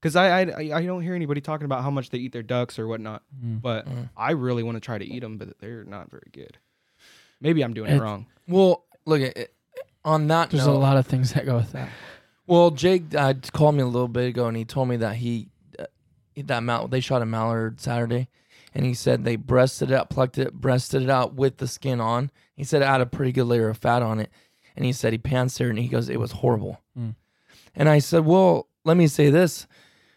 because 0.00 0.14
I, 0.14 0.42
I 0.42 0.78
I 0.78 0.86
don't 0.86 1.02
hear 1.02 1.16
anybody 1.16 1.40
talking 1.40 1.64
about 1.64 1.82
how 1.82 1.90
much 1.90 2.10
they 2.10 2.18
eat 2.18 2.30
their 2.32 2.44
ducks 2.44 2.78
or 2.78 2.86
whatnot. 2.86 3.24
Mm. 3.44 3.60
But 3.60 3.88
Mhm. 3.88 4.10
I 4.16 4.30
really 4.30 4.62
want 4.62 4.76
to 4.76 4.80
try 4.80 4.96
to 4.98 5.04
eat 5.04 5.20
them, 5.20 5.38
but 5.38 5.58
they're 5.58 5.82
not 5.82 6.08
very 6.08 6.30
good. 6.32 6.58
Maybe 7.40 7.64
I'm 7.64 7.74
doing 7.74 7.90
it 7.90 7.96
It- 7.96 8.00
wrong. 8.00 8.26
Well, 8.46 8.84
look 9.06 9.22
at 9.22 9.36
it. 9.36 9.54
On 10.04 10.26
that 10.28 10.50
There's 10.50 10.66
note, 10.66 10.76
a 10.76 10.78
lot 10.78 10.96
of 10.96 11.06
things 11.06 11.32
that 11.34 11.44
go 11.44 11.56
with 11.56 11.72
that. 11.72 11.88
Well, 12.46 12.70
Jake 12.70 13.14
uh, 13.14 13.34
called 13.52 13.74
me 13.74 13.82
a 13.82 13.86
little 13.86 14.08
bit 14.08 14.28
ago, 14.28 14.46
and 14.46 14.56
he 14.56 14.64
told 14.64 14.88
me 14.88 14.96
that 14.96 15.16
he 15.16 15.48
uh, 15.78 15.84
that 16.36 16.62
mount. 16.62 16.90
They 16.90 17.00
shot 17.00 17.22
a 17.22 17.26
mallard 17.26 17.80
Saturday, 17.80 18.28
and 18.74 18.84
he 18.86 18.94
said 18.94 19.24
they 19.24 19.36
breasted 19.36 19.90
it 19.90 19.94
out, 19.94 20.10
plucked 20.10 20.38
it, 20.38 20.54
breasted 20.54 21.02
it 21.02 21.10
out 21.10 21.34
with 21.34 21.58
the 21.58 21.68
skin 21.68 22.00
on. 22.00 22.30
He 22.56 22.64
said 22.64 22.82
it 22.82 22.86
had 22.86 23.00
a 23.00 23.06
pretty 23.06 23.32
good 23.32 23.44
layer 23.44 23.68
of 23.68 23.78
fat 23.78 24.02
on 24.02 24.20
it, 24.20 24.30
and 24.74 24.84
he 24.84 24.92
said 24.92 25.12
he 25.12 25.18
pan 25.18 25.48
seared, 25.48 25.70
and 25.70 25.78
he 25.78 25.88
goes, 25.88 26.08
it 26.08 26.18
was 26.18 26.32
horrible. 26.32 26.80
Mm. 26.98 27.14
And 27.74 27.88
I 27.88 27.98
said, 27.98 28.24
well, 28.24 28.66
let 28.84 28.96
me 28.96 29.06
say 29.06 29.30
this. 29.30 29.66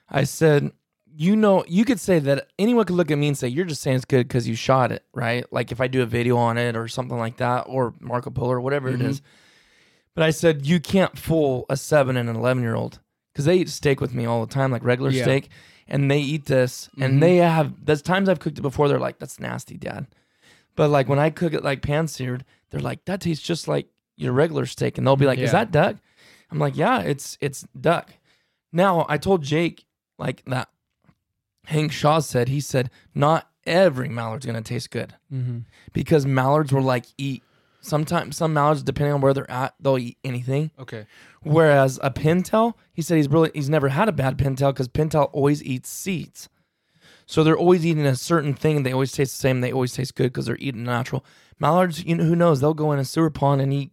I 0.10 0.24
said, 0.24 0.72
you 1.16 1.36
know, 1.36 1.64
you 1.68 1.86
could 1.86 2.00
say 2.00 2.20
that 2.20 2.48
anyone 2.58 2.86
could 2.86 2.96
look 2.96 3.12
at 3.12 3.18
me 3.18 3.28
and 3.28 3.38
say, 3.38 3.48
you're 3.48 3.66
just 3.66 3.82
saying 3.82 3.98
it's 3.98 4.06
good 4.06 4.28
because 4.28 4.48
you 4.48 4.56
shot 4.56 4.92
it, 4.92 5.04
right? 5.14 5.46
Like 5.52 5.72
if 5.72 5.80
I 5.80 5.88
do 5.88 6.02
a 6.02 6.06
video 6.08 6.38
on 6.38 6.58
it 6.58 6.76
or 6.76 6.88
something 6.88 7.18
like 7.18 7.38
that, 7.38 7.66
or 7.68 7.94
Marco 8.00 8.30
Polo 8.32 8.54
or 8.54 8.62
whatever 8.62 8.90
it 8.90 9.00
Mhm. 9.00 9.10
is. 9.10 9.22
But 10.16 10.24
I 10.24 10.30
said, 10.30 10.66
you 10.66 10.80
can't 10.80 11.18
fool 11.18 11.66
a 11.70 11.78
seven 11.78 12.18
and 12.18 12.30
an 12.30 12.36
11 12.36 12.62
year 12.64 12.76
old 12.76 13.00
because 13.34 13.46
they 13.46 13.58
eat 13.58 13.70
steak 13.70 14.00
with 14.00 14.14
me 14.14 14.26
all 14.26 14.46
the 14.46 14.54
time, 14.54 14.72
like 14.72 14.84
regular 14.84 15.10
Yeah. 15.10 15.24
steak, 15.24 15.50
and 15.88 16.10
they 16.10 16.20
eat 16.20 16.46
this, 16.46 16.90
and 17.00 17.22
they 17.22 17.38
have. 17.38 17.74
There's 17.86 18.02
times 18.02 18.30
I've 18.30 18.40
cooked 18.40 18.60
it 18.60 18.62
before. 18.62 18.88
They're 18.88 19.00
like, 19.00 19.18
"That's 19.20 19.40
nasty, 19.40 19.76
Dad," 19.78 20.06
but 20.76 20.90
like 20.90 21.10
when 21.10 21.20
I 21.20 21.30
cook 21.30 21.54
it 21.54 21.64
like 21.64 21.82
pan 21.82 22.08
seared, 22.08 22.46
they're 22.70 22.80
like, 22.80 23.04
"That 23.06 23.22
tastes 23.22 23.46
just 23.46 23.68
like 23.68 23.88
your 24.16 24.34
regular 24.34 24.66
steak," 24.66 24.98
and 24.98 25.06
they'll 25.06 25.16
be 25.16 25.26
like, 25.26 25.40
"Is 25.40 25.52
that 25.52 25.72
duck?" 25.72 25.98
I'm 26.52 26.60
like, 26.60 26.78
"Yeah, 26.78 27.00
it's 27.02 27.38
it's 27.42 27.66
duck." 27.80 28.12
Now 28.72 29.06
I 29.10 29.18
told 29.18 29.42
Jake 29.44 29.86
like 30.20 30.44
that. 30.46 30.70
Hank 31.66 31.92
Shaw 31.92 32.20
said 32.20 32.50
he 32.50 32.60
said 32.60 32.90
not 33.16 33.50
every 33.66 34.10
mallard's 34.10 34.46
gonna 34.46 34.62
taste 34.62 34.92
good 34.92 35.16
Mm-hmm. 35.34 35.60
because 35.94 36.26
mallards 36.26 36.72
were 36.72 36.82
like 36.82 37.06
eat. 37.18 37.42
Sometimes 37.84 38.38
some 38.38 38.54
mallards, 38.54 38.82
depending 38.82 39.14
on 39.14 39.20
where 39.20 39.34
they're 39.34 39.52
at, 39.52 39.76
they'll 39.78 39.98
eat 39.98 40.18
anything. 40.24 40.72
Okay. 40.80 41.06
Whereas 41.42 42.00
a 42.02 42.10
pintail, 42.10 42.76
he 42.94 43.02
said 43.02 43.18
he's 43.18 43.28
really 43.28 43.52
he's 43.54 43.70
never 43.70 43.90
had 43.90 44.08
a 44.08 44.14
bad 44.14 44.38
pintail 44.38 44.72
because 44.74 44.88
pintail 44.88 45.30
always 45.34 45.62
eats 45.62 45.90
seeds. 45.90 46.48
So 47.26 47.44
they're 47.44 47.58
always 47.58 47.86
eating 47.86 48.06
a 48.06 48.16
certain 48.16 48.54
thing. 48.54 48.78
and 48.78 48.86
They 48.86 48.94
always 48.94 49.12
taste 49.12 49.34
the 49.36 49.42
same. 49.42 49.60
They 49.60 49.74
always 49.74 49.94
taste 49.94 50.16
good 50.16 50.32
because 50.32 50.46
they're 50.46 50.58
eating 50.62 50.86
natural. 50.86 51.26
Mallards, 51.60 52.06
you 52.06 52.16
know, 52.16 52.24
who 52.24 52.38
knows? 52.38 52.62
They'll 52.62 52.74
go 52.74 52.94
in 52.94 53.00
a 53.00 53.06
sewer 53.06 53.30
pond 53.30 53.60
and 53.62 53.74
eat 53.74 53.92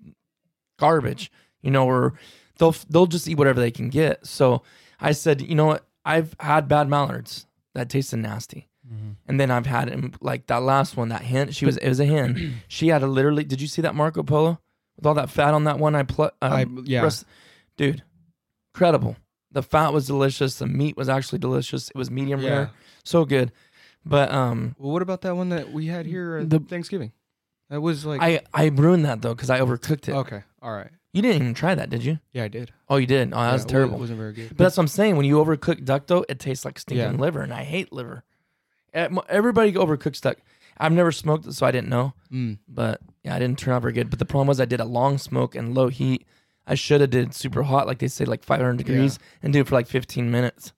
garbage, 0.79 1.33
you 1.61 1.73
know, 1.73 1.85
or 1.85 2.15
they'll 2.59 2.77
they'll 2.89 3.07
just 3.07 3.27
eat 3.27 3.39
whatever 3.39 3.59
they 3.59 3.73
can 3.73 3.89
get. 3.89 4.25
So 4.25 4.63
I 5.01 5.11
said, 5.11 5.41
you 5.43 5.57
know 5.57 5.67
what? 5.67 5.85
I've 6.05 6.37
had 6.39 6.69
bad 6.69 6.89
mallards 6.89 7.47
that 7.75 7.89
tasted 7.91 8.19
nasty. 8.19 8.69
Mm-hmm. 8.93 9.11
And 9.29 9.39
then 9.41 9.51
I've 9.51 9.67
had 9.67 9.89
him 9.89 10.13
like 10.21 10.47
that 10.49 10.63
last 10.63 10.97
one, 10.97 11.11
that 11.11 11.23
hen. 11.23 11.51
She 11.53 11.65
was 11.67 11.77
it 11.77 11.89
was 11.89 12.01
a 12.01 12.07
hen. 12.07 12.63
she 12.69 12.89
had 12.89 13.03
a 13.03 13.07
literally. 13.07 13.45
Did 13.45 13.61
you 13.61 13.69
see 13.69 13.83
that 13.83 13.95
Marco 13.95 14.23
Polo 14.23 14.59
with 14.97 15.07
all 15.07 15.15
that 15.15 15.31
fat 15.31 15.55
on 15.55 15.65
that 15.65 15.79
one? 15.79 15.95
I 15.95 16.03
put. 16.03 16.35
I 16.43 16.67
yeah. 16.85 17.01
Breast- 17.01 17.25
dude, 17.77 18.03
incredible. 18.75 19.17
The 19.53 19.63
fat 19.63 19.93
was 19.93 20.07
delicious. 20.07 20.57
The 20.59 20.67
meat 20.67 20.97
was 20.97 21.09
actually 21.09 21.39
delicious. 21.41 21.89
It 21.91 21.97
was 21.97 22.11
medium 22.11 22.41
Yeah. 22.41 22.51
rare, 22.51 22.71
so 23.05 23.25
good. 23.25 23.53
But 24.05 24.33
um, 24.33 24.75
Well, 24.79 24.93
what 24.93 25.03
about 25.03 25.21
that 25.23 25.37
one 25.37 25.49
that 25.51 25.73
we 25.73 25.87
had 25.87 26.07
here 26.07 26.37
at 26.39 26.51
The- 26.51 26.61
Thanksgiving? 26.61 27.13
That 27.69 27.81
was 27.81 28.05
like 28.05 28.21
I 28.21 28.41
I 28.53 28.67
ruined 28.67 29.05
that 29.05 29.23
though 29.23 29.35
because 29.35 29.51
I 29.51 29.61
overcooked 29.61 30.09
it. 30.09 30.15
okay. 30.15 30.43
All 30.63 30.73
right. 30.73 30.91
You 31.13 31.23
didn't 31.23 31.43
even 31.43 31.55
try 31.55 31.75
that, 31.75 31.91
did 31.91 32.05
you? 32.05 32.21
Yeah, 32.33 32.45
I 32.45 32.49
did. 32.49 32.71
Oh, 32.89 32.97
you 32.97 33.07
did. 33.07 33.33
Oh, 33.33 33.37
that 33.37 33.47
Yeah, 33.47 33.53
was 33.53 33.65
terrible. 33.65 33.97
It 33.97 34.01
wasn't 34.01 34.19
very 34.21 34.33
good. 34.33 34.49
but 34.51 34.59
that's 34.59 34.77
what 34.77 34.85
I'm 34.85 34.89
saying. 34.89 35.17
When 35.17 35.27
you 35.27 35.37
overcook 35.37 35.85
duck 35.85 36.07
though, 36.07 36.25
it 36.29 36.39
tastes 36.39 36.65
like 36.65 36.79
stinking 36.79 37.15
Yeah. 37.15 37.21
liver, 37.21 37.43
and 37.43 37.53
I 37.53 37.65
hate 37.65 37.93
liver. 37.93 38.23
Eh, 38.95 39.09
Everybody 39.29 39.73
overcooks 39.73 40.21
duck. 40.21 40.39
I've 40.79 40.93
never 40.93 41.13
smoked 41.13 41.47
it, 41.47 41.53
so 41.53 41.67
I 41.67 41.71
didn't 41.73 41.91
know. 41.91 42.15
Mm. 42.33 42.59
But 42.69 43.01
yeah, 43.23 43.35
I 43.35 43.39
didn't 43.39 43.59
turn 43.59 43.75
out 43.75 43.83
very 43.83 43.93
good. 43.93 44.09
But 44.11 44.19
the 44.19 44.25
problem 44.25 44.49
was 44.49 44.61
I 44.61 44.65
did 44.65 44.81
a 44.81 44.85
long 44.85 45.19
smoke 45.19 45.55
and 45.55 45.75
low 45.75 45.89
heat. 45.89 46.27
I 46.67 46.75
should 46.75 47.01
have 47.01 47.11
did 47.11 47.35
super 47.35 47.63
hot, 47.65 47.87
like 47.87 47.99
they 47.99 48.09
say, 48.09 48.25
like 48.25 48.43
500 48.45 48.77
degrees, 48.79 49.19
and 49.43 49.53
do 49.53 49.61
it 49.61 49.69
for 49.69 49.75
like 49.75 49.87
15 49.89 50.31
minutes. 50.31 50.73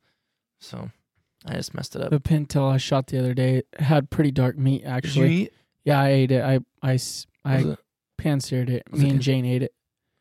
So 0.60 0.90
I 1.46 1.54
just 1.54 1.74
messed 1.74 1.94
it 1.96 2.02
up. 2.02 2.10
The 2.10 2.20
pintail 2.20 2.72
I 2.72 2.78
shot 2.78 3.08
the 3.08 3.18
other 3.18 3.34
day 3.34 3.62
had 3.78 4.10
pretty 4.10 4.30
dark 4.30 4.56
meat 4.56 4.78
Did 4.82 4.86
you 4.88 4.92
actually. 4.94 5.32
eat? 5.34 5.52
Yeah, 5.84 6.00
I 6.00 6.08
ate 6.10 6.30
it. 6.32 6.42
I 6.42 6.60
Was 6.82 7.26
it, 7.44 7.78
pan 8.18 8.40
seared 8.40 8.70
it. 8.70 8.84
Was 8.90 9.00
Me 9.00 9.06
it 9.06 9.10
and 9.10 9.18
good? 9.18 9.24
Jane 9.24 9.44
ate 9.44 9.62
it. 9.62 9.74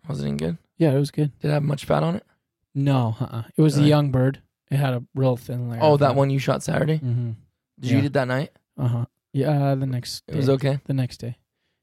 was 0.07 0.21
it 0.23 0.37
good? 0.37 0.57
Yeah, 0.77 0.91
it 0.91 0.97
was 0.99 1.11
good. 1.11 1.31
Did 1.39 1.49
it 1.49 1.53
have 1.53 1.63
much 1.63 1.85
fat 1.85 2.03
on 2.03 2.15
it? 2.15 2.23
No, 2.73 3.15
uh-uh. 3.19 3.43
it 3.55 3.61
was 3.61 3.75
Really? 3.75 3.87
a 3.87 3.89
young 3.89 4.11
bird. 4.11 4.41
It 4.71 4.77
had 4.77 4.93
a 4.93 5.03
real 5.13 5.37
thin 5.37 5.69
layer. 5.69 5.79
Oh, 5.81 5.97
that 5.97 6.15
one 6.15 6.29
you 6.31 6.39
shot 6.39 6.63
Saturday? 6.63 6.97
Mm-hmm. 6.97 7.31
Did 7.81 7.89
you 7.91 7.97
Yeah. 7.97 8.03
eat 8.03 8.05
it 8.07 8.13
that 8.13 8.27
night? 8.27 8.51
Uh 8.77 8.87
huh. 8.87 9.05
Yeah, 9.33 9.75
the 9.75 9.85
next. 9.85 10.23
It 10.27 10.35
was 10.35 10.45
day. 10.45 10.51
okay. 10.53 10.79
The 10.85 10.93
next 10.93 11.17
day. 11.17 11.37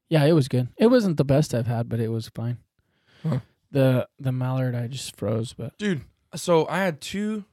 Yeah, 0.08 0.24
it 0.24 0.32
was 0.32 0.48
good. 0.48 0.68
It 0.78 0.86
wasn't 0.86 1.16
the 1.18 1.24
best 1.24 1.54
I've 1.54 1.66
had, 1.66 1.88
but 1.88 2.00
it 2.00 2.08
was 2.08 2.28
fine. 2.28 2.58
Huh. 3.22 3.40
The 3.70 4.08
the 4.18 4.32
mallard 4.32 4.74
I 4.74 4.86
just 4.86 5.16
froze, 5.16 5.52
but 5.52 5.76
Dude, 5.78 6.02
so 6.34 6.66
I 6.68 6.78
had 6.78 7.00
two. 7.00 7.44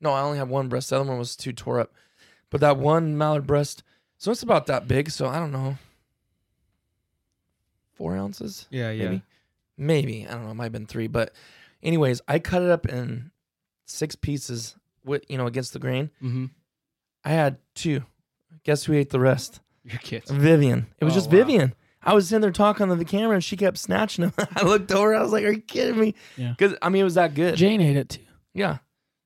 No, 0.00 0.12
I 0.12 0.22
only 0.22 0.38
had 0.38 0.48
one 0.48 0.68
breast. 0.68 0.88
The 0.90 0.96
other 1.00 1.08
one 1.08 1.18
was 1.18 1.36
too 1.36 1.52
tore 1.52 1.80
up. 1.80 1.92
But 2.48 2.60
that 2.62 2.78
one 2.78 3.18
mallard 3.18 3.46
breast, 3.46 3.82
so 4.16 4.30
it's 4.30 4.42
about 4.42 4.66
that 4.66 4.88
big. 4.88 5.10
So 5.10 5.26
I 5.26 5.38
don't 5.38 5.52
know. 5.52 5.76
Four 7.94 8.16
ounces? 8.16 8.66
Yeah, 8.70 8.90
yeah. 8.90 9.04
maybe 9.08 9.22
maybe 9.76 10.26
i 10.28 10.32
don't 10.32 10.44
know 10.44 10.50
it 10.50 10.54
might 10.54 10.64
have 10.64 10.72
been 10.72 10.84
three 10.86 11.06
but 11.06 11.32
anyways 11.82 12.20
i 12.28 12.38
cut 12.38 12.60
it 12.60 12.68
up 12.68 12.86
in 12.86 13.30
six 13.86 14.14
pieces 14.14 14.76
with 15.06 15.22
you 15.30 15.38
know 15.38 15.46
against 15.46 15.72
the 15.72 15.78
grain 15.78 16.10
Mm-hmm. 16.22 16.46
I 17.24 17.30
had 17.30 17.58
two 17.74 18.02
guess 18.64 18.84
who 18.84 18.92
ate 18.94 19.10
the 19.10 19.20
rest 19.20 19.60
Your 19.84 19.98
kids. 19.98 20.30
vivian 20.30 20.86
it 20.98 21.04
was 21.04 21.12
Oh, 21.14 21.16
just 21.16 21.26
wow. 21.28 21.36
vivian 21.38 21.74
i 22.02 22.14
was 22.14 22.28
sitting 22.28 22.40
there 22.42 22.50
talking 22.50 22.88
to 22.88 22.94
the 22.96 23.04
camera 23.04 23.34
and 23.34 23.44
she 23.44 23.56
kept 23.56 23.78
snatching 23.78 24.26
them 24.30 24.48
i 24.56 24.62
looked 24.64 24.90
over 24.92 25.14
i 25.14 25.22
was 25.22 25.32
like 25.32 25.44
are 25.44 25.50
you 25.52 25.60
kidding 25.60 25.98
me 25.98 26.14
Yeah. 26.36 26.50
because 26.56 26.76
i 26.82 26.88
mean 26.88 27.00
it 27.02 27.04
was 27.04 27.14
that 27.14 27.34
good 27.34 27.56
Jane 27.56 27.80
ate 27.80 27.96
it 27.96 28.08
too. 28.10 28.22
yeah 28.54 28.78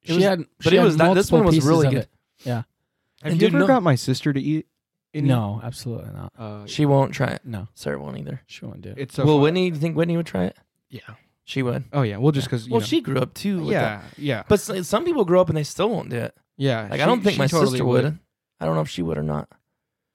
It 0.02 0.08
she 0.08 0.14
was- 0.14 0.24
had, 0.24 0.38
but 0.62 0.70
she 0.70 0.76
it 0.76 0.78
had 0.80 0.84
was 0.84 0.96
that- 0.96 1.14
this 1.14 1.30
multiple 1.30 1.38
one 1.38 1.46
was 1.46 1.54
pieces 1.56 1.68
really 1.68 1.86
of 1.86 1.92
good. 1.92 2.02
it. 2.02 2.08
Yeah. 2.44 2.54
Have 2.54 3.32
And 3.32 3.34
you 3.34 3.40
dude, 3.40 3.50
ever 3.54 3.58
no- 3.60 3.66
got 3.66 3.82
my 3.82 3.94
sister 3.94 4.32
to 4.34 4.40
eat? 4.40 4.66
Any? 5.14 5.28
No, 5.28 5.60
absolutely 5.62 6.12
not. 6.12 6.32
Uh, 6.38 6.66
she 6.66 6.84
won't 6.86 7.12
try 7.14 7.28
it 7.28 7.40
No, 7.44 7.68
sarah 7.74 7.98
won't 8.00 8.18
either 8.18 8.40
she 8.46 8.64
won't 8.66 8.82
do 8.82 8.90
it. 8.90 8.98
it's 8.98 9.14
so 9.14 9.24
will 9.24 9.34
fun- 9.36 9.42
whitney 9.42 9.70
do 9.70 9.76
you 9.76 9.80
think 9.80 9.96
whitney 9.96 10.16
would 10.16 10.26
try 10.26 10.44
it 10.44 10.56
Yeah. 10.90 11.00
she 11.44 11.62
would 11.62 11.84
Oh 11.92 12.02
yeah. 12.02 12.16
Well, 12.18 12.32
just 12.32 12.48
because. 12.48 12.68
well 12.68 12.80
she 12.80 13.00
grew 13.00 13.18
up 13.18 13.32
too 13.34 13.60
with 13.60 13.72
Yeah. 13.72 13.80
that. 13.82 14.04
Yeah. 14.18 14.42
but 14.48 14.58
s- 14.68 14.86
some 14.88 15.04
people 15.04 15.24
grow 15.24 15.40
up 15.40 15.48
and 15.48 15.56
they 15.56 15.62
still 15.64 15.88
won't 15.88 16.10
do 16.10 16.16
it 16.16 16.34
Yeah. 16.56 16.82
like 16.82 16.92
i 16.92 16.96
she- 16.98 17.04
don't 17.06 17.22
think 17.22 17.34
she 17.34 17.38
my 17.38 17.46
totally 17.46 17.70
sister 17.78 17.84
would. 17.84 18.18
i 18.60 18.64
don't 18.64 18.74
know 18.74 18.80
if 18.82 18.88
she 18.88 19.02
would 19.02 19.18
or 19.18 19.22
not 19.22 19.48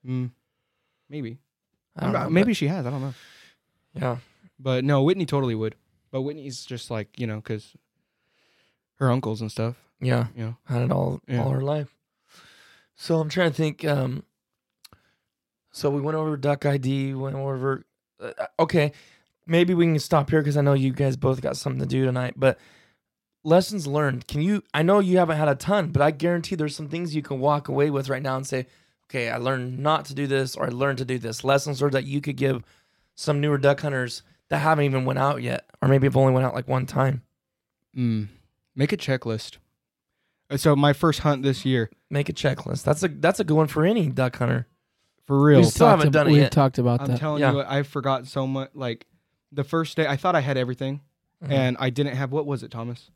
Mm, 0.07 0.31
maybe. 1.09 1.39
I 1.97 2.03
don't 2.05 2.13
know, 2.13 2.29
maybe 2.29 2.53
she 2.53 2.67
has. 2.67 2.85
I 2.85 2.89
don't 2.89 3.01
know. 3.01 3.13
yeah 3.93 4.17
But 4.57 4.85
no, 4.85 5.03
Whitney 5.03 5.25
totally 5.25 5.55
would. 5.55 5.75
But 6.09 6.21
Whitney's 6.21 6.63
just 6.65 6.89
like 6.89 7.19
you 7.19 7.27
know 7.27 7.35
because 7.37 7.75
her 8.95 9.11
uncles 9.11 9.41
and 9.41 9.51
stuff. 9.51 9.75
yeah 9.99 10.27
You 10.35 10.43
know. 10.45 10.57
had 10.65 10.83
it 10.83 10.91
all 10.91 11.19
Yeah. 11.27 11.43
all 11.43 11.49
her 11.49 11.61
life. 11.61 11.93
So 12.95 13.19
I'm 13.19 13.27
trying 13.29 13.51
to 13.51 13.55
think. 13.55 13.83
Um, 13.83 14.23
so 15.71 15.89
we 15.89 16.01
went 16.01 16.15
over 16.17 16.37
Duck 16.37 16.65
ID. 16.65 17.13
Went 17.13 17.35
over. 17.35 17.85
Uh, 18.21 18.31
okay, 18.59 18.91
maybe 19.45 19.73
we 19.73 19.85
can 19.85 19.99
stop 19.99 20.29
here 20.29 20.39
because 20.41 20.57
I 20.57 20.61
know 20.61 20.73
you 20.73 20.91
guys 20.93 21.15
both 21.17 21.41
got 21.41 21.57
something 21.57 21.79
to 21.81 21.85
do 21.85 22.05
tonight. 22.05 22.33
But 22.37 22.57
lessons 23.43 23.87
learned. 23.87 24.27
Can 24.27 24.41
you? 24.41 24.63
I 24.73 24.83
know 24.83 24.99
you 24.99 25.17
haven't 25.17 25.37
had 25.37 25.47
a 25.47 25.55
ton, 25.55 25.91
but 25.91 26.01
I 26.01 26.11
guarantee 26.11 26.55
there's 26.55 26.75
some 26.75 26.89
things 26.89 27.15
you 27.15 27.21
can 27.21 27.39
walk 27.39 27.67
away 27.67 27.89
with 27.89 28.09
right 28.09 28.21
now 28.21 28.35
and 28.35 28.45
say, 28.45 28.67
"Okay, 29.09 29.29
I 29.29 29.37
learned 29.37 29.79
not 29.79 30.05
to 30.05 30.13
do 30.13 30.27
this, 30.27 30.55
or 30.55 30.65
I 30.67 30.69
learned 30.69 30.97
to 30.99 31.05
do 31.05 31.17
this." 31.17 31.43
Lessons 31.43 31.81
learned 31.81 31.93
that 31.93 32.05
you 32.05 32.21
could 32.21 32.35
give 32.37 32.63
some 33.15 33.39
newer 33.41 33.57
duck 33.57 33.81
hunters 33.81 34.23
that 34.49 34.59
haven't 34.59 34.85
even 34.85 35.05
went 35.05 35.19
out 35.19 35.41
yet, 35.41 35.69
or 35.81 35.87
maybe 35.87 36.07
have 36.07 36.17
only 36.17 36.33
went 36.33 36.45
out 36.45 36.55
like 36.55 36.67
one 36.67 36.85
time. 36.85 37.21
Mm. 37.95 38.27
Make 38.75 38.91
a 38.93 38.97
checklist. 38.97 39.57
Uh, 40.49 40.57
So 40.57 40.75
my 40.75 40.93
first 40.93 41.19
hunt 41.19 41.43
this 41.43 41.65
year, 41.65 41.89
Make 42.09 42.29
a 42.29 42.33
checklist. 42.33 42.83
That's 42.83 43.03
a 43.03 43.07
that's 43.07 43.39
a 43.39 43.43
good 43.43 43.55
one 43.57 43.67
for 43.67 43.85
any 43.85 44.09
duck 44.09 44.35
hunter. 44.37 44.67
for 45.25 45.39
real. 45.39 45.59
we 45.59 45.65
still 45.65 45.87
haven't 45.87 46.05
talked 46.07 46.13
done 46.13 46.27
it 46.27 46.31
We've 46.31 46.41
yet. 46.41 46.51
talked 46.51 46.79
about 46.79 46.99
that. 47.01 47.03
I'm 47.05 47.11
that. 47.11 47.19
telling 47.19 47.41
Yeah. 47.41 47.51
you, 47.51 47.61
I 47.61 47.83
forgot 47.83 48.25
so 48.25 48.47
much. 48.47 48.71
Like 48.73 49.05
the 49.51 49.63
first 49.63 49.95
day, 49.95 50.07
I 50.07 50.15
thought 50.15 50.35
I 50.35 50.39
had 50.39 50.57
everything, 50.57 51.01
Mhm. 51.45 51.51
and 51.51 51.77
I 51.79 51.91
didn't 51.91 52.15
have. 52.15 52.31
What 52.31 52.47
was 52.47 52.63
it, 52.63 52.71
Thomas? 52.71 53.11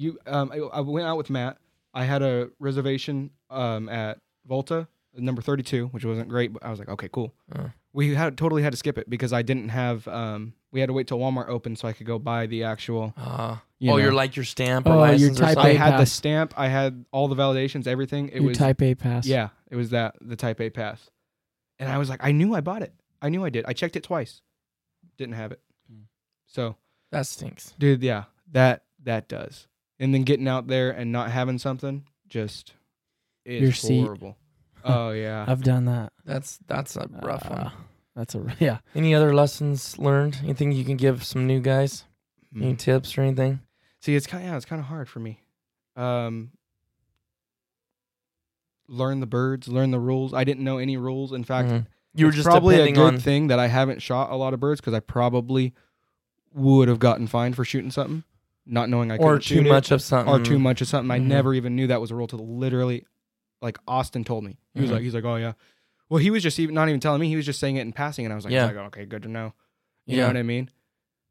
You, 0.00 0.18
um, 0.26 0.52
I, 0.52 0.58
I 0.58 0.80
went 0.80 1.06
out 1.06 1.16
with 1.16 1.28
Matt. 1.28 1.58
I 1.92 2.04
had 2.04 2.22
a 2.22 2.50
reservation 2.60 3.30
um 3.50 3.88
at 3.88 4.18
Volta, 4.46 4.86
number 5.16 5.42
thirty-two, 5.42 5.88
which 5.88 6.04
wasn't 6.04 6.28
great, 6.28 6.52
but 6.52 6.64
I 6.64 6.70
was 6.70 6.78
like, 6.78 6.88
okay, 6.88 7.08
cool. 7.12 7.34
Uh. 7.50 7.68
We 7.92 8.14
had 8.14 8.36
totally 8.38 8.62
had 8.62 8.72
to 8.72 8.76
skip 8.76 8.96
it 8.98 9.10
because 9.10 9.32
I 9.32 9.42
didn't 9.42 9.70
have. 9.70 10.06
Um, 10.06 10.52
we 10.70 10.78
had 10.80 10.86
to 10.86 10.92
wait 10.92 11.08
till 11.08 11.18
Walmart 11.18 11.48
opened 11.48 11.78
so 11.78 11.88
I 11.88 11.92
could 11.94 12.06
go 12.06 12.18
buy 12.18 12.46
the 12.46 12.62
actual. 12.64 13.12
Uh, 13.16 13.56
You 13.78 13.90
oh, 13.90 13.96
know. 13.96 14.02
you're 14.02 14.12
like 14.12 14.36
your 14.36 14.44
stamp 14.44 14.86
or 14.86 14.90
Oh, 14.90 14.94
your 14.96 15.00
license 15.08 15.40
or 15.40 15.44
type 15.44 15.54
something. 15.54 15.70
I 15.72 15.86
A 15.86 15.90
had 15.90 15.98
the 15.98 16.06
stamp. 16.06 16.54
I 16.56 16.68
had 16.68 17.04
all 17.10 17.26
the 17.26 17.34
validations, 17.34 17.86
everything. 17.88 18.28
It 18.28 18.36
Your 18.36 18.44
was 18.50 18.58
Type 18.58 18.80
A 18.82 18.94
pass. 18.94 19.26
yeah, 19.26 19.48
it 19.70 19.76
was 19.76 19.90
that 19.90 20.14
the 20.20 20.36
Type 20.36 20.60
A 20.60 20.70
pass, 20.70 21.10
and 21.80 21.90
I 21.90 21.98
was 21.98 22.08
like, 22.08 22.20
I 22.22 22.30
knew 22.32 22.54
I 22.54 22.60
bought 22.60 22.82
it. 22.82 22.92
I 23.20 23.30
knew 23.30 23.44
I 23.44 23.50
did. 23.50 23.64
I 23.66 23.72
checked 23.72 23.96
it 23.96 24.04
twice, 24.04 24.42
didn't 25.16 25.34
have 25.34 25.50
it. 25.50 25.60
Hmm. 25.90 26.02
So, 26.46 26.76
That 27.10 27.26
stinks. 27.26 27.74
dude, 27.78 28.02
yeah, 28.02 28.24
that 28.52 28.84
that 29.02 29.28
does. 29.28 29.66
And 30.00 30.14
then 30.14 30.22
getting 30.22 30.46
out 30.48 30.66
there 30.68 30.90
and 30.90 31.10
not 31.10 31.30
having 31.30 31.58
something, 31.58 32.04
just 32.28 32.74
is 33.44 33.62
Your 33.62 33.72
seat. 33.72 34.00
horrible. 34.04 34.36
Oh 34.84 35.10
yeah, 35.10 35.44
I've 35.46 35.62
done 35.64 35.86
that. 35.86 36.12
That's 36.24 36.58
that's 36.68 36.96
a 36.96 37.08
rough 37.22 37.44
Uh, 37.50 37.54
one. 37.54 37.72
That's 38.14 38.34
a 38.36 38.46
yeah. 38.60 38.78
Any 38.94 39.12
other 39.14 39.34
lessons 39.34 39.98
learned? 39.98 40.38
Anything 40.44 40.70
you 40.70 40.84
can 40.84 40.96
give 40.96 41.24
some 41.24 41.46
new 41.48 41.60
guys? 41.60 42.04
Any 42.54 42.74
Mm. 42.74 42.78
tips 42.78 43.18
or 43.18 43.22
anything? 43.22 43.60
See, 44.00 44.14
it's 44.14 44.26
kind 44.28 44.44
of 44.44 44.50
yeah, 44.50 44.56
it's 44.56 44.64
kind 44.64 44.78
of 44.80 44.86
hard 44.86 45.08
for 45.08 45.18
me. 45.18 45.40
Um, 45.96 46.52
learn 48.88 49.20
the 49.20 49.26
birds, 49.26 49.68
learn 49.68 49.90
the 49.90 49.98
rules. 49.98 50.32
I 50.32 50.44
didn't 50.44 50.64
know 50.64 50.78
any 50.78 50.96
rules. 50.96 51.32
In 51.32 51.44
fact, 51.44 51.68
Mhm. 51.70 51.86
you 52.14 52.26
were 52.26 52.30
it's 52.30 52.36
just 52.36 52.46
probably 52.46 52.76
a 52.76 52.78
depending 52.78 52.94
good 52.94 53.14
on 53.14 53.20
thing 53.20 53.48
that 53.48 53.58
I 53.58 53.66
haven't 53.66 54.00
shot 54.00 54.30
a 54.30 54.36
lot 54.36 54.54
of 54.54 54.60
birds 54.60 54.80
because 54.80 54.94
I 54.94 55.00
probably 55.00 55.74
would 56.54 56.88
have 56.88 56.98
gotten 57.00 57.26
fined 57.26 57.56
for 57.56 57.64
shooting 57.64 57.90
something, 57.90 58.24
not 58.68 58.88
knowing 58.88 59.10
I 59.10 59.16
or 59.16 59.38
couldn't 59.38 59.42
too 59.42 59.62
much 59.62 59.90
of 59.90 60.02
something 60.02 60.32
or 60.32 60.38
too 60.38 60.58
much 60.58 60.80
of 60.80 60.88
something. 60.88 61.10
I 61.10 61.18
Mhm. 61.18 61.26
never 61.26 61.54
even 61.54 61.74
knew 61.74 61.86
that 61.88 62.00
was 62.00 62.10
a 62.10 62.14
rule 62.14 62.26
till 62.26 62.46
literally, 62.46 63.06
like 63.62 63.78
Austin 63.88 64.24
told 64.24 64.44
me. 64.44 64.58
He 64.74 64.80
was 64.80 64.90
Mhm. 64.90 64.94
like, 64.94 65.02
he's 65.02 65.14
like, 65.14 65.24
oh 65.24 65.36
yeah. 65.36 65.54
Well, 66.10 66.18
he 66.18 66.30
was 66.30 66.42
just 66.42 66.58
even 66.58 66.74
not 66.74 66.88
even 66.88 67.00
telling 67.00 67.20
me. 67.20 67.28
He 67.28 67.36
was 67.36 67.46
just 67.46 67.58
saying 67.60 67.76
it 67.76 67.82
in 67.82 67.92
passing, 67.92 68.24
and 68.24 68.32
I 68.32 68.36
was 68.36 68.44
like, 68.44 68.52
Yeah. 68.52 68.66
like 68.66 68.76
okay, 68.76 69.04
good 69.06 69.22
to 69.24 69.28
know. 69.28 69.52
You 70.06 70.16
Yeah. 70.16 70.22
know 70.22 70.26
what 70.28 70.36
I 70.36 70.42
mean? 70.42 70.70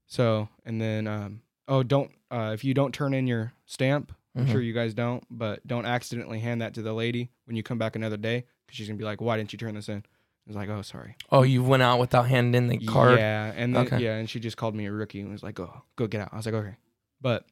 So, 0.06 0.50
and 0.66 0.82
then, 0.82 1.08
um, 1.08 1.42
oh, 1.68 1.84
don't 1.84 2.12
uh, 2.30 2.52
if 2.54 2.64
you 2.66 2.74
don't 2.74 2.94
turn 2.94 3.14
in 3.14 3.26
your 3.28 3.54
stamp, 3.66 4.14
I'm 4.36 4.46
sure 4.46 4.62
you 4.62 4.74
guys 4.74 4.94
don't, 4.94 5.24
but 5.32 5.66
don't 5.66 5.86
accidentally 5.86 6.40
hand 6.40 6.62
that 6.62 6.74
to 6.76 6.82
the 6.82 6.94
lady 6.94 7.32
when 7.46 7.56
you 7.56 7.64
come 7.64 7.78
back 7.80 7.96
another 7.96 8.18
day 8.18 8.44
because 8.66 8.78
she's 8.78 8.88
gonna 8.88 8.98
be 8.98 9.04
like, 9.06 9.22
why 9.22 9.38
didn't 9.38 9.52
you 9.54 9.58
turn 9.58 9.74
this 9.76 9.90
in? 9.90 9.98
I 10.00 10.04
was 10.50 10.56
like, 10.56 10.70
oh, 10.70 10.82
sorry. 10.82 11.16
Oh, 11.32 11.42
you 11.44 11.64
went 11.64 11.82
out 11.84 12.00
without 12.00 12.28
handing 12.28 12.54
in 12.54 12.68
the 12.68 12.78
card. 12.78 13.20
Yeah, 13.20 13.52
and 13.56 13.74
then, 13.76 13.86
Okay. 13.88 14.00
yeah, 14.00 14.16
and 14.18 14.30
she 14.30 14.40
just 14.40 14.58
called 14.58 14.76
me 14.76 14.86
a 14.86 14.92
rookie 14.92 15.22
and 15.22 15.32
was 15.32 15.42
like, 15.44 15.56
"Go, 15.56 15.82
go 15.96 16.06
get 16.08 16.22
out." 16.22 16.30
I 16.32 16.38
was 16.38 16.46
like, 16.46 16.56
"Okay," 16.56 16.76
but 17.22 17.46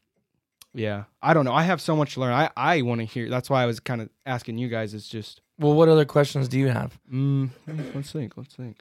yeah, 0.74 1.06
I 1.22 1.34
don't 1.34 1.46
know. 1.46 1.54
I 1.54 1.64
have 1.64 1.80
so 1.82 1.96
much 1.96 2.16
to 2.16 2.20
learn. 2.20 2.34
I 2.34 2.50
I 2.58 2.82
want 2.82 3.00
to 3.02 3.06
hear. 3.06 3.30
That's 3.30 3.50
why 3.50 3.64
I 3.64 3.66
was 3.66 3.80
kind 3.80 4.02
of 4.02 4.10
asking 4.26 4.58
you 4.58 4.68
guys. 4.68 4.94
It's 4.94 5.08
just, 5.08 5.42
Well, 5.60 5.74
what 5.74 5.88
other 5.90 6.06
questions 6.06 6.48
do 6.48 6.60
you 6.60 6.68
have? 6.68 7.00
mm, 7.12 7.50
let's 7.96 8.12
think. 8.12 8.36
Let's 8.38 8.56
think. 8.56 8.78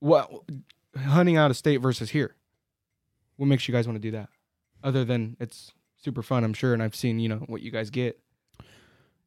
What 0.00 0.30
hunting 0.96 1.36
out 1.36 1.50
of 1.50 1.56
state 1.56 1.78
versus 1.78 2.10
here? 2.10 2.34
What 3.36 3.46
makes 3.46 3.66
you 3.66 3.72
guys 3.72 3.86
want 3.88 3.96
to 3.96 4.00
do 4.02 4.10
that? 4.12 4.28
Other 4.82 5.04
than 5.04 5.36
it's 5.40 5.72
super 5.96 6.22
fun, 6.22 6.44
I'm 6.44 6.52
sure, 6.54 6.74
and 6.74 6.82
I've 6.82 6.94
seen 6.94 7.18
you 7.18 7.28
know 7.30 7.38
what 7.46 7.62
you 7.62 7.70
guys 7.70 7.88
get. 7.90 8.20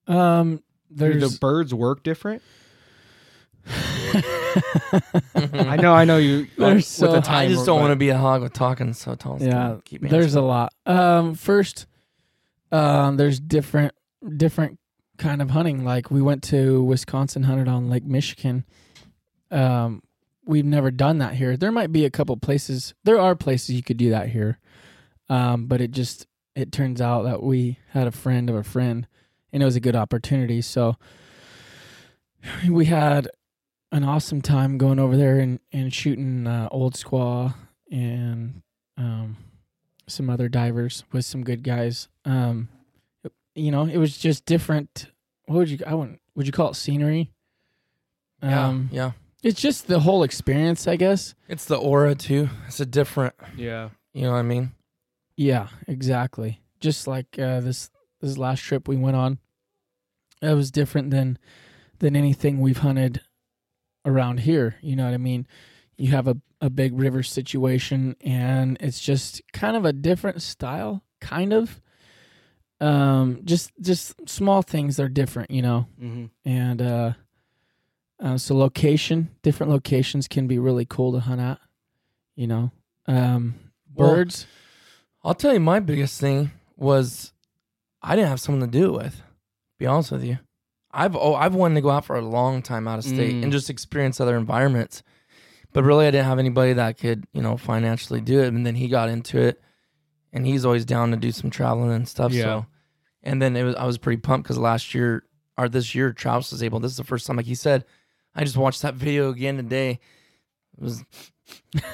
Um, 0.06 0.62
Do 0.96 1.20
the 1.20 1.36
birds 1.42 1.74
work 1.74 2.04
different? 2.04 2.42
I 4.14 5.78
know, 5.78 5.94
I 5.94 6.06
know 6.06 6.18
you. 6.18 6.48
With 6.58 6.86
so- 6.86 7.12
the 7.12 7.18
I 7.18 7.22
time, 7.22 7.36
I 7.36 7.48
just 7.48 7.66
don't 7.66 7.80
want 7.80 7.92
to 7.92 7.96
be 7.96 8.10
a 8.10 8.18
hog 8.18 8.42
with 8.42 8.54
talking, 8.54 8.94
so 8.94 9.16
tell 9.16 9.36
us. 9.36 9.42
yeah. 9.42 9.78
There's 10.02 10.36
a 10.36 10.42
lot. 10.42 10.74
Um, 10.86 11.36
first, 11.36 11.86
um, 12.72 13.18
there's 13.18 13.40
different 13.40 13.94
different 14.36 14.80
kind 15.18 15.42
of 15.42 15.52
hunting. 15.52 15.84
Like 15.84 16.12
we 16.12 16.22
went 16.22 16.44
to 16.44 16.84
Wisconsin, 16.84 17.44
hunted 17.44 17.68
on 17.68 17.90
Lake 17.90 18.06
Michigan. 18.06 18.66
Um, 19.52 20.02
we've 20.46 20.66
never 20.66 20.92
done 20.92 21.20
that 21.20 21.36
here. 21.36 21.58
There 21.58 21.72
might 21.72 21.92
be 21.92 22.06
a 22.06 22.10
couple 22.10 22.36
places. 22.38 22.94
There 23.04 23.20
are 23.20 23.36
places 23.36 23.76
you 23.76 23.84
could 23.84 23.98
do 23.98 24.10
that 24.10 24.30
here, 24.30 24.60
um, 25.30 25.68
but 25.68 25.82
it 25.82 25.92
just 25.92 26.28
it 26.56 26.72
turns 26.72 27.02
out 27.02 27.24
that 27.24 27.44
we 27.44 27.78
had 27.90 28.08
a 28.08 28.12
friend 28.12 28.50
of 28.50 28.56
a 28.56 28.64
friend, 28.64 29.08
and 29.54 29.62
it 29.62 29.66
was 29.66 29.76
a 29.76 29.82
good 29.82 29.96
opportunity. 29.96 30.62
So 30.62 30.96
we 32.70 32.86
had 32.86 33.28
an 33.92 34.04
awesome 34.04 34.42
time 34.42 34.78
going 34.78 35.00
over 35.00 35.16
there 35.18 35.40
and 35.40 35.60
and 35.72 35.94
shooting 35.94 36.46
uh, 36.48 36.68
old 36.72 36.94
squaw 36.96 37.54
and 37.92 38.62
um, 38.98 39.38
some 40.08 40.30
other 40.30 40.50
divers 40.50 41.04
with 41.12 41.26
some 41.26 41.44
good 41.44 41.64
guys. 41.64 42.08
Um, 42.26 42.70
you 43.56 43.72
know, 43.72 43.86
it 43.86 43.98
was 43.98 44.18
just 44.18 44.46
different. 44.46 45.08
What 45.46 45.56
would 45.58 45.70
you? 45.70 45.80
I 45.88 45.94
wouldn't. 45.94 46.20
Would 46.36 46.46
you 46.46 46.52
call 46.54 46.72
it 46.72 46.76
scenery? 46.76 47.32
Yeah, 48.44 48.68
Um, 48.68 48.90
yeah. 48.92 49.12
it's 49.42 49.60
just 49.60 49.88
the 49.88 50.00
whole 50.02 50.22
experience, 50.22 50.88
I 50.88 50.96
guess. 50.96 51.34
It's 51.48 51.66
the 51.66 51.78
aura 51.78 52.14
too. 52.14 52.50
It's 52.68 52.80
a 52.80 52.86
different. 52.86 53.34
Yeah. 53.56 53.90
You 54.14 54.24
know 54.24 54.32
what 54.34 54.38
I 54.38 54.44
mean? 54.44 54.74
Yeah, 55.36 55.70
exactly. 55.88 56.62
Just 56.80 57.08
like 57.08 57.40
uh, 57.40 57.62
this 57.62 57.90
this 58.22 58.38
last 58.38 58.60
trip 58.62 58.88
we 58.88 58.96
went 58.98 59.16
on, 59.16 59.40
it 60.42 60.54
was 60.54 60.70
different 60.72 61.10
than 61.12 61.40
than 62.00 62.16
anything 62.16 62.60
we've 62.60 62.78
hunted 62.80 63.22
around 64.06 64.40
here. 64.42 64.76
You 64.82 64.96
know 64.96 65.06
what 65.06 65.14
I 65.14 65.18
mean? 65.18 65.48
You 65.98 66.12
have 66.12 66.28
a 66.28 66.38
a 66.60 66.70
big 66.72 66.98
river 66.98 67.22
situation, 67.24 68.16
and 68.22 68.78
it's 68.80 69.00
just 69.00 69.42
kind 69.54 69.78
of 69.78 69.86
a 69.86 69.94
different 69.94 70.42
style, 70.42 71.04
kind 71.22 71.54
of. 71.54 71.80
Um, 72.80 73.42
just 73.44 73.72
just 73.82 74.30
small 74.30 74.62
things 74.62 75.00
are 75.00 75.10
different, 75.10 75.50
you 75.52 75.62
know, 75.64 75.88
Mm-hmm. 76.02 76.26
and 76.46 76.82
uh, 76.82 77.14
uh, 78.20 78.38
so 78.38 78.56
location, 78.56 79.30
different 79.42 79.72
locations 79.72 80.28
can 80.28 80.48
be 80.48 80.60
really 80.60 80.86
cool 80.86 81.12
to 81.14 81.20
hunt 81.20 81.42
at. 81.42 81.60
You 82.36 82.46
know, 82.48 82.72
um, 83.08 83.56
Well, 83.96 84.14
birds. 84.14 84.46
I'll 85.24 85.34
tell 85.34 85.54
you, 85.54 85.60
my 85.60 85.80
biggest 85.80 86.22
thing 86.22 86.52
was 86.76 87.34
I 88.02 88.16
didn't 88.16 88.30
have 88.30 88.40
someone 88.40 88.62
to 88.62 88.80
do 88.80 88.86
it 88.94 89.04
with. 89.04 89.22
Be 89.80 89.88
honest 89.88 90.12
with 90.12 90.24
you, 90.24 90.38
I've 90.98 91.16
oh 91.16 91.36
I've 91.36 91.54
wanted 91.56 91.76
to 91.76 91.82
go 91.82 91.90
out 91.92 92.06
for 92.06 92.16
a 92.16 92.22
long 92.22 92.62
time 92.62 92.88
out 92.88 92.98
of 93.00 93.06
state 93.06 93.36
Mm. 93.36 93.44
and 93.44 93.52
just 93.52 93.70
experience 93.70 94.20
other 94.20 94.36
environments, 94.36 95.04
but 95.72 95.84
really 95.84 96.08
I 96.08 96.12
didn't 96.12 96.26
have 96.26 96.40
anybody 96.40 96.74
that 96.74 96.98
could 96.98 97.26
you 97.34 97.42
know 97.42 97.56
financially 97.56 98.20
do 98.20 98.40
it. 98.42 98.48
And 98.48 98.66
then 98.66 98.76
he 98.76 98.88
got 98.88 99.10
into 99.10 99.40
it, 99.40 99.62
and 100.34 100.46
he's 100.46 100.66
always 100.66 100.86
down 100.86 101.12
to 101.12 101.18
do 101.18 101.32
some 101.32 101.50
traveling 101.52 101.92
and 101.92 102.08
stuff. 102.08 102.32
Yeah. 102.34 102.44
So, 102.44 102.66
and 103.24 103.40
then 103.42 103.56
it 103.56 103.64
was 103.64 103.76
I 103.76 103.86
was 103.86 103.98
pretty 103.98 104.20
pumped 104.22 104.46
because 104.46 104.58
last 104.58 104.96
year 104.96 105.24
or 105.58 105.70
this 105.70 105.94
year 105.94 106.12
Travis 106.14 106.52
was 106.52 106.64
able. 106.64 106.80
This 106.80 106.92
is 106.92 106.98
the 106.98 107.04
first 107.04 107.28
time, 107.28 107.38
like 107.38 107.46
he 107.46 107.56
said, 107.56 107.86
I 108.36 108.44
just 108.44 108.58
watched 108.58 108.82
that 108.82 108.96
video 108.96 109.30
again 109.30 109.58
today. 109.58 110.00
It 110.78 110.84
was 110.84 111.04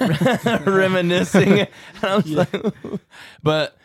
reminiscing. 0.66 1.66
I 2.02 2.16
was 2.16 2.26
like, 2.26 2.48
but 3.42 3.76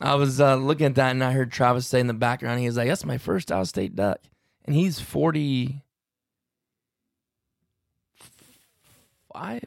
I 0.00 0.14
was 0.14 0.40
uh, 0.40 0.56
looking 0.56 0.86
at 0.86 0.94
that 0.96 1.10
and 1.10 1.22
I 1.24 1.32
heard 1.32 1.50
Travis 1.52 1.86
say 1.86 2.00
in 2.00 2.06
the 2.06 2.14
background, 2.14 2.60
he 2.60 2.66
was 2.66 2.76
like, 2.76 2.88
"That's 2.88 3.04
my 3.04 3.18
first 3.18 3.50
out 3.52 3.62
of 3.62 3.68
state 3.68 3.94
duck," 3.96 4.18
and 4.68 4.76
he's 4.76 5.00
forty 5.00 5.82
five 9.32 9.64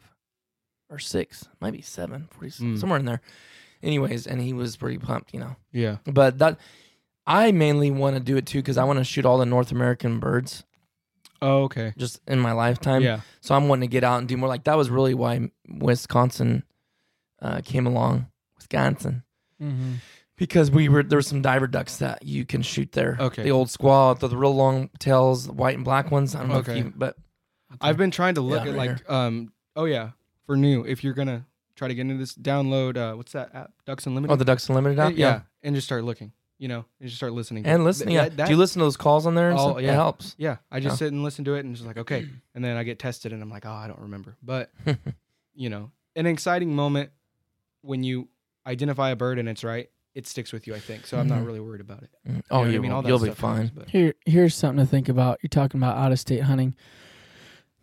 or 0.89 0.99
six, 0.99 1.47
maybe 1.61 1.77
be 1.77 1.81
seven, 1.81 2.27
40, 2.31 2.49
Mm. 2.49 2.79
somewhere 2.79 2.99
in 2.99 3.05
there. 3.05 3.21
Anyways, 3.81 4.27
and 4.27 4.41
he 4.41 4.53
was 4.53 4.75
pretty 4.75 4.97
pumped, 4.97 5.33
you 5.33 5.39
know. 5.39 5.55
Yeah. 5.71 5.97
But 6.05 6.39
that 6.39 6.59
I 7.25 7.51
mainly 7.51 7.89
want 7.91 8.15
to 8.15 8.19
do 8.19 8.35
it 8.37 8.45
too 8.45 8.59
because 8.59 8.77
I 8.77 8.83
want 8.83 8.99
to 8.99 9.03
shoot 9.05 9.25
all 9.25 9.37
the 9.37 9.45
North 9.45 9.71
American 9.71 10.19
birds 10.19 10.63
Oh, 11.41 11.63
okay. 11.63 11.93
just 11.97 12.19
in 12.27 12.39
my 12.39 12.51
lifetime. 12.51 13.01
yeah. 13.01 13.21
So 13.39 13.55
I'm 13.55 13.67
wanting 13.67 13.87
to 13.89 13.91
get 13.91 14.03
out 14.03 14.19
and 14.19 14.27
do 14.27 14.35
more. 14.37 14.49
Like 14.49 14.65
that 14.65 14.77
was 14.77 14.89
really 14.89 15.13
why 15.13 15.49
Wisconsin 15.67 16.63
uh, 17.41 17.61
came 17.63 17.87
along. 17.87 18.27
Wisconsin 18.57 19.23
Mm-hmm. 19.61 19.93
Because 20.41 20.71
we 20.71 20.89
were 20.89 21.03
there 21.03 21.17
were 21.19 21.21
some 21.21 21.43
diver 21.43 21.67
ducks 21.67 21.97
that 21.97 22.23
you 22.23 22.45
can 22.45 22.63
shoot 22.63 22.91
there. 22.93 23.15
Okay. 23.19 23.43
The 23.43 23.51
old 23.51 23.67
squaw, 23.67 24.17
the, 24.17 24.27
the 24.27 24.35
real 24.35 24.55
long 24.55 24.89
tails, 24.97 25.45
the 25.45 25.53
white 25.53 25.75
and 25.75 25.85
black 25.85 26.09
ones. 26.09 26.33
I 26.33 26.39
don't 26.39 26.49
know 26.49 26.55
Okay. 26.55 26.79
if 26.79 26.85
you, 26.85 26.93
but 26.95 27.15
I've 27.79 27.95
been 27.97 28.09
trying 28.09 28.33
to 28.35 28.41
look 28.41 28.65
Yeah, 28.65 28.71
at 28.71 28.77
right 28.77 28.89
like 28.89 29.09
um 29.09 29.53
oh 29.75 29.85
yeah 29.85 30.09
for 30.47 30.57
new 30.57 30.83
if 30.83 31.03
you're 31.03 31.13
gonna 31.13 31.45
try 31.75 31.87
to 31.87 31.93
get 31.93 32.01
into 32.01 32.17
this 32.17 32.33
download 32.35 32.97
uh 32.97 33.15
what's 33.15 33.33
that 33.33 33.53
app 33.53 33.71
Ducks 33.85 34.07
Unlimited 34.07 34.33
oh 34.33 34.35
the 34.35 34.43
Ducks 34.45 34.67
Unlimited 34.67 34.97
app, 34.99 35.13
yeah. 35.15 35.41
and 35.61 35.75
just 35.75 35.85
start 35.87 36.03
looking 36.03 36.31
you 36.57 36.67
know 36.67 36.85
and 36.99 37.07
just 37.07 37.17
start 37.17 37.33
listening 37.33 37.65
and 37.67 37.83
listening. 37.83 38.15
Yeah, 38.15 38.23
That- 38.23 38.37
that- 38.37 38.45
do 38.47 38.53
you 38.53 38.57
listen 38.57 38.79
to 38.79 38.85
those 38.85 38.97
calls 38.97 39.25
on 39.27 39.35
there? 39.35 39.51
And 39.51 39.59
Oh, 39.59 39.77
yeah. 39.77 39.91
It 39.91 39.93
helps. 39.93 40.35
yeah 40.39 40.57
I 40.71 40.79
just 40.79 40.93
Yeah. 40.95 41.05
sit 41.05 41.13
and 41.13 41.23
listen 41.23 41.45
to 41.45 41.53
it 41.53 41.65
and 41.65 41.75
just 41.75 41.85
like 41.87 41.97
okay 41.99 42.27
and 42.55 42.65
then 42.65 42.77
I 42.77 42.83
get 42.83 42.97
tested 42.97 43.31
and 43.31 43.43
I'm 43.43 43.49
like 43.51 43.67
oh 43.67 43.71
I 43.71 43.85
don't 43.87 43.99
remember 44.01 44.37
but 44.41 44.71
you 45.53 45.69
know 45.69 45.91
an 46.15 46.25
exciting 46.25 46.75
moment 46.75 47.11
when 47.83 48.03
you 48.03 48.27
identify 48.67 49.11
a 49.11 49.15
bird 49.15 49.37
and 49.39 49.47
it's 49.47 49.63
right 49.63 49.89
it 50.15 50.27
sticks 50.27 50.51
with 50.51 50.67
you 50.67 50.75
I 50.75 50.79
think 50.79 51.05
so 51.07 51.17
I'm 51.19 51.27
not 51.27 51.39
Mhm. 51.39 51.45
really 51.47 51.59
worried 51.59 51.81
about 51.81 52.03
it 52.03 52.09
Mm. 52.27 52.35
You 52.37 52.41
oh, 52.51 52.55
know 52.57 52.61
what 52.63 52.69
you 52.71 52.75
I 52.75 52.79
mean? 52.79 52.89
will. 52.91 52.95
All 52.97 53.01
that 53.03 53.07
You'll 53.09 53.19
be 53.19 53.25
stuff 53.31 53.39
happens, 53.39 53.69
fine. 53.69 53.71
but- 53.77 53.89
Here, 53.89 54.13
here's 54.25 54.55
something 54.55 54.85
to 54.85 54.89
think 54.89 55.09
about. 55.09 55.39
You're 55.41 55.49
talking 55.49 55.79
about 55.79 55.97
out 55.97 56.11
of 56.11 56.19
state 56.19 56.41
hunting. 56.43 56.75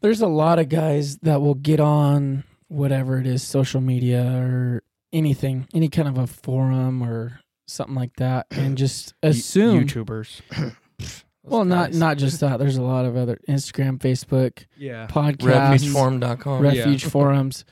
There's 0.00 0.20
a 0.20 0.28
lot 0.28 0.58
of 0.58 0.68
guys 0.68 1.18
that 1.18 1.40
will 1.40 1.54
get 1.54 1.80
on 1.80 2.44
whatever 2.68 3.18
it 3.18 3.26
is, 3.26 3.42
social 3.42 3.80
media 3.80 4.22
or 4.42 4.82
anything, 5.12 5.66
any 5.74 5.88
kind 5.88 6.06
of 6.06 6.18
a 6.18 6.26
forum 6.26 7.02
or 7.02 7.40
something 7.66 7.94
like 7.96 8.14
that, 8.16 8.46
and 8.52 8.76
just 8.84 9.14
assume. 9.22 9.84
YouTubers 9.86 10.40
well, 11.42 11.64
not 11.64 11.90
guys. 11.90 11.98
not 11.98 12.18
just 12.18 12.40
that. 12.40 12.58
There's 12.60 12.76
a 12.76 12.82
lot 12.82 13.06
of 13.06 13.16
other 13.16 13.38
Instagram, 13.48 13.98
Facebook, 13.98 14.66
yeah 14.76 15.06
podcasts, 15.08 15.80
refugeforum.com. 15.82 16.62
Re- 16.62 16.68
refuge 16.78 17.04
forums, 17.10 17.64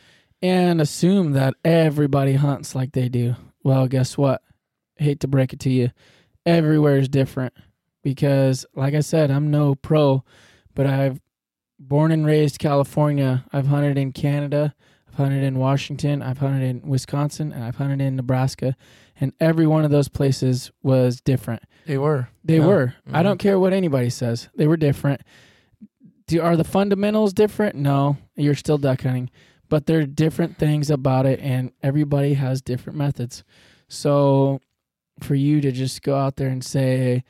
and 0.42 0.80
assume 0.80 1.32
that 1.32 1.54
everybody 1.64 2.34
hunts 2.34 2.74
like 2.74 2.92
they 2.92 3.08
do. 3.08 3.36
Well, 3.62 3.86
guess 3.88 4.16
what? 4.18 4.42
Hate 4.96 5.20
to 5.20 5.28
break 5.28 5.52
it 5.52 5.60
to 5.60 5.70
you, 5.70 5.90
everywhere 6.44 6.96
is 6.98 7.08
different 7.08 7.52
because, 8.02 8.64
like 8.74 8.94
I 8.94 9.00
said, 9.00 9.30
I'm 9.30 9.50
no 9.50 9.74
pro, 9.74 10.24
but 10.74 10.86
I've 10.86 11.20
born 11.78 12.10
and 12.12 12.24
raised 12.24 12.58
California. 12.58 13.44
I've 13.52 13.66
hunted 13.66 13.98
in 13.98 14.12
Canada, 14.12 14.74
I've 15.08 15.14
hunted 15.16 15.42
in 15.42 15.58
Washington, 15.58 16.22
I've 16.22 16.38
hunted 16.38 16.62
in 16.62 16.88
Wisconsin, 16.88 17.52
and 17.52 17.62
I've 17.62 17.76
hunted 17.76 18.00
in 18.00 18.16
Nebraska, 18.16 18.74
and 19.20 19.32
every 19.40 19.66
one 19.66 19.84
of 19.84 19.90
those 19.90 20.08
places 20.08 20.70
was 20.82 21.20
different. 21.20 21.62
they 21.86 21.98
were. 21.98 22.28
They 22.44 22.56
Yeah. 22.58 22.66
were. 22.66 22.94
I 23.12 23.20
Mhm. 23.20 23.22
don't 23.22 23.38
care 23.38 23.60
what 23.60 23.72
anybody 23.72 24.10
says. 24.10 24.48
They 24.56 24.66
were 24.66 24.76
different. 24.76 25.20
Do, 26.26 26.40
are 26.40 26.56
the 26.56 26.64
fundamentals 26.64 27.32
different? 27.32 27.76
No, 27.76 28.16
you're 28.34 28.56
still 28.56 28.76
duck 28.78 29.02
hunting, 29.02 29.30
but 29.68 29.86
there 29.86 30.00
are 30.00 30.04
different 30.06 30.58
things 30.58 30.90
about 30.90 31.26
it, 31.26 31.38
and 31.40 31.70
everybody 31.84 32.34
has 32.34 32.60
different 32.60 32.98
methods. 32.98 33.44
So, 33.86 34.60
for 35.20 35.34
you 35.34 35.60
to 35.60 35.72
just 35.72 36.02
go 36.02 36.16
out 36.16 36.36
there 36.36 36.48
and 36.48 36.62
say, 36.64 37.24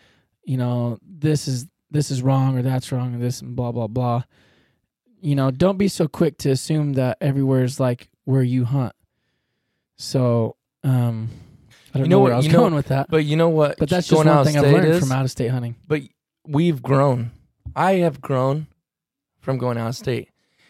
you 0.44 0.56
know, 0.56 0.98
this 1.02 1.46
is 1.48 1.66
this 1.90 2.10
is 2.10 2.22
wrong 2.22 2.58
or 2.58 2.62
that's 2.62 2.90
wrong 2.92 3.14
or 3.14 3.18
this 3.18 3.40
and 3.42 3.54
blah 3.56 3.72
blah 3.72 3.86
blah. 3.86 4.22
You 5.20 5.34
know, 5.34 5.50
don't 5.50 5.78
be 5.78 5.88
so 5.88 6.06
quick 6.08 6.38
to 6.38 6.50
assume 6.50 6.94
that 6.94 7.16
everywhere 7.20 7.64
is 7.64 7.80
like 7.80 8.08
where 8.24 8.42
you 8.42 8.64
hunt. 8.64 8.92
So, 9.96 10.56
um, 10.84 11.30
I 11.94 11.98
don't 11.98 12.04
You 12.04 12.08
know, 12.10 12.16
know 12.16 12.20
where 12.22 12.30
what- 12.30 12.32
I 12.34 12.36
was 12.36 12.46
you 12.46 12.52
know- 12.52 12.58
going 12.58 12.74
with 12.74 12.86
that, 12.88 13.08
But 13.08 13.24
you 13.24 13.36
know 13.36 13.48
what? 13.48 13.78
but 13.78 13.88
that's 13.88 14.06
just 14.08 14.22
going 14.22 14.34
one 14.34 14.44
thing 14.44 14.56
I've 14.58 14.70
learned 14.72 14.88
is? 14.88 15.00
from 15.00 15.12
out 15.12 15.24
of 15.24 15.30
state 15.30 15.48
hunting. 15.48 15.76
But 15.88 16.02
we've 16.46 16.82
grown. 16.82 17.30
I 17.74 17.94
have 17.94 18.20
grown 18.20 18.66
from 19.40 19.58
going 19.58 19.78
out 19.78 19.88
of 19.88 19.96
state 19.96 20.28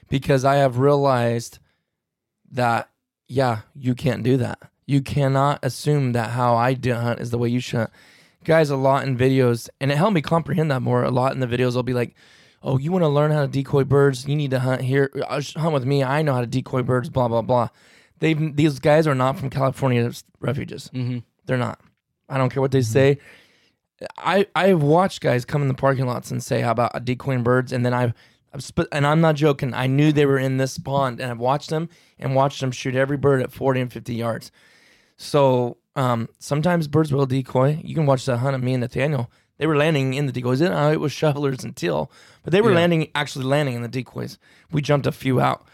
because 0.09 0.45
I 0.45 0.57
have 0.57 0.79
realized 0.79 1.59
that 2.53 2.89
yeah, 3.29 3.63
you 3.75 3.97
can't 3.97 4.23
do 4.23 4.37
that. 4.37 4.61
You 4.87 5.01
cannot 5.03 5.59
assume 5.65 6.13
that 6.13 6.31
how 6.31 6.55
I 6.57 6.75
do 6.75 6.95
hunt 6.95 7.21
is 7.21 7.31
the 7.31 7.39
way 7.39 7.49
you 7.49 7.61
should. 7.61 7.79
hunt. 7.79 7.91
Guys, 8.45 8.71
a 8.71 8.77
lot 8.77 9.05
in 9.07 9.17
videos, 9.19 9.69
and 9.81 9.91
it 9.91 9.97
helped 9.97 10.15
me 10.15 10.23
comprehend 10.23 10.71
that 10.71 10.81
more. 10.81 11.03
A 11.03 11.11
lot 11.11 11.33
in 11.33 11.41
the 11.41 11.47
videos, 11.49 11.73
they'll 11.73 11.83
be 11.83 11.93
like, 11.93 12.15
"Oh, 12.63 12.79
you 12.79 12.93
want 12.93 13.03
to 13.03 13.09
learn 13.09 13.33
how 13.33 13.43
to 13.43 13.49
decoy 13.49 13.83
birds? 13.83 14.29
You 14.29 14.37
need 14.37 14.53
to 14.53 14.61
hunt 14.61 14.83
here. 14.83 15.11
uh, 15.29 15.43
Hunt 15.57 15.75
with 15.75 15.85
me. 15.85 16.05
I 16.05 16.23
know 16.23 16.35
how 16.35 16.41
to 16.43 16.47
decoy 16.47 16.83
birds." 16.83 17.09
Blah 17.11 17.27
blah 17.29 17.43
blah. 17.43 17.69
They 18.21 18.35
these 18.35 18.79
guys 18.79 19.07
are 19.09 19.15
not 19.17 19.37
from 19.39 19.51
California 19.51 20.11
refuges. 20.39 20.91
Mm-hmm. 20.95 21.19
They're 21.47 21.59
not. 21.59 21.81
I 22.29 22.39
don't 22.39 22.51
care 22.51 22.61
what 22.61 22.71
they 22.71 22.83
say. 22.83 23.19
I 24.19 24.47
I've 24.55 24.83
watched 24.83 25.21
guys 25.23 25.45
come 25.45 25.63
in 25.63 25.69
the 25.69 25.75
parking 25.75 26.07
lots 26.07 26.31
and 26.31 26.43
say 26.43 26.61
how 26.61 26.71
about 26.71 27.05
decoying 27.05 27.43
birds, 27.43 27.73
and 27.73 27.85
then 27.85 27.93
I've, 27.95 28.13
I've 28.55 28.63
sp- 28.63 28.93
and 28.93 29.07
I'm 29.07 29.21
not 29.21 29.35
joking. 29.35 29.75
I 29.75 29.87
knew 29.89 30.13
they 30.13 30.27
were 30.27 30.39
in 30.39 30.59
this 30.59 30.79
pond, 30.79 31.19
and 31.21 31.31
I've 31.33 31.39
watched 31.41 31.71
them 31.71 31.89
and 32.19 32.35
watched 32.37 32.61
them 32.61 32.71
shoot 32.71 32.95
every 32.95 33.17
bird 33.17 33.43
at 33.43 33.51
40 33.53 33.81
and 33.81 33.93
50 33.93 34.15
yards. 34.15 34.53
So 35.17 35.79
um, 35.95 36.29
sometimes 36.39 36.89
birds 36.89 37.13
will 37.13 37.27
decoy. 37.27 37.81
You 37.83 37.95
can 37.95 38.07
watch 38.07 38.25
the 38.27 38.39
hunt 38.39 38.55
of 38.55 38.63
me 38.63 38.75
and 38.75 38.81
Nathaniel. 38.83 39.31
They 39.59 39.67
were 39.67 39.77
landing 39.77 40.15
in 40.15 40.27
the 40.27 40.33
decoys. 40.33 40.61
It, 40.61 40.71
uh, 40.71 40.91
it 40.93 41.01
was 41.01 41.13
shovelers 41.13 41.65
and 41.65 41.75
teal, 41.75 42.11
but 42.43 42.53
they 42.53 42.61
were 42.61 42.71
Yeah. 42.71 42.77
landing 42.77 43.09
actually 43.15 43.47
landing 43.47 43.75
in 43.75 43.83
the 43.83 43.89
decoys. 43.89 44.39
We 44.71 44.83
jumped 44.83 45.07
a 45.07 45.13
few 45.13 45.41
out. 45.41 45.67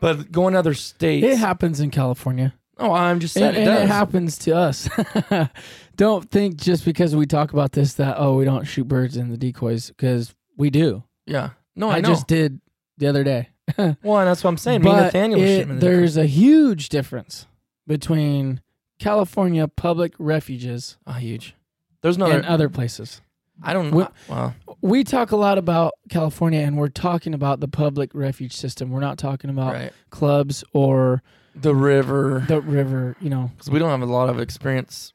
But 0.00 0.32
going 0.32 0.52
to 0.54 0.58
other 0.60 0.74
states, 0.74 1.26
It 1.26 1.38
happens 1.38 1.80
in 1.80 1.90
California. 1.90 2.54
oh, 2.78 2.92
I'm 2.92 3.18
just 3.20 3.34
saying 3.34 3.48
and, 3.48 3.56
it 3.56 3.60
and 3.60 3.66
does. 3.68 3.84
it 3.84 3.88
happens 3.88 4.38
to 4.38 4.56
us. 4.56 4.88
don't 5.96 6.30
think 6.30 6.56
just 6.56 6.84
because 6.84 7.14
we 7.14 7.26
talk 7.26 7.52
about 7.52 7.72
this 7.72 7.94
that 7.94 8.14
oh 8.18 8.36
we 8.36 8.44
don't 8.44 8.64
shoot 8.64 8.86
birds 8.86 9.16
in 9.16 9.28
the 9.30 9.36
decoys 9.36 9.88
because 9.88 10.34
we 10.56 10.70
do. 10.70 11.02
Yeah, 11.26 11.50
no, 11.76 11.90
I, 11.90 11.96
I, 11.96 12.00
just 12.00 12.26
did 12.28 12.60
the 12.96 13.08
other 13.08 13.24
day. 13.24 13.48
well, 13.76 14.18
and 14.20 14.28
that's 14.28 14.42
what 14.42 14.50
I'm 14.50 14.56
saying. 14.56 14.82
Me 14.82 14.90
and 14.90 14.98
but 14.98 15.04
Nathaniel 15.06 15.40
were 15.40 15.44
it- 15.46 15.56
shooting 15.56 15.70
in 15.70 15.78
the 15.80 15.84
there's 15.86 16.16
a 16.16 16.26
huge 16.26 16.88
difference 16.88 17.46
between 17.88 18.60
California 19.00 19.66
public 19.66 20.14
refuges 20.18 20.96
Oh, 21.06 21.12
huge. 21.14 21.56
There's 22.02 22.16
no 22.18 22.26
and 22.26 22.44
other. 22.44 22.48
other 22.48 22.68
places. 22.68 23.20
I 23.60 23.72
don't. 23.72 23.90
Wh- 23.92 24.30
well, 24.30 24.54
We 24.80 25.02
talk 25.02 25.32
a 25.32 25.36
lot 25.36 25.58
about 25.58 25.94
California, 26.08 26.60
and 26.60 26.76
we're 26.78 26.88
talking 26.88 27.34
about 27.34 27.58
the 27.58 27.66
public 27.66 28.10
refuge 28.14 28.52
system. 28.54 28.90
We're 28.90 29.00
not 29.00 29.18
talking 29.18 29.50
about 29.50 29.72
right. 29.72 29.92
clubs 30.10 30.62
or 30.72 31.24
The 31.56 31.74
river, 31.74 32.44
the 32.46 32.60
river. 32.60 33.16
You 33.20 33.30
know, 33.30 33.50
because 33.56 33.68
we 33.70 33.80
don't 33.80 33.90
have 33.90 34.02
a 34.02 34.06
lot 34.12 34.28
of 34.28 34.38
experience 34.38 35.12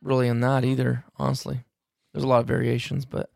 really 0.00 0.28
in 0.28 0.38
that 0.40 0.64
either. 0.64 1.04
Honestly, 1.16 1.64
there's 2.12 2.22
a 2.22 2.28
lot 2.28 2.38
of 2.40 2.46
variations, 2.46 3.04
but 3.04 3.30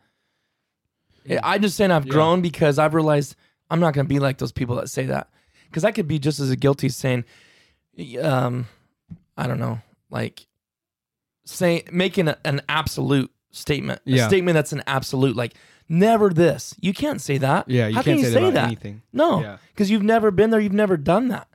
Yeah, 1.24 1.40
I'm 1.42 1.60
just 1.62 1.76
saying 1.76 1.90
I've 1.90 2.06
Yeah. 2.06 2.12
grown 2.12 2.40
because 2.40 2.78
I've 2.78 2.94
realized 2.94 3.34
I'm 3.68 3.80
not 3.80 3.94
going 3.94 4.04
to 4.06 4.08
be 4.08 4.20
like 4.20 4.38
those 4.38 4.52
people 4.52 4.76
that 4.76 4.88
say 4.88 5.06
that. 5.06 5.28
Because 5.64 5.82
I 5.84 5.90
could 5.90 6.06
be 6.06 6.20
just 6.20 6.38
as 6.38 6.54
guilty 6.54 6.88
saying, 6.88 7.24
um, 8.22 8.66
I 9.36 9.46
don't 9.46 9.58
know, 9.60 9.80
like 10.10 10.46
saying 11.44 11.82
making 11.92 12.28
a, 12.28 12.38
an 12.44 12.60
absolute 12.68 13.30
statement, 13.50 14.00
a 14.06 14.10
Yeah. 14.10 14.28
statement 14.28 14.54
that's 14.54 14.72
an 14.72 14.82
absolute, 14.86 15.36
like 15.36 15.54
never 15.88 16.30
this. 16.30 16.74
You 16.80 16.92
can't 16.92 17.20
say 17.20 17.38
that. 17.38 17.68
Yeah, 17.68 17.86
you 17.88 17.94
How 17.94 18.02
can't 18.02 18.16
can 18.18 18.26
you 18.26 18.32
say, 18.32 18.40
that, 18.40 18.48
about 18.48 18.64
anything. 18.64 19.02
No, 19.12 19.40
Yeah. 19.40 19.58
because 19.72 19.90
you've 19.90 20.02
never 20.02 20.30
been 20.30 20.50
there, 20.50 20.60
you've 20.60 20.72
never 20.72 20.96
done 20.96 21.28
that. 21.28 21.48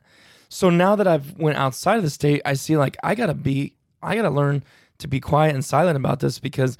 So 0.48 0.68
now 0.70 0.96
that 0.96 1.06
I've 1.06 1.36
went 1.38 1.56
outside 1.58 1.96
of 1.96 2.02
the 2.02 2.10
state, 2.10 2.42
I 2.44 2.54
see 2.54 2.76
like 2.76 2.96
I 3.02 3.14
gotta 3.14 3.34
be, 3.34 3.74
I 4.02 4.16
gotta 4.16 4.30
learn 4.30 4.62
to 4.98 5.08
be 5.08 5.20
quiet 5.20 5.54
and 5.54 5.64
silent 5.64 5.96
about 5.96 6.20
this 6.20 6.38
because 6.38 6.76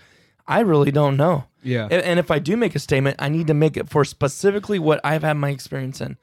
I 0.46 0.60
really 0.60 0.90
don't 0.90 1.16
know. 1.16 1.44
Yeah. 1.62 1.86
A- 1.90 2.06
And 2.06 2.18
if 2.18 2.30
I 2.30 2.38
do 2.38 2.56
make 2.56 2.74
a 2.74 2.78
statement, 2.78 3.16
I 3.18 3.28
need 3.28 3.46
to 3.46 3.54
make 3.54 3.76
it 3.76 3.88
for 3.88 4.04
specifically 4.04 4.78
what 4.78 5.00
I've 5.04 5.22
had 5.22 5.34
my 5.36 5.50
experience 5.50 6.00
in. 6.00 6.16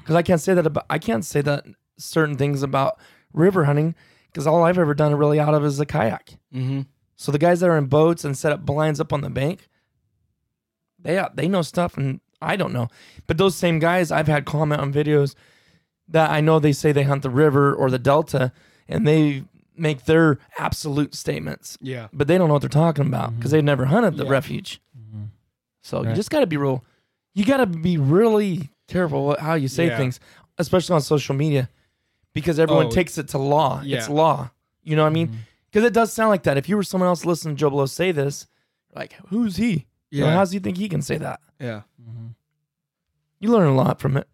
Because 0.00 0.14
I 0.14 0.22
can't 0.22 0.40
say 0.40 0.52
that 0.54 0.66
about 0.66 0.84
I 0.90 0.98
can't 0.98 1.24
say 1.24 1.40
that 1.42 1.64
certain 2.04 2.36
things 2.36 2.62
about 2.62 2.98
river 3.32 3.64
hunting 3.64 3.94
because 4.26 4.46
all 4.46 4.62
I've 4.62 4.78
ever 4.78 4.94
done 4.94 5.14
really 5.14 5.38
out 5.40 5.54
of 5.54 5.64
is 5.64 5.78
a 5.80 5.86
kayak. 5.86 6.36
mm-hmm. 6.54 6.82
So 7.16 7.30
the 7.30 7.38
guys 7.38 7.60
that 7.60 7.70
are 7.70 7.78
in 7.78 7.86
boats 7.86 8.24
and 8.24 8.36
set 8.36 8.52
up 8.52 8.66
blinds 8.66 8.98
up 8.98 9.12
on 9.12 9.20
the 9.20 9.30
bank, 9.30 9.68
they 10.98 11.18
uh, 11.18 11.28
they 11.34 11.48
know 11.48 11.62
stuff 11.62 11.96
and 11.96 12.20
I 12.40 12.56
don't 12.56 12.72
know. 12.72 12.88
But 13.26 13.38
those 13.38 13.54
same 13.54 13.78
guys, 13.78 14.10
I've 14.10 14.26
had 14.26 14.44
comment 14.44 14.80
on 14.80 14.92
videos 14.92 15.34
that 16.08 16.30
I 16.30 16.40
know 16.40 16.58
they 16.58 16.72
say 16.72 16.90
they 16.92 17.04
hunt 17.04 17.22
the 17.22 17.30
river 17.30 17.72
or 17.72 17.90
the 17.90 17.98
delta, 17.98 18.52
and 18.88 19.06
they 19.06 19.44
make 19.76 20.04
their 20.04 20.38
absolute 20.58 21.14
statements, 21.14 21.78
Yeah. 21.80 22.08
but 22.12 22.26
they 22.26 22.36
don't 22.36 22.48
know 22.48 22.54
what 22.54 22.60
they're 22.62 22.68
talking 22.68 23.06
about 23.06 23.36
because 23.36 23.50
mm-hmm. 23.50 23.56
they've 23.56 23.64
never 23.64 23.84
hunted 23.86 24.16
the 24.16 24.24
Yeah. 24.24 24.30
refuge. 24.30 24.80
Mm-hmm. 24.98 25.24
So 25.82 26.04
you 26.04 26.14
just 26.14 26.30
got 26.30 26.40
to 26.40 26.46
be 26.46 26.56
real. 26.56 26.84
You 27.34 27.44
got 27.44 27.58
to 27.58 27.66
be 27.66 27.96
really 27.96 28.68
careful 28.88 29.36
how 29.40 29.54
you 29.54 29.68
say 29.68 29.86
Yeah. 29.86 29.96
things, 29.96 30.20
especially 30.58 30.94
on 30.94 31.00
social 31.00 31.34
media, 31.34 31.70
because 32.32 32.58
everyone 32.58 32.86
Oh, 32.86 32.90
takes 32.90 33.18
it 33.18 33.28
to 33.28 33.38
law. 33.38 33.82
It's 33.84 34.08
law. 34.08 34.50
You 34.82 34.96
know 34.96 35.02
what 35.02 35.10
I 35.10 35.12
mean? 35.12 35.28
Mm-hmm. 35.28 35.36
Because 35.70 35.84
it 35.86 35.92
does 35.92 36.12
sound 36.12 36.30
like 36.30 36.42
that. 36.44 36.56
If 36.58 36.68
you 36.68 36.76
were 36.76 36.82
someone 36.82 37.08
else 37.08 37.24
listening 37.24 37.56
to 37.56 37.60
Joe 37.60 37.70
Blow 37.70 37.86
say 37.86 38.12
this, 38.12 38.46
like, 38.94 39.14
who's 39.28 39.56
he? 39.56 39.86
You 40.10 40.20
know, 40.20 40.26
Yeah. 40.26 40.32
how 40.34 40.40
does 40.40 40.50
he 40.52 40.58
think 40.58 40.76
he 40.76 40.88
can 40.88 41.00
say 41.02 41.16
that? 41.18 41.40
yeah. 41.60 41.82
You 43.40 43.50
learn 43.50 43.66
a 43.68 43.74
lot 43.74 43.98
from 44.00 44.16
it. 44.16 44.28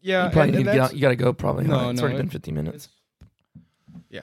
Yeah. 0.00 0.26
you 0.26 0.30
probably 0.32 0.48
and- 0.50 0.52
need 0.52 0.58
and 0.58 0.66
to 0.66 0.72
get 0.72 0.80
out. 0.80 0.94
You 0.94 1.00
got 1.00 1.08
to 1.08 1.16
go 1.16 1.32
probably. 1.32 1.64
No, 1.64 1.78
huh? 1.78 1.88
It's 1.90 1.98
no, 2.00 2.02
already 2.04 2.16
it- 2.18 2.22
been 2.22 2.30
50 2.30 2.52
minutes. 2.52 2.88
Yeah. 4.10 4.20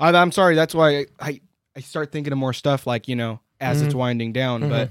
I, 0.00 0.10
I'm 0.10 0.32
sorry. 0.32 0.54
That's 0.54 0.74
why 0.74 0.98
I, 0.98 1.06
I 1.20 1.40
I 1.76 1.80
start 1.80 2.10
thinking 2.10 2.32
of 2.32 2.38
more 2.38 2.52
stuff 2.52 2.86
like 2.86 3.06
you 3.08 3.14
know 3.16 3.40
as 3.60 3.82
it's 3.82 3.94
Mhm. 3.94 3.98
winding 3.98 4.32
down. 4.32 4.68
But 4.68 4.90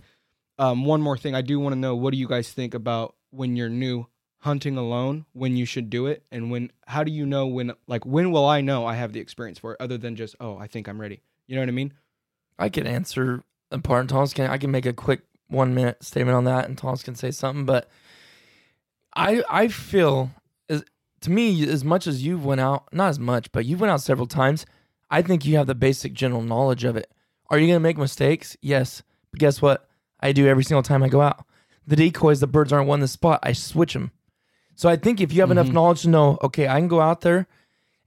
um, 0.57 0.85
one 0.85 1.01
more 1.01 1.17
thing, 1.17 1.35
I 1.35 1.41
do 1.41 1.59
want 1.59 1.73
to 1.73 1.79
know 1.79 1.95
what 1.95 2.11
do 2.11 2.17
you 2.17 2.27
guys 2.27 2.49
think 2.51 2.73
about 2.73 3.15
when 3.31 3.55
you're 3.57 3.69
new 3.69 4.07
hunting 4.47 4.77
alone, 4.77 5.25
when 5.33 5.57
you 5.57 5.65
should 5.65 5.89
do 5.89 6.07
it, 6.07 6.23
and 6.31 6.49
when 6.49 6.71
how 6.87 7.03
do 7.03 7.11
you 7.11 7.25
know 7.25 7.47
when 7.47 7.73
like 7.85 8.05
when 8.05 8.31
will 8.31 8.45
I 8.45 8.61
know 8.61 8.85
I 8.85 8.95
have 8.95 9.11
the 9.11 9.19
experience 9.19 9.59
for 9.59 9.73
it, 9.73 9.81
other 9.81 9.97
than 9.97 10.15
just 10.15 10.37
oh 10.39 10.57
I 10.57 10.67
think 10.67 10.87
I'm 10.87 11.01
ready. 11.01 11.21
You 11.47 11.55
know 11.55 11.61
what 11.61 11.67
I 11.67 11.73
mean? 11.73 11.93
I 12.57 12.69
could 12.69 12.87
answer 12.87 13.43
a 13.71 13.79
part, 13.79 14.01
and 14.01 14.09
Thomas 14.09 14.33
can. 14.33 14.49
I 14.49 14.57
can 14.57 14.71
make 14.71 14.85
a 14.85 14.93
quick 14.93 15.21
one 15.49 15.75
minute 15.75 16.01
statement 16.01 16.37
on 16.37 16.45
that, 16.45 16.65
and 16.65 16.77
Thomas 16.77 17.03
can 17.03 17.15
say 17.15 17.29
something. 17.29 17.65
But 17.65 17.89
I 19.13 19.43
I 19.49 19.67
feel 19.67 20.31
as 20.69 20.85
to 21.21 21.29
me 21.29 21.67
as 21.67 21.83
much 21.83 22.07
as 22.07 22.25
you've 22.25 22.45
went 22.45 22.61
out, 22.61 22.87
not 22.93 23.09
as 23.09 23.19
much, 23.19 23.51
but 23.51 23.65
you've 23.65 23.81
went 23.81 23.91
out 23.91 24.01
several 24.01 24.27
times. 24.27 24.65
I 25.09 25.21
think 25.21 25.45
you 25.45 25.57
have 25.57 25.67
the 25.67 25.75
basic 25.75 26.13
general 26.13 26.41
knowledge 26.41 26.85
of 26.85 26.95
it. 26.95 27.11
Are 27.49 27.59
you 27.59 27.67
gonna 27.67 27.79
make 27.81 27.97
mistakes? 27.97 28.55
Yes, 28.61 29.03
but 29.31 29.41
guess 29.41 29.61
what? 29.61 29.89
I 30.21 30.31
do 30.31 30.47
every 30.47 30.63
single 30.63 30.83
time 30.83 31.03
I 31.03 31.09
go 31.09 31.21
out. 31.21 31.45
The 31.85 31.95
decoys, 31.95 32.39
the 32.39 32.47
birds 32.47 32.73
aren't 32.73 32.87
one 32.87 33.01
the 33.01 33.07
spot. 33.07 33.39
I 33.43 33.53
switch 33.53 33.93
them. 33.93 34.11
So 34.77 34.87
I 34.87 34.95
think 34.95 35.19
if 35.19 35.33
you 35.33 35.41
have 35.41 35.49
enough 35.51 35.67
Mhm. 35.67 35.73
knowledge 35.73 36.03
to 36.03 36.09
know, 36.09 36.37
okay, 36.43 36.67
I 36.67 36.79
can 36.79 36.87
go 36.87 37.01
out 37.01 37.21
there, 37.21 37.47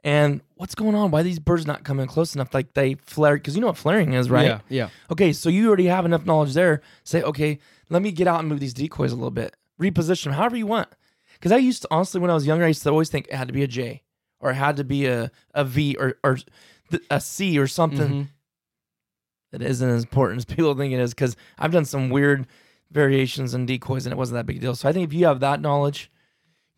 and 0.05 0.41
what's 0.55 0.75
going 0.77 0.95
on? 0.95 1.11
Why 1.11 1.21
are 1.21 1.25
these 1.25 1.41
birds 1.41 1.67
not 1.67 1.83
coming 1.85 2.07
close 2.07 2.35
enough? 2.35 2.55
Like 2.55 2.73
they 2.75 2.95
flare, 2.95 3.35
because 3.35 3.55
you 3.57 3.61
know 3.61 3.67
what 3.67 3.77
flaring 3.77 4.13
is, 4.15 4.31
right? 4.31 4.47
Yeah. 4.47 4.61
Yeah. 4.69 4.89
Okay, 5.11 5.33
so 5.33 5.49
you 5.51 5.67
already 5.67 5.87
have 5.87 6.05
enough 6.07 6.25
knowledge 6.25 6.55
there. 6.55 6.81
Say, 7.05 7.23
okay, 7.23 7.59
let 7.91 8.01
me 8.03 8.13
get 8.13 8.29
out 8.29 8.39
and 8.41 8.49
move 8.49 8.61
these 8.61 8.73
decoys 8.73 9.11
a 9.13 9.17
little 9.17 9.33
bit, 9.33 9.57
reposition 9.81 10.25
them 10.25 10.35
however 10.35 10.57
you 10.57 10.67
want. 10.67 10.89
Because 11.35 11.51
I 11.53 11.57
used 11.57 11.83
to 11.83 11.89
honestly, 11.91 12.21
when 12.21 12.31
I 12.31 12.35
was 12.35 12.47
younger, 12.47 12.65
I 12.65 12.69
used 12.69 12.83
to 12.85 12.91
always 12.91 13.11
think 13.11 13.27
it 13.27 13.35
had 13.35 13.49
to 13.49 13.53
be 13.53 13.63
a 13.65 13.67
J 13.67 14.03
or 14.41 14.53
it 14.53 14.55
had 14.55 14.77
to 14.77 14.85
be 14.85 15.07
a 15.07 15.31
a 15.55 15.65
V 15.65 15.97
or 15.99 16.15
or 16.25 16.39
a 17.11 17.21
C 17.21 17.59
or 17.59 17.67
something 17.67 18.09
Mhm. 18.09 18.29
that 19.53 19.63
isn't 19.63 19.89
as 19.89 20.05
important 20.05 20.39
as 20.39 20.45
people 20.45 20.75
think 20.75 20.93
it 20.95 21.01
is. 21.01 21.13
Because 21.15 21.37
I've 21.59 21.73
done 21.73 21.85
some 21.85 22.11
weird 22.11 22.47
variations 22.91 23.55
and 23.55 23.67
decoys, 23.67 24.07
and 24.07 24.13
it 24.13 24.17
wasn't 24.17 24.37
that 24.37 24.47
big 24.47 24.57
a 24.59 24.61
deal. 24.61 24.75
So 24.77 24.89
I 24.89 24.93
think 24.93 25.09
if 25.09 25.13
you 25.13 25.27
have 25.27 25.41
that 25.41 25.61
knowledge, 25.61 26.11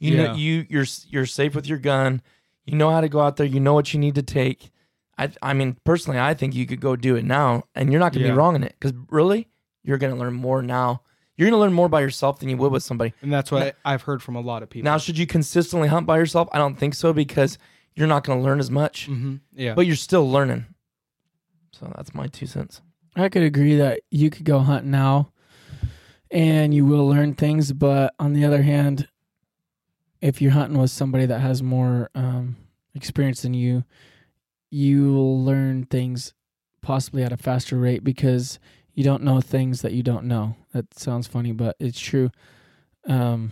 you 0.03 0.17
know 0.17 0.25
Yeah. 0.25 0.35
you 0.35 0.67
you're 0.69 0.87
you're 1.09 1.27
safe 1.27 1.55
with 1.55 1.67
your 1.67 1.79
gun. 1.79 2.21
You 2.67 2.77
know 2.77 2.91
how 2.91 3.01
to 3.01 3.09
go 3.09 3.21
out 3.21 3.37
there. 3.37 3.47
You 3.47 3.61
know 3.61 3.75
what 3.75 3.93
you 3.95 4.01
need 4.01 4.15
to 4.17 4.23
take. 4.23 4.71
I 5.19 5.31
I 5.43 5.53
mean 5.55 5.77
personally, 5.85 6.19
I 6.19 6.35
think 6.35 6.55
you 6.55 6.67
could 6.67 6.81
go 6.81 6.97
do 6.97 7.17
it 7.17 7.25
now, 7.25 7.65
and 7.75 7.91
you're 7.91 8.01
not 8.01 8.13
gonna 8.13 8.27
Yeah. 8.27 8.33
be 8.33 8.37
wrong 8.37 8.57
in 8.57 8.65
it. 8.65 8.75
Because 8.79 8.97
really, 9.11 9.49
you're 9.85 9.99
gonna 9.99 10.17
learn 10.17 10.35
more 10.35 10.63
now. 10.63 11.03
You're 11.37 11.49
gonna 11.49 11.61
learn 11.61 11.73
more 11.73 11.89
by 11.89 12.01
yourself 12.01 12.39
than 12.41 12.49
you 12.49 12.57
would 12.59 12.73
with 12.73 12.83
somebody. 12.83 13.15
And 13.23 13.33
that's 13.33 13.51
what 13.51 13.77
I've 13.85 14.03
heard 14.03 14.23
from 14.23 14.37
a 14.37 14.41
lot 14.41 14.63
of 14.63 14.71
people. 14.71 14.85
Now, 14.85 14.99
should 14.99 15.17
you 15.19 15.27
consistently 15.27 15.89
hunt 15.89 16.07
by 16.07 16.19
yourself? 16.19 16.49
I 16.53 16.59
don't 16.59 16.77
think 16.79 16.95
so 16.95 17.13
because 17.13 17.59
you're 17.95 18.07
not 18.09 18.25
gonna 18.25 18.43
learn 18.43 18.59
as 18.61 18.71
much, 18.71 19.07
hmm 19.07 19.37
Yeah. 19.55 19.75
but 19.75 19.87
you're 19.87 19.97
still 19.97 20.31
learning. 20.31 20.67
So 21.73 21.91
that's 21.97 22.15
my 22.15 22.27
two 22.27 22.47
cents. 22.47 22.81
I 23.17 23.29
could 23.29 23.43
agree 23.43 23.77
that 23.77 24.01
you 24.11 24.31
could 24.31 24.45
go 24.45 24.59
hunt 24.61 24.85
now 24.87 25.33
and 26.31 26.73
you 26.73 26.87
will 26.87 27.07
learn 27.07 27.35
things, 27.35 27.73
but 27.73 28.15
on 28.19 28.33
the 28.33 28.45
other 28.45 28.63
hand, 28.63 29.09
if 30.23 30.41
you're 30.41 30.53
hunting 30.53 30.79
with 30.79 30.91
somebody 30.91 31.27
that 31.27 31.41
has 31.41 31.63
more 31.63 32.09
um, 32.15 32.57
experience 32.95 33.43
than 33.43 33.55
you, 33.55 33.85
you'll 34.71 35.45
learn 35.45 35.85
things 35.85 36.33
possibly 36.81 37.23
at 37.25 37.33
a 37.33 37.37
faster 37.37 37.77
rate 37.77 38.05
because 38.05 38.59
you 38.95 39.05
don't 39.05 39.25
know 39.25 39.41
things 39.41 39.83
that 39.83 39.93
you 39.93 40.03
don't 40.03 40.25
know. 40.25 40.57
That 40.73 40.97
sounds 40.99 41.27
funny, 41.27 41.53
but 41.53 41.77
it's 41.81 41.99
true. 41.99 42.31
Um, 43.07 43.51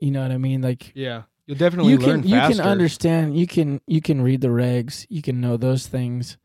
you 0.00 0.10
know 0.10 0.22
what 0.22 0.30
I 0.30 0.38
mean? 0.38 0.62
Like 0.62 0.92
Yeah. 0.94 1.22
You'll 1.46 1.58
definitely 1.58 1.92
you 1.92 1.98
learn 1.98 2.22
can 2.22 2.30
you 2.30 2.40
can 2.40 2.60
understand 2.60 3.36
you 3.36 3.48
can 3.48 3.80
you 3.88 4.00
can 4.00 4.22
read 4.22 4.40
the 4.40 4.48
regs 4.48 5.04
you 5.08 5.20
can 5.20 5.40
know 5.40 5.56
those 5.56 5.88
things 5.88 6.38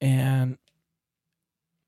and 0.00 0.58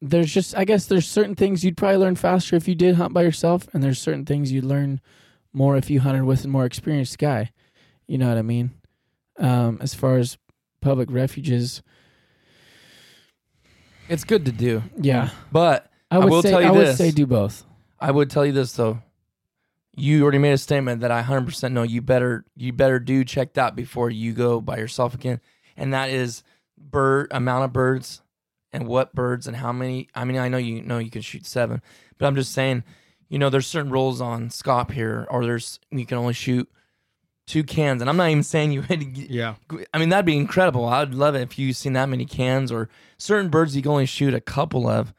there's 0.01 0.33
just 0.33 0.57
i 0.57 0.65
guess 0.65 0.87
there's 0.87 1.09
certain 1.09 1.35
things 1.35 1.65
you'd 1.65 1.77
probably 1.77 1.97
learn 1.97 2.15
faster 2.15 2.55
if 2.55 2.69
you 2.69 2.77
did 2.77 2.95
hunt 2.95 3.13
by 3.13 3.23
yourself 3.23 3.67
and 3.73 3.83
there's 3.83 3.99
certain 3.99 4.25
things 4.25 4.53
you'd 4.53 4.63
learn 4.63 5.01
more 5.53 5.77
if 5.77 5.91
you 5.91 6.01
hunted 6.01 6.25
with 6.25 6.45
a 6.45 6.49
more 6.49 6.65
experienced 6.65 7.19
guy. 7.19 7.51
You 8.07 8.19
know 8.19 8.29
what 8.29 8.39
i 8.39 8.43
mean? 8.43 8.71
Um 9.39 9.79
as 9.81 9.95
far 9.95 10.17
as 10.17 10.39
public 10.81 11.11
refuges 11.11 11.83
It's 14.09 14.25
good 14.25 14.45
to 14.47 14.53
do, 14.53 14.83
yeah. 14.97 15.31
But 15.53 15.91
i 16.11 16.19
would 16.19 16.31
will 16.31 16.43
say 16.43 16.51
tell 16.51 16.63
you 16.63 16.69
i 16.69 16.71
would 16.73 16.97
say 16.97 17.11
do 17.11 17.27
both. 17.27 17.65
I 18.01 18.11
would 18.11 18.31
tell 18.31 18.45
you 18.45 18.53
this 18.53 18.73
though. 18.73 19.03
You 19.97 20.23
already 20.23 20.39
made 20.39 20.53
a 20.53 20.59
statement 20.59 21.03
that 21.03 21.11
I 21.11 21.23
100% 21.23 21.73
know. 21.73 21.83
You 21.83 22.01
better 22.01 22.45
you 22.57 22.73
better 22.73 22.99
do 22.99 23.25
check 23.25 23.55
that 23.55 23.77
before 23.77 24.11
you 24.11 24.33
go 24.33 24.61
by 24.61 24.79
yourself 24.79 25.15
again, 25.15 25.41
and 25.77 25.93
that 25.93 26.11
is 26.11 26.43
bird 26.79 27.29
amount 27.31 27.65
of 27.65 27.73
birds 27.73 28.23
and 28.73 28.87
what 28.87 29.15
birds 29.15 29.47
and 29.47 29.57
how 29.57 29.73
many. 29.73 30.09
I 30.15 30.25
mean, 30.25 30.39
I 30.39 30.49
know 30.49 30.59
you 30.59 30.83
know 30.83 30.99
you 30.99 31.11
can 31.11 31.23
shoot 31.23 31.45
seven, 31.45 31.83
but 32.19 32.27
I'm 32.27 32.35
just 32.37 32.53
saying, 32.53 32.85
you 33.31 33.39
know, 33.39 33.49
there's 33.49 33.67
certain 33.67 33.91
rules 33.91 34.21
on 34.21 34.51
scaup 34.51 34.91
here, 34.91 35.27
or 35.31 35.45
there's 35.45 35.79
you 35.91 36.05
can 36.05 36.19
only 36.19 36.35
shoot 36.35 36.69
two 37.47 37.63
cans, 37.65 38.03
and 38.03 38.11
I'm 38.11 38.17
not 38.17 38.29
even 38.29 38.43
saying 38.43 38.73
you 38.73 38.83
had 38.89 39.01
to. 39.01 39.07
Yeah. 39.07 39.55
I 39.95 39.99
mean, 39.99 40.11
that'd 40.11 40.27
be 40.27 40.37
incredible. 40.37 40.85
I'd 40.85 41.15
love 41.15 41.35
it 41.37 41.43
if 41.43 41.59
you 41.59 41.73
seen 41.73 41.95
that 41.95 42.09
many 42.09 42.27
cans 42.27 42.71
or 42.71 42.91
certain 43.17 43.49
birds 43.49 43.75
you 43.75 43.83
can 43.83 43.93
only 43.93 44.07
shoot 44.07 44.35
a 44.35 44.41
couple 44.41 44.89
of, 44.89 45.15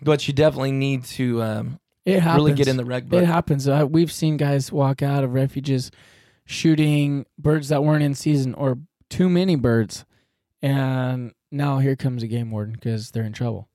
but 0.00 0.26
you 0.26 0.34
definitely 0.34 0.72
need 0.72 1.04
to 1.04 1.42
um, 1.42 1.78
it 2.06 2.20
happens 2.20 2.36
really 2.36 2.54
get 2.54 2.68
in 2.68 2.78
the 2.78 2.86
reg 2.86 3.08
book. 3.08 3.22
It 3.22 3.26
happens. 3.26 3.68
Uh, 3.68 3.86
we've 3.88 4.10
seen 4.10 4.38
guys 4.38 4.72
walk 4.72 5.02
out 5.02 5.22
of 5.22 5.34
refuges 5.34 5.90
shooting 6.46 7.26
birds 7.38 7.68
that 7.68 7.84
weren't 7.84 8.02
in 8.02 8.14
season 8.14 8.54
or 8.54 8.78
too 9.10 9.28
many 9.28 9.56
birds, 9.56 10.06
and 10.62 11.32
now 11.50 11.80
here 11.80 11.96
comes 11.96 12.22
a 12.22 12.26
game 12.26 12.50
warden 12.50 12.72
because 12.72 13.10
they're 13.10 13.24
in 13.24 13.34
trouble. 13.34 13.68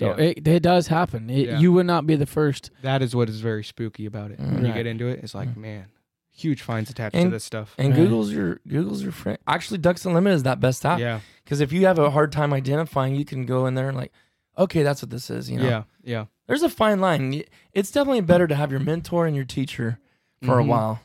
Yeah. 0.00 0.14
So 0.14 0.16
Yeah. 0.18 0.24
It, 0.36 0.48
it 0.48 0.60
does 0.62 0.88
happen. 0.88 1.30
It, 1.30 1.48
Yeah. 1.48 1.58
You 1.58 1.72
would 1.72 1.86
not 1.86 2.06
be 2.06 2.16
the 2.16 2.26
first. 2.26 2.70
That 2.82 3.02
is 3.02 3.14
what 3.14 3.28
is 3.28 3.40
very 3.40 3.64
spooky 3.64 4.06
about 4.06 4.30
it. 4.30 4.38
When 4.40 4.54
Right. 4.56 4.66
you 4.66 4.72
get 4.72 4.86
into 4.86 5.06
it, 5.08 5.20
it's 5.22 5.34
like, 5.34 5.48
Mm. 5.50 5.56
man, 5.58 5.84
huge 6.30 6.62
fines 6.62 6.90
attached 6.90 7.14
to 7.16 7.28
this 7.28 7.44
stuff. 7.44 7.74
And 7.78 7.90
Right. 7.90 7.96
Google's 7.96 8.32
your 8.32 8.60
Google's 8.66 9.02
your 9.02 9.12
friend. 9.12 9.38
Actually, 9.46 9.78
Ducks 9.78 10.04
Unlimited 10.04 10.36
is 10.36 10.42
that 10.42 10.60
best 10.60 10.84
app. 10.84 10.98
Yeah. 10.98 11.20
Because 11.44 11.60
if 11.60 11.72
you 11.72 11.86
have 11.86 11.98
a 11.98 12.10
hard 12.10 12.32
time 12.32 12.52
identifying, 12.52 13.14
you 13.14 13.24
can 13.24 13.46
go 13.46 13.66
in 13.66 13.74
there 13.74 13.88
and 13.88 13.96
like, 13.96 14.12
okay, 14.58 14.82
that's 14.82 15.02
what 15.02 15.10
this 15.10 15.30
is. 15.30 15.50
You 15.50 15.58
know, 15.58 15.68
Yeah. 15.68 15.82
Yeah. 16.02 16.24
there's 16.46 16.62
a 16.62 16.68
fine 16.68 17.00
line. 17.00 17.42
It's 17.72 17.90
definitely 17.90 18.20
better 18.22 18.46
to 18.46 18.54
have 18.54 18.70
your 18.70 18.80
mentor 18.80 19.26
and 19.26 19.34
your 19.36 19.44
teacher 19.44 19.98
for 20.42 20.56
Mhm. 20.56 20.60
a 20.60 20.64
while. 20.64 21.00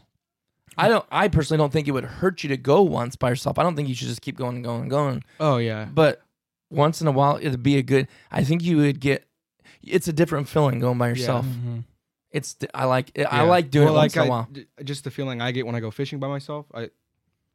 I 0.77 0.87
don't. 0.87 1.05
I 1.11 1.27
personally 1.27 1.57
don't 1.57 1.73
think 1.73 1.87
it 1.87 1.91
would 1.91 2.05
hurt 2.05 2.41
you 2.43 2.47
to 2.49 2.55
go 2.57 2.81
once 2.81 3.15
by 3.17 3.29
yourself. 3.29 3.59
I 3.59 3.63
don't 3.63 3.75
think 3.75 3.89
you 3.89 3.95
should 3.95 4.07
just 4.07 4.21
keep 4.21 4.37
going 4.37 4.55
and 4.55 4.63
going 4.63 4.81
and 4.83 4.89
going. 4.89 5.23
Oh 5.39 5.57
yeah. 5.57 5.85
But 5.93 6.21
once 6.70 7.01
in 7.01 7.07
a 7.07 7.11
while, 7.11 7.38
it'd 7.41 7.63
be 7.63 7.78
a 7.78 7.82
good. 7.84 8.07
I 8.32 8.43
think 8.43 8.63
you 8.63 8.78
would 8.78 8.99
get. 8.99 9.26
It's 9.82 10.07
a 10.07 10.13
different 10.13 10.47
feeling 10.49 10.80
going 10.80 10.97
by 10.97 11.09
yourself. 11.09 11.45
Mhm. 11.45 11.84
It's. 12.32 12.55
I 12.74 12.86
like. 12.86 13.11
I 13.17 13.22
Yeah. 13.22 13.41
like 13.43 13.72
doing 13.72 13.86
well, 13.86 13.95
it 13.95 13.97
once 13.97 14.15
like 14.15 14.26
in 14.26 14.30
a 14.32 14.34
I- 14.34 14.38
while. 14.38 14.49
just 14.84 15.03
the 15.03 15.11
feeling 15.11 15.41
I 15.41 15.51
get 15.51 15.65
when 15.65 15.76
I 15.76 15.80
go 15.80 15.89
fishing 15.91 16.20
by 16.20 16.28
myself. 16.28 16.65
I, 16.74 16.89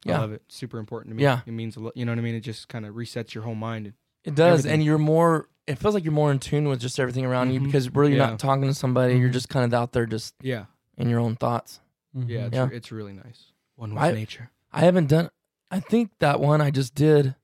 I 0.06 0.10
love 0.12 0.32
it. 0.32 0.42
Super 0.48 0.78
important 0.78 1.12
to 1.12 1.16
me. 1.16 1.22
Yeah. 1.22 1.40
It 1.46 1.52
means 1.52 1.76
a 1.76 1.80
lot. 1.80 1.96
You 1.96 2.04
know 2.04 2.12
what 2.12 2.18
I 2.18 2.22
mean? 2.22 2.34
It 2.34 2.40
just 2.40 2.68
kind 2.68 2.84
of 2.86 2.94
resets 2.94 3.34
your 3.34 3.44
whole 3.44 3.54
mind. 3.54 3.86
And 3.86 3.94
It 4.24 4.34
does, 4.34 4.60
everything. 4.60 4.72
and 4.72 4.84
you're 4.84 4.98
more. 4.98 5.48
It 5.66 5.78
feels 5.78 5.94
like 5.94 6.04
you're 6.04 6.12
more 6.12 6.30
in 6.30 6.38
tune 6.40 6.68
with 6.68 6.80
just 6.80 6.98
everything 7.00 7.24
around 7.24 7.52
you 7.52 7.60
Mhm. 7.60 7.64
because 7.64 7.88
really 7.94 8.10
you're 8.12 8.18
Yeah. 8.20 8.30
not 8.30 8.38
talking 8.38 8.64
to 8.64 8.74
somebody. 8.74 9.16
You're 9.16 9.30
Mhm. 9.30 9.34
just 9.34 9.48
kind 9.48 9.64
of 9.64 9.72
out 9.72 9.92
there, 9.92 10.04
just 10.04 10.34
Yeah. 10.42 10.66
in 10.98 11.08
your 11.08 11.20
own 11.20 11.36
thoughts. 11.36 11.80
Mhm. 12.14 12.28
Yeah. 12.28 12.46
It's, 12.46 12.54
Yeah. 12.54 12.68
it's 12.70 12.92
really 12.92 13.12
nice. 13.14 13.52
One 13.76 13.94
with 13.94 14.02
I- 14.02 14.12
nature. 14.12 14.50
I 14.72 14.80
haven't 14.80 15.06
done. 15.08 15.30
I 15.70 15.80
think 15.80 16.10
that 16.18 16.38
one 16.40 16.60
I 16.60 16.70
just 16.70 16.94
did 16.94 17.34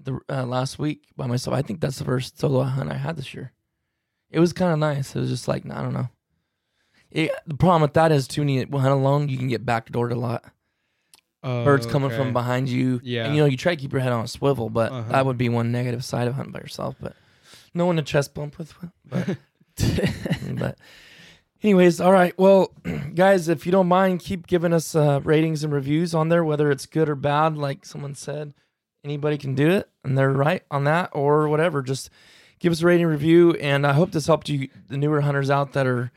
the 0.00 0.18
uh, 0.28 0.44
last 0.44 0.78
week 0.78 1.08
by 1.16 1.26
myself. 1.26 1.56
I 1.56 1.62
think 1.62 1.80
that's 1.80 1.98
the 1.98 2.04
first 2.04 2.38
solo 2.38 2.62
hunt 2.62 2.90
I 2.90 2.96
had 2.96 3.16
this 3.16 3.34
year. 3.34 3.52
It 4.30 4.40
was 4.40 4.52
kind 4.52 4.72
of 4.72 4.78
nice. 4.78 5.14
It 5.16 5.20
was 5.20 5.30
just 5.30 5.48
like 5.48 5.64
I 5.70 5.82
don't 5.82 5.94
know. 5.94 6.08
It, 7.10 7.30
the 7.46 7.54
problem 7.56 7.82
with 7.82 7.94
that 7.94 8.12
is 8.12 8.28
too 8.28 8.42
when 8.42 8.48
you 8.50 8.66
hunt 8.70 8.92
alone, 8.92 9.28
you 9.28 9.38
can 9.38 9.48
get 9.48 9.64
backdoored 9.64 10.12
a 10.12 10.14
lot. 10.14 10.44
Birds 11.42 11.86
Oh, 11.86 11.90
coming 11.90 12.10
from 12.10 12.32
behind 12.32 12.68
you. 12.68 13.00
Yeah. 13.02 13.24
And 13.26 13.34
you 13.34 13.40
know, 13.40 13.46
you 13.46 13.56
try 13.56 13.74
to 13.74 13.80
keep 13.80 13.92
your 13.92 14.02
head 14.02 14.12
on 14.12 14.24
a 14.24 14.28
swivel, 14.28 14.68
but 14.68 14.92
Uh-huh. 14.92 15.12
that 15.12 15.24
would 15.24 15.38
be 15.38 15.48
one 15.48 15.70
negative 15.72 16.04
side 16.04 16.28
of 16.28 16.34
hunting 16.34 16.52
by 16.52 16.58
yourself. 16.58 16.96
But 17.00 17.14
no 17.72 17.86
one 17.86 17.96
to 17.96 18.02
chest 18.02 18.34
bump 18.34 18.58
with. 18.58 18.74
But 19.08 19.38
but 20.56 20.78
anyways, 21.62 22.00
all 22.00 22.12
right. 22.12 22.36
Well, 22.38 22.72
guys, 23.14 23.48
if 23.48 23.64
you 23.66 23.72
don't 23.72 23.88
mind, 23.88 24.20
keep 24.20 24.46
giving 24.46 24.72
us 24.72 24.94
uh, 24.94 25.20
ratings 25.24 25.64
and 25.64 25.72
reviews 25.72 26.14
on 26.14 26.28
there, 26.28 26.44
whether 26.44 26.70
it's 26.70 26.86
good 26.86 27.08
or 27.08 27.14
bad. 27.14 27.56
Like 27.56 27.86
someone 27.86 28.14
said, 28.14 28.52
anybody 29.04 29.38
can 29.38 29.54
do 29.54 29.70
it, 29.70 29.88
and 30.04 30.16
they're 30.16 30.30
right 30.30 30.62
on 30.70 30.84
that, 30.84 31.10
or 31.12 31.48
whatever. 31.48 31.82
Just 31.82 32.10
give 32.58 32.72
us 32.72 32.82
a 32.82 32.86
rating 32.86 33.06
review, 33.06 33.52
and 33.54 33.86
I 33.86 33.92
hope 33.92 34.12
this 34.12 34.26
helped 34.26 34.48
you, 34.48 34.68
the 34.88 34.96
newer 34.96 35.20
hunters 35.20 35.50
out 35.50 35.72
that 35.72 35.86
are 35.86 36.10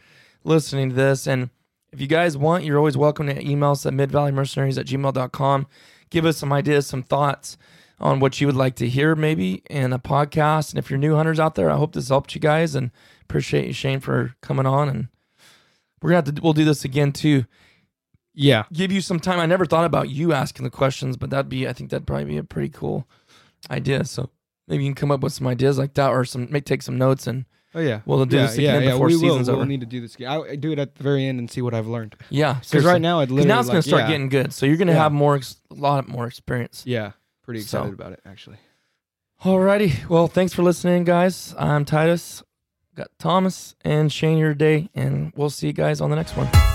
listening 0.43 0.89
to 0.89 0.95
this. 0.95 1.27
And 1.27 1.49
if 1.91 1.99
you 2.01 2.07
guys 2.07 2.38
want, 2.38 2.63
you're 2.63 2.77
always 2.77 2.97
welcome 2.97 3.27
to 3.27 3.47
email 3.47 3.71
us 3.71 3.86
at 3.86 3.93
midvalleymercenaries 3.93 4.77
at 4.77 4.86
gmail.com. 4.86 5.67
Give 6.09 6.25
us 6.25 6.38
some 6.38 6.53
ideas, 6.53 6.88
some 6.88 7.03
thoughts 7.03 7.57
on 7.99 8.19
what 8.19 8.41
you 8.41 8.47
would 8.47 8.55
like 8.55 8.75
to 8.75 8.89
hear 8.89 9.15
maybe 9.15 9.61
in 9.69 9.93
a 9.93 9.99
podcast. 9.99 10.71
And 10.71 10.79
if 10.79 10.89
you're 10.89 10.99
new 10.99 11.15
hunters 11.15 11.39
out 11.39 11.55
there, 11.55 11.69
I 11.69 11.77
hope 11.77 11.93
this 11.93 12.09
helped 12.09 12.34
you 12.34 12.41
guys 12.41 12.75
and 12.75 12.91
appreciate 13.21 13.67
you, 13.67 13.73
Shane, 13.73 13.99
for 13.99 14.36
coming 14.41 14.65
on. 14.65 14.89
And 14.89 15.07
we're 16.01 16.09
gonna 16.09 16.25
have 16.25 16.36
to 16.36 16.41
we'll 16.41 16.53
do 16.53 16.65
this 16.65 16.84
again 16.84 17.11
too. 17.11 17.45
Yeah. 18.34 18.63
Give 18.71 18.91
you 18.91 19.01
some 19.01 19.19
time. 19.19 19.39
I 19.39 19.45
never 19.45 19.65
thought 19.65 19.86
about 19.86 20.09
you 20.09 20.34
asking 20.34 20.63
the 20.63 20.69
questions, 20.69 21.17
but 21.17 21.29
that'd 21.29 21.49
be 21.49 21.67
I 21.67 21.73
think 21.73 21.89
that'd 21.89 22.07
probably 22.07 22.25
be 22.25 22.38
a 22.38 22.43
pretty 22.43 22.69
cool 22.69 23.07
idea. 23.69 24.05
So 24.05 24.29
maybe 24.67 24.84
you 24.84 24.89
can 24.89 24.95
come 24.95 25.11
up 25.11 25.21
with 25.21 25.34
some 25.34 25.47
ideas 25.47 25.77
like 25.77 25.93
that 25.95 26.09
or 26.09 26.23
some 26.25 26.47
may 26.51 26.61
take 26.61 26.82
some 26.82 26.97
notes 26.97 27.27
and 27.27 27.45
Oh 27.73 27.79
yeah. 27.79 28.01
We'll 28.05 28.25
do 28.25 28.36
yeah, 28.36 28.41
this 28.47 28.57
again 28.57 28.82
yeah, 28.82 28.88
yeah. 28.88 28.91
before 28.93 29.07
we 29.07 29.13
season's 29.13 29.47
will. 29.47 29.55
over. 29.55 29.57
We'll 29.59 29.65
need 29.67 29.79
to 29.79 29.86
do 29.86 30.01
this 30.01 30.15
again. 30.15 30.29
I, 30.29 30.41
I 30.41 30.55
do 30.57 30.71
it 30.73 30.79
at 30.79 30.95
the 30.95 31.03
very 31.03 31.25
end 31.25 31.39
and 31.39 31.49
see 31.49 31.61
what 31.61 31.73
I've 31.73 31.88
learned. 31.88 32.15
yeah. 32.29 32.55
Because 32.61 32.84
right 32.86 33.01
now 33.01 33.19
I'd 33.21 33.29
'Cause 33.29 33.36
literally 33.36 33.47
now 33.47 33.59
it's 33.61 33.69
gonna 33.69 33.82
start 33.82 34.01
yeah, 34.03 34.07
getting 34.09 34.29
good. 34.29 34.51
So 34.53 34.65
you're 34.65 34.75
gonna 34.77 34.93
have 34.93 35.11
more 35.13 35.36
ex- 35.38 35.61
a 35.69 35.75
lot 35.75 36.07
more 36.09 36.27
experience. 36.27 36.84
Yeah. 36.86 37.11
Pretty 37.43 37.61
So- 37.61 37.79
excited 37.79 37.93
about 37.99 38.11
it 38.13 38.19
actually. 38.25 38.57
Alrighty. 39.43 40.07
Well, 40.07 40.27
thanks 40.27 40.53
for 40.53 40.61
listening, 40.63 41.03
guys. 41.03 41.55
I'm 41.57 41.84
Titus. 41.86 42.43
Got 42.93 43.07
Thomas 43.17 43.73
and 43.84 44.11
Shane 44.11 44.38
here 44.38 44.49
today, 44.49 44.89
and 44.93 45.32
we'll 45.36 45.49
see 45.49 45.67
you 45.67 45.73
guys 45.73 45.99
on 46.01 46.09
the 46.09 46.15
next 46.17 46.36
one. 46.38 46.70